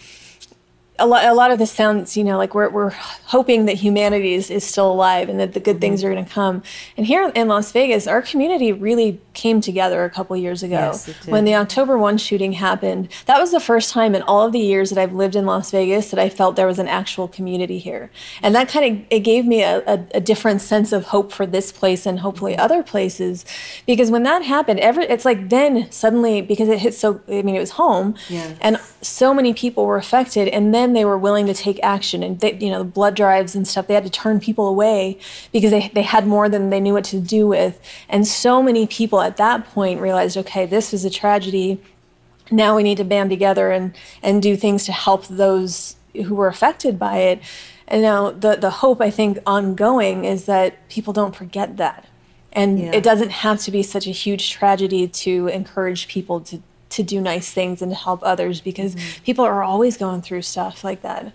a 1.00 1.06
lot, 1.06 1.24
a 1.24 1.34
lot 1.34 1.50
of 1.50 1.58
this 1.58 1.72
sounds, 1.72 2.16
you 2.16 2.22
know, 2.22 2.36
like 2.36 2.54
we're, 2.54 2.68
we're 2.68 2.90
hoping 2.90 3.64
that 3.66 3.76
humanity 3.76 4.34
is, 4.34 4.50
is 4.50 4.64
still 4.64 4.92
alive 4.92 5.28
and 5.28 5.40
that 5.40 5.54
the 5.54 5.60
good 5.60 5.76
mm-hmm. 5.76 5.80
things 5.80 6.04
are 6.04 6.12
going 6.12 6.24
to 6.24 6.30
come. 6.30 6.62
And 6.96 7.06
here 7.06 7.32
in 7.34 7.48
Las 7.48 7.72
Vegas, 7.72 8.06
our 8.06 8.22
community 8.22 8.72
really 8.72 9.20
came 9.32 9.60
together 9.60 10.04
a 10.04 10.10
couple 10.10 10.36
years 10.36 10.62
ago 10.62 10.74
yes, 10.74 11.06
when 11.26 11.44
the 11.44 11.54
October 11.54 11.96
1 11.96 12.18
shooting 12.18 12.52
happened. 12.52 13.08
That 13.26 13.40
was 13.40 13.50
the 13.50 13.60
first 13.60 13.92
time 13.92 14.14
in 14.14 14.22
all 14.22 14.46
of 14.46 14.52
the 14.52 14.60
years 14.60 14.90
that 14.90 14.98
I've 14.98 15.14
lived 15.14 15.36
in 15.36 15.46
Las 15.46 15.70
Vegas 15.70 16.10
that 16.10 16.20
I 16.20 16.28
felt 16.28 16.56
there 16.56 16.66
was 16.66 16.78
an 16.78 16.88
actual 16.88 17.26
community 17.26 17.78
here. 17.78 18.10
And 18.42 18.54
that 18.54 18.68
kind 18.68 18.84
of, 18.98 19.06
it 19.10 19.20
gave 19.20 19.46
me 19.46 19.62
a, 19.62 19.78
a, 19.86 20.06
a 20.14 20.20
different 20.20 20.60
sense 20.60 20.92
of 20.92 21.06
hope 21.06 21.32
for 21.32 21.46
this 21.46 21.72
place 21.72 22.06
and 22.06 22.20
hopefully 22.20 22.52
mm-hmm. 22.52 22.60
other 22.60 22.82
places. 22.82 23.44
Because 23.86 24.10
when 24.10 24.24
that 24.24 24.42
happened, 24.42 24.80
every, 24.80 25.04
it's 25.04 25.24
like 25.24 25.48
then 25.48 25.90
suddenly, 25.90 26.42
because 26.42 26.68
it 26.68 26.80
hit 26.80 26.94
so, 26.94 27.20
I 27.28 27.42
mean, 27.42 27.54
it 27.54 27.60
was 27.60 27.72
home 27.72 28.14
yeah. 28.28 28.54
and 28.60 28.78
so 29.02 29.32
many 29.32 29.54
people 29.54 29.86
were 29.86 29.96
affected. 29.96 30.48
And 30.48 30.74
then 30.74 30.89
they 30.92 31.04
were 31.04 31.18
willing 31.18 31.46
to 31.46 31.54
take 31.54 31.78
action 31.82 32.22
and 32.22 32.40
they, 32.40 32.54
you 32.54 32.70
know 32.70 32.78
the 32.78 32.84
blood 32.84 33.14
drives 33.14 33.54
and 33.54 33.66
stuff 33.66 33.86
they 33.86 33.94
had 33.94 34.04
to 34.04 34.10
turn 34.10 34.40
people 34.40 34.68
away 34.68 35.18
because 35.52 35.70
they, 35.70 35.88
they 35.94 36.02
had 36.02 36.26
more 36.26 36.48
than 36.48 36.70
they 36.70 36.80
knew 36.80 36.94
what 36.94 37.04
to 37.04 37.20
do 37.20 37.46
with. 37.46 37.80
And 38.08 38.26
so 38.26 38.62
many 38.62 38.86
people 38.86 39.20
at 39.20 39.36
that 39.36 39.66
point 39.66 40.00
realized 40.00 40.36
okay 40.36 40.66
this 40.66 40.92
is 40.92 41.04
a 41.04 41.10
tragedy. 41.10 41.80
Now 42.50 42.76
we 42.76 42.82
need 42.82 42.96
to 42.98 43.04
band 43.04 43.30
together 43.30 43.70
and 43.70 43.96
and 44.22 44.42
do 44.42 44.56
things 44.56 44.84
to 44.84 44.92
help 44.92 45.26
those 45.26 45.96
who 46.14 46.34
were 46.34 46.48
affected 46.48 46.98
by 46.98 47.18
it. 47.18 47.42
And 47.88 48.02
now 48.02 48.30
the 48.30 48.56
the 48.56 48.70
hope 48.70 49.00
i 49.00 49.10
think 49.10 49.38
ongoing 49.46 50.24
is 50.24 50.46
that 50.46 50.88
people 50.88 51.12
don't 51.12 51.34
forget 51.34 51.76
that. 51.76 52.06
And 52.52 52.80
yeah. 52.80 52.92
it 52.92 53.04
doesn't 53.04 53.30
have 53.30 53.60
to 53.60 53.70
be 53.70 53.82
such 53.82 54.06
a 54.06 54.10
huge 54.10 54.50
tragedy 54.50 55.06
to 55.06 55.46
encourage 55.48 56.08
people 56.08 56.40
to 56.40 56.60
to 56.90 57.02
do 57.02 57.20
nice 57.20 57.50
things 57.50 57.82
and 57.82 57.90
to 57.90 57.96
help 57.96 58.20
others 58.22 58.60
because 58.60 58.94
mm-hmm. 58.94 59.24
people 59.24 59.44
are 59.44 59.62
always 59.62 59.96
going 59.96 60.22
through 60.22 60.42
stuff 60.42 60.84
like 60.84 61.02
that. 61.02 61.32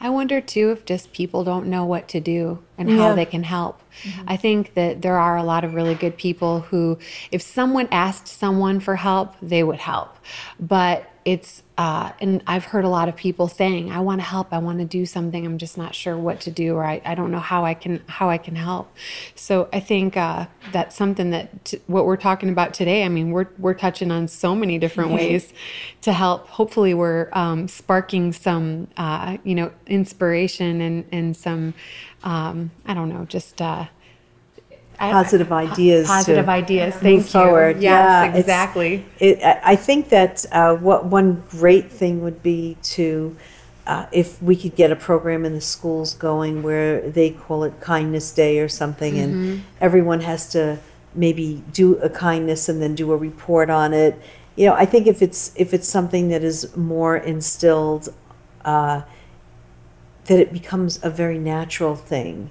I 0.00 0.10
wonder 0.10 0.40
too 0.40 0.72
if 0.72 0.84
just 0.84 1.12
people 1.12 1.44
don't 1.44 1.68
know 1.68 1.84
what 1.84 2.08
to 2.08 2.20
do 2.20 2.62
and 2.76 2.90
yeah. 2.90 2.96
how 2.96 3.14
they 3.14 3.24
can 3.24 3.44
help. 3.44 3.80
Mm-hmm. 4.02 4.24
I 4.26 4.36
think 4.36 4.74
that 4.74 5.00
there 5.00 5.16
are 5.16 5.36
a 5.36 5.44
lot 5.44 5.62
of 5.62 5.74
really 5.74 5.94
good 5.94 6.16
people 6.16 6.60
who, 6.60 6.98
if 7.30 7.40
someone 7.40 7.86
asked 7.92 8.26
someone 8.26 8.80
for 8.80 8.96
help, 8.96 9.36
they 9.40 9.62
would 9.62 9.78
help. 9.78 10.16
But 10.58 11.08
it's 11.24 11.62
uh, 11.78 12.12
and 12.20 12.42
I've 12.46 12.66
heard 12.66 12.84
a 12.84 12.88
lot 12.88 13.08
of 13.08 13.16
people 13.16 13.48
saying, 13.48 13.90
"I 13.90 14.00
want 14.00 14.20
to 14.20 14.24
help. 14.24 14.52
I 14.52 14.58
want 14.58 14.78
to 14.80 14.84
do 14.84 15.06
something. 15.06 15.46
I'm 15.46 15.58
just 15.58 15.78
not 15.78 15.94
sure 15.94 16.16
what 16.16 16.40
to 16.42 16.50
do, 16.50 16.74
or 16.74 16.84
I, 16.84 17.00
I 17.04 17.14
don't 17.14 17.30
know 17.30 17.40
how 17.40 17.64
I 17.64 17.74
can 17.74 18.02
how 18.06 18.28
I 18.28 18.38
can 18.38 18.56
help." 18.56 18.94
So 19.34 19.68
I 19.72 19.80
think 19.80 20.16
uh, 20.16 20.46
that's 20.72 20.94
something 20.94 21.30
that 21.30 21.64
t- 21.64 21.80
what 21.86 22.04
we're 22.04 22.16
talking 22.16 22.48
about 22.48 22.74
today. 22.74 23.04
I 23.04 23.08
mean, 23.08 23.30
we're 23.30 23.48
we're 23.58 23.74
touching 23.74 24.10
on 24.10 24.28
so 24.28 24.54
many 24.54 24.78
different 24.78 25.10
ways 25.12 25.52
to 26.02 26.12
help. 26.12 26.48
Hopefully, 26.48 26.94
we're 26.94 27.28
um, 27.32 27.68
sparking 27.68 28.32
some 28.32 28.88
uh, 28.96 29.38
you 29.44 29.54
know 29.54 29.72
inspiration 29.86 30.80
and 30.80 31.04
and 31.10 31.36
some 31.36 31.74
um, 32.24 32.70
I 32.84 32.94
don't 32.94 33.08
know 33.08 33.24
just 33.24 33.62
uh, 33.62 33.86
positive 34.98 35.52
ideas. 35.52 36.06
Positive 36.06 36.48
ideas. 36.48 36.94
Thank 36.94 37.26
forward. 37.26 37.80
Yes, 37.80 37.82
yeah, 37.82 38.34
exactly. 38.34 39.04
It, 39.18 39.40
I 39.42 39.76
think 39.76 40.08
that 40.10 40.46
uh, 40.52 40.76
what 40.76 41.06
one 41.06 41.42
great 41.50 41.90
thing 41.90 42.22
would 42.22 42.42
be 42.42 42.76
to. 42.82 43.36
Uh, 43.84 44.06
if 44.12 44.40
we 44.40 44.54
could 44.54 44.76
get 44.76 44.92
a 44.92 44.96
program 44.96 45.44
in 45.44 45.54
the 45.54 45.60
schools 45.60 46.14
going 46.14 46.62
where 46.62 47.00
they 47.10 47.30
call 47.30 47.64
it 47.64 47.80
kindness 47.80 48.30
day 48.30 48.60
or 48.60 48.68
something 48.68 49.14
mm-hmm. 49.14 49.50
and 49.50 49.64
everyone 49.80 50.20
has 50.20 50.48
to 50.48 50.78
maybe 51.16 51.64
do 51.72 51.96
a 51.96 52.08
kindness 52.08 52.68
and 52.68 52.80
then 52.80 52.94
do 52.94 53.10
a 53.10 53.16
report 53.16 53.70
on 53.70 53.92
it 53.92 54.16
you 54.54 54.66
know 54.66 54.74
i 54.74 54.84
think 54.84 55.08
if 55.08 55.20
it's 55.20 55.52
if 55.56 55.74
it's 55.74 55.88
something 55.88 56.28
that 56.28 56.44
is 56.44 56.76
more 56.76 57.16
instilled 57.16 58.08
uh, 58.64 59.02
that 60.26 60.38
it 60.38 60.52
becomes 60.52 61.02
a 61.02 61.10
very 61.10 61.38
natural 61.38 61.96
thing 61.96 62.50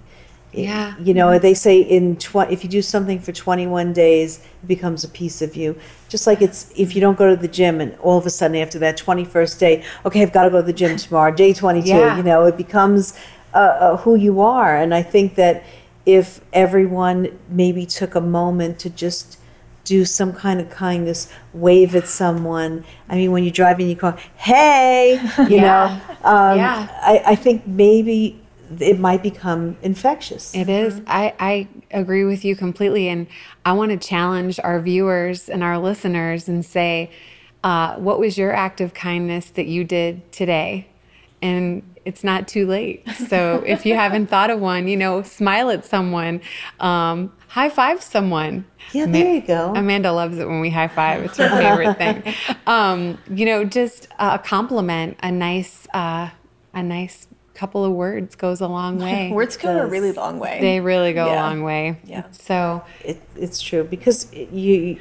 yeah. 0.53 0.95
You 0.99 1.13
know, 1.13 1.39
they 1.39 1.53
say 1.53 1.79
in 1.79 2.17
tw- 2.17 2.49
if 2.49 2.63
you 2.63 2.69
do 2.69 2.81
something 2.81 3.19
for 3.19 3.31
21 3.31 3.93
days, 3.93 4.39
it 4.39 4.67
becomes 4.67 5.03
a 5.03 5.09
piece 5.09 5.41
of 5.41 5.55
you. 5.55 5.77
Just 6.09 6.27
like 6.27 6.41
it's 6.41 6.71
if 6.75 6.93
you 6.93 7.01
don't 7.01 7.17
go 7.17 7.29
to 7.29 7.41
the 7.41 7.47
gym 7.47 7.79
and 7.79 7.97
all 7.99 8.17
of 8.17 8.25
a 8.25 8.29
sudden 8.29 8.57
after 8.57 8.77
that 8.79 8.97
21st 8.97 9.59
day, 9.59 9.83
okay, 10.05 10.21
I've 10.21 10.33
got 10.33 10.43
to 10.43 10.49
go 10.49 10.57
to 10.57 10.65
the 10.65 10.73
gym 10.73 10.97
tomorrow, 10.97 11.33
day 11.33 11.53
22, 11.53 11.87
yeah. 11.87 12.17
you 12.17 12.23
know, 12.23 12.45
it 12.45 12.57
becomes 12.57 13.17
uh, 13.53 13.57
uh, 13.57 13.97
who 13.97 14.15
you 14.15 14.41
are. 14.41 14.75
And 14.75 14.93
I 14.93 15.03
think 15.03 15.35
that 15.35 15.63
if 16.05 16.41
everyone 16.51 17.39
maybe 17.47 17.85
took 17.85 18.15
a 18.15 18.21
moment 18.21 18.79
to 18.79 18.89
just 18.89 19.37
do 19.83 20.05
some 20.05 20.33
kind 20.33 20.59
of 20.59 20.69
kindness, 20.69 21.31
wave 21.53 21.95
at 21.95 22.07
someone. 22.07 22.83
I 23.09 23.15
mean, 23.15 23.31
when 23.31 23.43
you're 23.43 23.51
driving 23.51 23.87
your 23.87 23.97
car, 23.97 24.17
hey, 24.37 25.19
you 25.37 25.57
yeah. 25.57 25.99
know, 26.23 26.29
um, 26.29 26.57
yeah. 26.57 26.87
I, 27.01 27.23
I 27.27 27.35
think 27.35 27.65
maybe 27.65 28.40
it 28.79 28.99
might 28.99 29.23
become 29.23 29.77
infectious. 29.81 30.55
It 30.55 30.69
is. 30.69 31.01
I, 31.07 31.33
I 31.39 31.67
agree 31.91 32.23
with 32.23 32.45
you 32.45 32.55
completely. 32.55 33.09
And 33.09 33.27
I 33.65 33.73
want 33.73 33.91
to 33.91 33.97
challenge 33.97 34.59
our 34.63 34.79
viewers 34.79 35.49
and 35.49 35.63
our 35.63 35.77
listeners 35.77 36.47
and 36.47 36.65
say, 36.65 37.11
uh, 37.63 37.95
what 37.95 38.19
was 38.19 38.37
your 38.37 38.53
act 38.53 38.81
of 38.81 38.93
kindness 38.93 39.49
that 39.51 39.67
you 39.67 39.83
did 39.83 40.31
today? 40.31 40.87
And 41.41 41.83
it's 42.05 42.23
not 42.23 42.47
too 42.47 42.65
late. 42.67 43.07
So 43.27 43.63
if 43.67 43.85
you 43.85 43.95
haven't 43.95 44.27
thought 44.27 44.49
of 44.49 44.59
one, 44.59 44.87
you 44.87 44.97
know, 44.97 45.21
smile 45.21 45.69
at 45.69 45.85
someone, 45.85 46.41
um, 46.79 47.31
high 47.47 47.69
five 47.69 48.01
someone. 48.01 48.65
Yeah, 48.93 49.05
there 49.05 49.35
you 49.35 49.41
go. 49.41 49.73
Amanda 49.75 50.11
loves 50.11 50.37
it 50.37 50.47
when 50.47 50.61
we 50.61 50.69
high 50.69 50.87
five. 50.87 51.23
It's 51.23 51.37
her 51.37 51.49
favorite 51.49 51.97
thing. 51.97 52.35
Um, 52.67 53.17
you 53.29 53.45
know, 53.45 53.65
just 53.65 54.07
a 54.17 54.39
compliment, 54.39 55.17
a 55.21 55.31
nice, 55.31 55.87
uh, 55.93 56.29
a 56.73 56.83
nice 56.83 57.27
couple 57.61 57.85
of 57.85 57.91
words 57.91 58.35
goes 58.35 58.59
a 58.59 58.67
long 58.67 58.97
way. 59.05 59.31
words 59.31 59.55
go 59.55 59.77
a 59.77 59.85
really 59.85 60.11
long 60.11 60.39
way. 60.39 60.57
They 60.59 60.79
really 60.79 61.13
go 61.13 61.27
yeah. 61.27 61.33
a 61.33 61.47
long 61.47 61.61
way. 61.61 61.99
Yeah. 62.03 62.23
So 62.31 62.83
it, 63.05 63.21
it's 63.35 63.61
true 63.61 63.83
because 63.83 64.33
you 64.33 64.99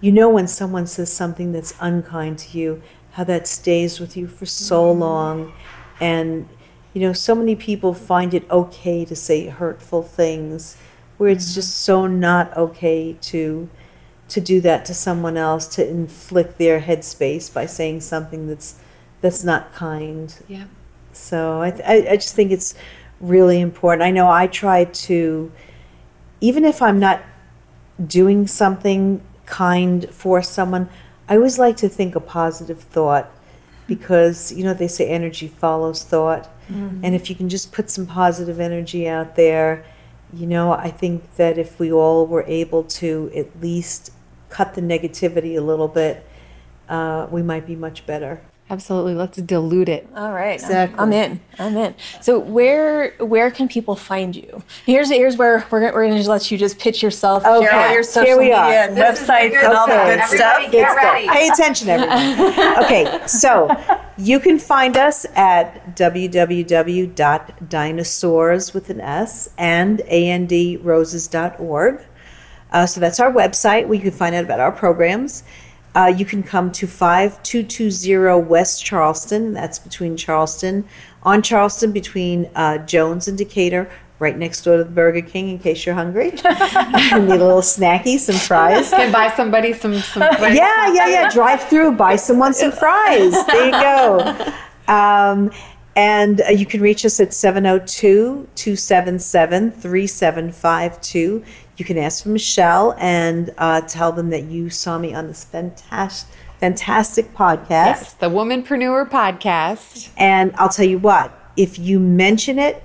you 0.00 0.10
know 0.10 0.30
when 0.30 0.48
someone 0.48 0.86
says 0.86 1.12
something 1.12 1.52
that's 1.52 1.74
unkind 1.80 2.38
to 2.38 2.58
you, 2.58 2.82
how 3.12 3.24
that 3.24 3.46
stays 3.46 4.00
with 4.00 4.16
you 4.16 4.26
for 4.26 4.46
so 4.46 4.90
mm-hmm. 4.90 5.00
long, 5.00 5.52
and 6.00 6.48
you 6.94 7.02
know 7.02 7.12
so 7.12 7.34
many 7.34 7.54
people 7.54 7.92
find 7.92 8.32
it 8.32 8.50
okay 8.50 9.04
to 9.04 9.14
say 9.14 9.48
hurtful 9.48 10.02
things, 10.02 10.78
where 11.18 11.28
it's 11.28 11.48
mm-hmm. 11.48 11.60
just 11.60 11.76
so 11.76 12.06
not 12.06 12.56
okay 12.56 13.18
to 13.32 13.68
to 14.28 14.40
do 14.40 14.62
that 14.62 14.86
to 14.86 14.94
someone 14.94 15.36
else 15.36 15.66
to 15.76 15.86
inflict 15.86 16.56
their 16.56 16.80
headspace 16.80 17.52
by 17.52 17.66
saying 17.66 18.00
something 18.00 18.46
that's 18.46 18.76
that's 19.20 19.44
not 19.44 19.74
kind. 19.74 20.34
Yeah. 20.48 20.68
So 21.18 21.60
I, 21.60 21.68
I, 21.84 22.06
I 22.10 22.16
just 22.16 22.34
think 22.34 22.50
it's 22.52 22.74
really 23.20 23.60
important. 23.60 24.02
I 24.02 24.10
know 24.10 24.30
I 24.30 24.46
try 24.46 24.84
to, 24.84 25.52
even 26.40 26.64
if 26.64 26.80
I'm 26.80 26.98
not 26.98 27.22
doing 28.06 28.46
something 28.46 29.20
kind 29.46 30.08
for 30.10 30.42
someone, 30.42 30.88
I 31.28 31.36
always 31.36 31.58
like 31.58 31.76
to 31.78 31.88
think 31.88 32.14
a 32.14 32.20
positive 32.20 32.80
thought 32.80 33.30
because, 33.86 34.52
you 34.52 34.64
know, 34.64 34.74
they 34.74 34.88
say 34.88 35.08
energy 35.08 35.48
follows 35.48 36.04
thought. 36.04 36.44
Mm-hmm. 36.70 37.04
And 37.04 37.14
if 37.14 37.28
you 37.28 37.36
can 37.36 37.48
just 37.48 37.72
put 37.72 37.90
some 37.90 38.06
positive 38.06 38.60
energy 38.60 39.08
out 39.08 39.34
there, 39.36 39.84
you 40.32 40.46
know, 40.46 40.72
I 40.72 40.90
think 40.90 41.36
that 41.36 41.58
if 41.58 41.78
we 41.78 41.90
all 41.90 42.26
were 42.26 42.44
able 42.46 42.84
to 42.84 43.32
at 43.34 43.60
least 43.60 44.12
cut 44.50 44.74
the 44.74 44.82
negativity 44.82 45.56
a 45.56 45.60
little 45.60 45.88
bit, 45.88 46.26
uh, 46.88 47.26
we 47.30 47.42
might 47.42 47.66
be 47.66 47.74
much 47.74 48.06
better. 48.06 48.42
Absolutely. 48.70 49.14
Let's 49.14 49.38
dilute 49.38 49.88
it. 49.88 50.06
All 50.14 50.32
right. 50.32 50.52
Exactly. 50.54 50.98
I'm, 50.98 51.10
in. 51.12 51.40
I'm 51.58 51.76
in. 51.76 51.94
So 52.20 52.38
where 52.38 53.12
where 53.18 53.50
can 53.50 53.66
people 53.66 53.96
find 53.96 54.36
you? 54.36 54.62
Here's 54.84 55.08
here's 55.08 55.38
where 55.38 55.66
we're, 55.70 55.90
we're 55.92 56.06
going 56.06 56.22
to 56.22 56.28
let 56.28 56.50
you 56.50 56.58
just 56.58 56.78
pitch 56.78 57.02
yourself, 57.02 57.46
okay. 57.46 57.64
share 57.64 57.74
all 57.74 57.90
your 57.92 58.02
social 58.02 58.26
Here 58.26 58.36
we 58.36 58.44
media 58.44 58.58
are. 58.58 58.70
and 58.72 58.94
websites 58.96 59.56
and 59.56 59.72
all 59.72 59.86
the 59.86 59.94
good 59.94 60.18
Everybody 60.18 60.36
stuff. 60.36 60.70
Get 60.70 60.94
ready. 60.94 61.28
Pay 61.28 61.48
attention, 61.48 61.88
everyone. 61.88 62.78
okay, 62.84 63.20
so 63.26 63.74
you 64.18 64.38
can 64.38 64.58
find 64.58 64.98
us 64.98 65.24
at 65.34 65.96
www.dinosaurs 65.96 68.74
with 68.74 68.90
an 68.90 69.00
S 69.00 69.48
and 69.56 70.00
androses.org. 70.00 72.02
Uh, 72.70 72.84
so 72.84 73.00
that's 73.00 73.18
our 73.18 73.32
website 73.32 73.86
where 73.86 73.94
you 73.94 74.02
can 74.02 74.10
find 74.10 74.34
out 74.34 74.44
about 74.44 74.60
our 74.60 74.72
programs. 74.72 75.42
Uh, 75.94 76.12
you 76.14 76.24
can 76.24 76.42
come 76.42 76.70
to 76.72 76.86
5220 76.86 78.46
West 78.48 78.84
Charleston. 78.84 79.52
That's 79.52 79.78
between 79.78 80.16
Charleston, 80.16 80.84
on 81.22 81.42
Charleston, 81.42 81.92
between 81.92 82.50
uh, 82.54 82.78
Jones 82.78 83.28
and 83.28 83.36
Decatur, 83.36 83.90
right 84.18 84.36
next 84.36 84.62
door 84.62 84.76
to 84.76 84.84
the 84.84 84.90
Burger 84.90 85.22
King 85.22 85.48
in 85.48 85.58
case 85.58 85.86
you're 85.86 85.94
hungry. 85.94 86.30
Need 86.32 87.12
a 87.12 87.18
little 87.20 87.60
snacky, 87.60 88.18
some 88.18 88.36
fries. 88.36 88.90
Can 88.90 89.12
buy 89.12 89.30
somebody 89.30 89.72
some 89.72 89.94
some. 89.98 90.22
Yeah, 90.22 90.92
yeah, 90.92 91.08
yeah. 91.08 91.30
Drive 91.30 91.62
through, 91.64 91.92
buy 91.92 92.16
someone 92.16 92.54
some 92.54 92.72
fries. 92.72 93.32
There 93.46 93.66
you 93.66 93.72
go. 93.72 94.52
Um, 94.88 95.50
and 95.96 96.42
uh, 96.42 96.50
you 96.50 96.64
can 96.64 96.80
reach 96.80 97.04
us 97.04 97.18
at 97.18 97.34
702 97.34 98.48
277 98.54 99.72
3752. 99.72 101.44
You 101.78 101.84
can 101.84 101.96
ask 101.96 102.24
for 102.24 102.30
Michele 102.30 102.96
and 102.98 103.54
uh, 103.56 103.82
tell 103.82 104.10
them 104.10 104.30
that 104.30 104.44
you 104.44 104.68
saw 104.68 104.98
me 104.98 105.14
on 105.14 105.28
this 105.28 105.44
fantastic, 105.44 106.28
fantastic 106.58 107.32
podcast. 107.34 107.68
Yes, 107.68 108.14
the 108.14 108.28
Womanpreneur 108.28 109.08
podcast. 109.08 110.10
And 110.16 110.52
I'll 110.56 110.68
tell 110.68 110.84
you 110.84 110.98
what, 110.98 111.32
if 111.56 111.78
you 111.78 112.00
mention 112.00 112.58
it, 112.58 112.82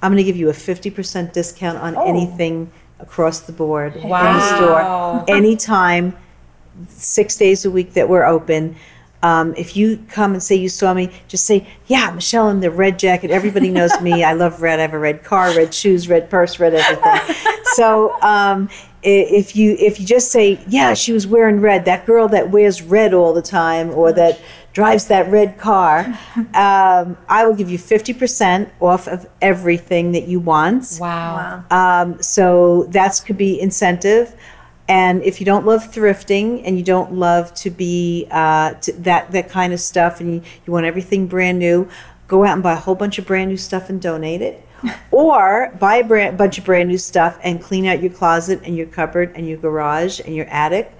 I'm 0.00 0.10
going 0.10 0.16
to 0.16 0.24
give 0.24 0.36
you 0.36 0.48
a 0.48 0.54
50% 0.54 1.34
discount 1.34 1.76
on 1.78 1.94
anything 2.08 2.72
across 2.98 3.40
the 3.40 3.52
board 3.52 3.94
in 3.96 4.08
the 4.08 4.56
store, 4.56 5.24
anytime, 5.28 6.16
six 6.88 7.36
days 7.36 7.66
a 7.66 7.70
week 7.70 7.92
that 7.92 8.08
we're 8.08 8.24
open. 8.24 8.74
Um, 9.22 9.54
if 9.56 9.76
you 9.76 10.02
come 10.08 10.32
and 10.32 10.42
say 10.42 10.54
you 10.54 10.68
saw 10.68 10.94
me, 10.94 11.10
just 11.28 11.44
say, 11.44 11.66
"Yeah, 11.86 12.10
Michele 12.10 12.48
in 12.48 12.60
the 12.60 12.70
red 12.70 12.98
jacket." 12.98 13.30
Everybody 13.30 13.70
knows 13.70 14.00
me. 14.00 14.24
I 14.24 14.32
love 14.32 14.62
red. 14.62 14.78
I 14.78 14.82
have 14.82 14.94
a 14.94 14.98
red 14.98 15.24
car, 15.24 15.54
red 15.54 15.74
shoes, 15.74 16.08
red 16.08 16.30
purse, 16.30 16.58
red 16.58 16.74
everything. 16.74 17.36
so 17.74 18.18
um, 18.22 18.68
if 19.02 19.56
you 19.56 19.76
if 19.78 20.00
you 20.00 20.06
just 20.06 20.30
say, 20.30 20.60
"Yeah, 20.68 20.94
she 20.94 21.12
was 21.12 21.26
wearing 21.26 21.60
red," 21.60 21.84
that 21.84 22.06
girl 22.06 22.28
that 22.28 22.50
wears 22.50 22.82
red 22.82 23.14
all 23.14 23.32
the 23.32 23.42
time, 23.42 23.90
or 23.90 24.12
that 24.12 24.40
drives 24.72 25.06
that 25.06 25.30
red 25.30 25.58
car, 25.58 26.18
um, 26.54 27.16
I 27.28 27.44
will 27.44 27.54
give 27.54 27.70
you 27.70 27.78
fifty 27.78 28.12
percent 28.12 28.72
off 28.80 29.06
of 29.06 29.26
everything 29.40 30.12
that 30.12 30.28
you 30.28 30.40
want. 30.40 30.98
Wow. 31.00 31.64
Um, 31.70 32.22
so 32.22 32.84
that 32.90 33.20
could 33.26 33.36
be 33.36 33.60
incentive. 33.60 34.34
And 34.90 35.22
if 35.22 35.38
you 35.40 35.46
don't 35.46 35.64
love 35.64 35.84
thrifting 35.92 36.62
and 36.64 36.76
you 36.76 36.82
don't 36.82 37.12
love 37.14 37.54
to 37.54 37.70
be 37.70 38.26
uh, 38.28 38.74
to 38.74 38.92
that 38.94 39.30
that 39.30 39.48
kind 39.48 39.72
of 39.72 39.78
stuff, 39.78 40.20
and 40.20 40.34
you, 40.34 40.42
you 40.66 40.72
want 40.72 40.84
everything 40.84 41.28
brand 41.28 41.60
new, 41.60 41.88
go 42.26 42.44
out 42.44 42.54
and 42.54 42.62
buy 42.62 42.72
a 42.72 42.76
whole 42.76 42.96
bunch 42.96 43.16
of 43.16 43.24
brand 43.24 43.50
new 43.50 43.56
stuff 43.56 43.88
and 43.88 44.02
donate 44.02 44.42
it, 44.42 44.66
or 45.12 45.72
buy 45.78 45.96
a 45.96 46.04
brand, 46.04 46.36
bunch 46.36 46.58
of 46.58 46.64
brand 46.64 46.88
new 46.88 46.98
stuff 46.98 47.38
and 47.44 47.62
clean 47.62 47.86
out 47.86 48.02
your 48.02 48.10
closet 48.12 48.60
and 48.64 48.76
your 48.76 48.86
cupboard 48.86 49.30
and 49.36 49.46
your 49.48 49.58
garage 49.58 50.18
and 50.26 50.34
your 50.34 50.46
attic, 50.46 50.92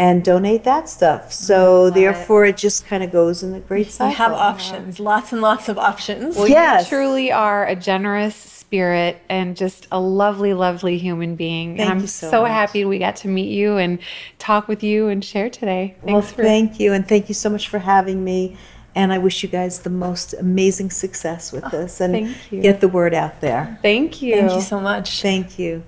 and 0.00 0.24
donate 0.24 0.64
that 0.64 0.88
stuff. 0.88 1.32
So 1.32 1.90
therefore, 1.90 2.44
it 2.44 2.56
just 2.56 2.86
kind 2.86 3.04
of 3.04 3.12
goes 3.12 3.44
in 3.44 3.52
the 3.52 3.60
great 3.60 3.92
cycle. 3.92 4.10
You 4.10 4.16
have 4.16 4.32
options, 4.32 4.98
lots 4.98 5.32
and 5.32 5.40
lots 5.40 5.68
of 5.68 5.78
options. 5.78 6.34
Well, 6.36 6.48
Yes. 6.48 6.90
you 6.90 6.96
truly 6.96 7.30
are 7.30 7.64
a 7.64 7.76
generous 7.76 8.57
spirit 8.68 9.18
and 9.30 9.56
just 9.56 9.88
a 9.90 9.98
lovely, 9.98 10.52
lovely 10.52 10.98
human 10.98 11.36
being. 11.36 11.76
Thank 11.76 11.80
and 11.80 11.90
I'm 11.90 12.00
you 12.00 12.06
so 12.06 12.30
so 12.30 12.44
happy 12.44 12.84
we 12.84 12.98
got 12.98 13.16
to 13.16 13.28
meet 13.28 13.48
you 13.48 13.78
and 13.78 13.98
talk 14.38 14.68
with 14.68 14.82
you 14.82 15.08
and 15.08 15.24
share 15.24 15.48
today. 15.48 15.96
Well, 16.02 16.20
Thanks 16.20 16.34
for 16.34 16.42
thank 16.42 16.78
you, 16.78 16.92
and 16.92 17.08
thank 17.08 17.28
you 17.28 17.34
so 17.34 17.48
much 17.48 17.68
for 17.68 17.78
having 17.78 18.22
me. 18.22 18.58
And 18.94 19.12
I 19.12 19.18
wish 19.18 19.42
you 19.42 19.48
guys 19.48 19.80
the 19.80 19.90
most 19.90 20.34
amazing 20.34 20.90
success 20.90 21.50
with 21.50 21.64
oh, 21.64 21.70
this, 21.70 22.00
and 22.00 22.12
thank 22.12 22.52
you. 22.52 22.60
get 22.60 22.80
the 22.80 22.88
word 22.88 23.14
out 23.14 23.40
there. 23.40 23.78
thank 23.80 24.20
you. 24.20 24.34
Thank 24.34 24.52
you 24.52 24.60
so 24.60 24.80
much. 24.80 25.22
Thank 25.22 25.58
you. 25.58 25.82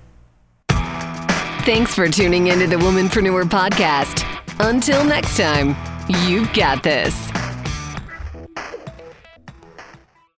Thanks 0.69 1.93
for 1.93 2.09
tuning 2.09 2.47
into 2.47 2.65
the 2.65 2.77
Womanpreneur 2.77 3.43
Podcast. 3.43 4.25
Until 4.59 5.03
next 5.03 5.37
time, 5.37 5.75
you've 6.25 6.51
got 6.53 6.81
this. 6.81 7.29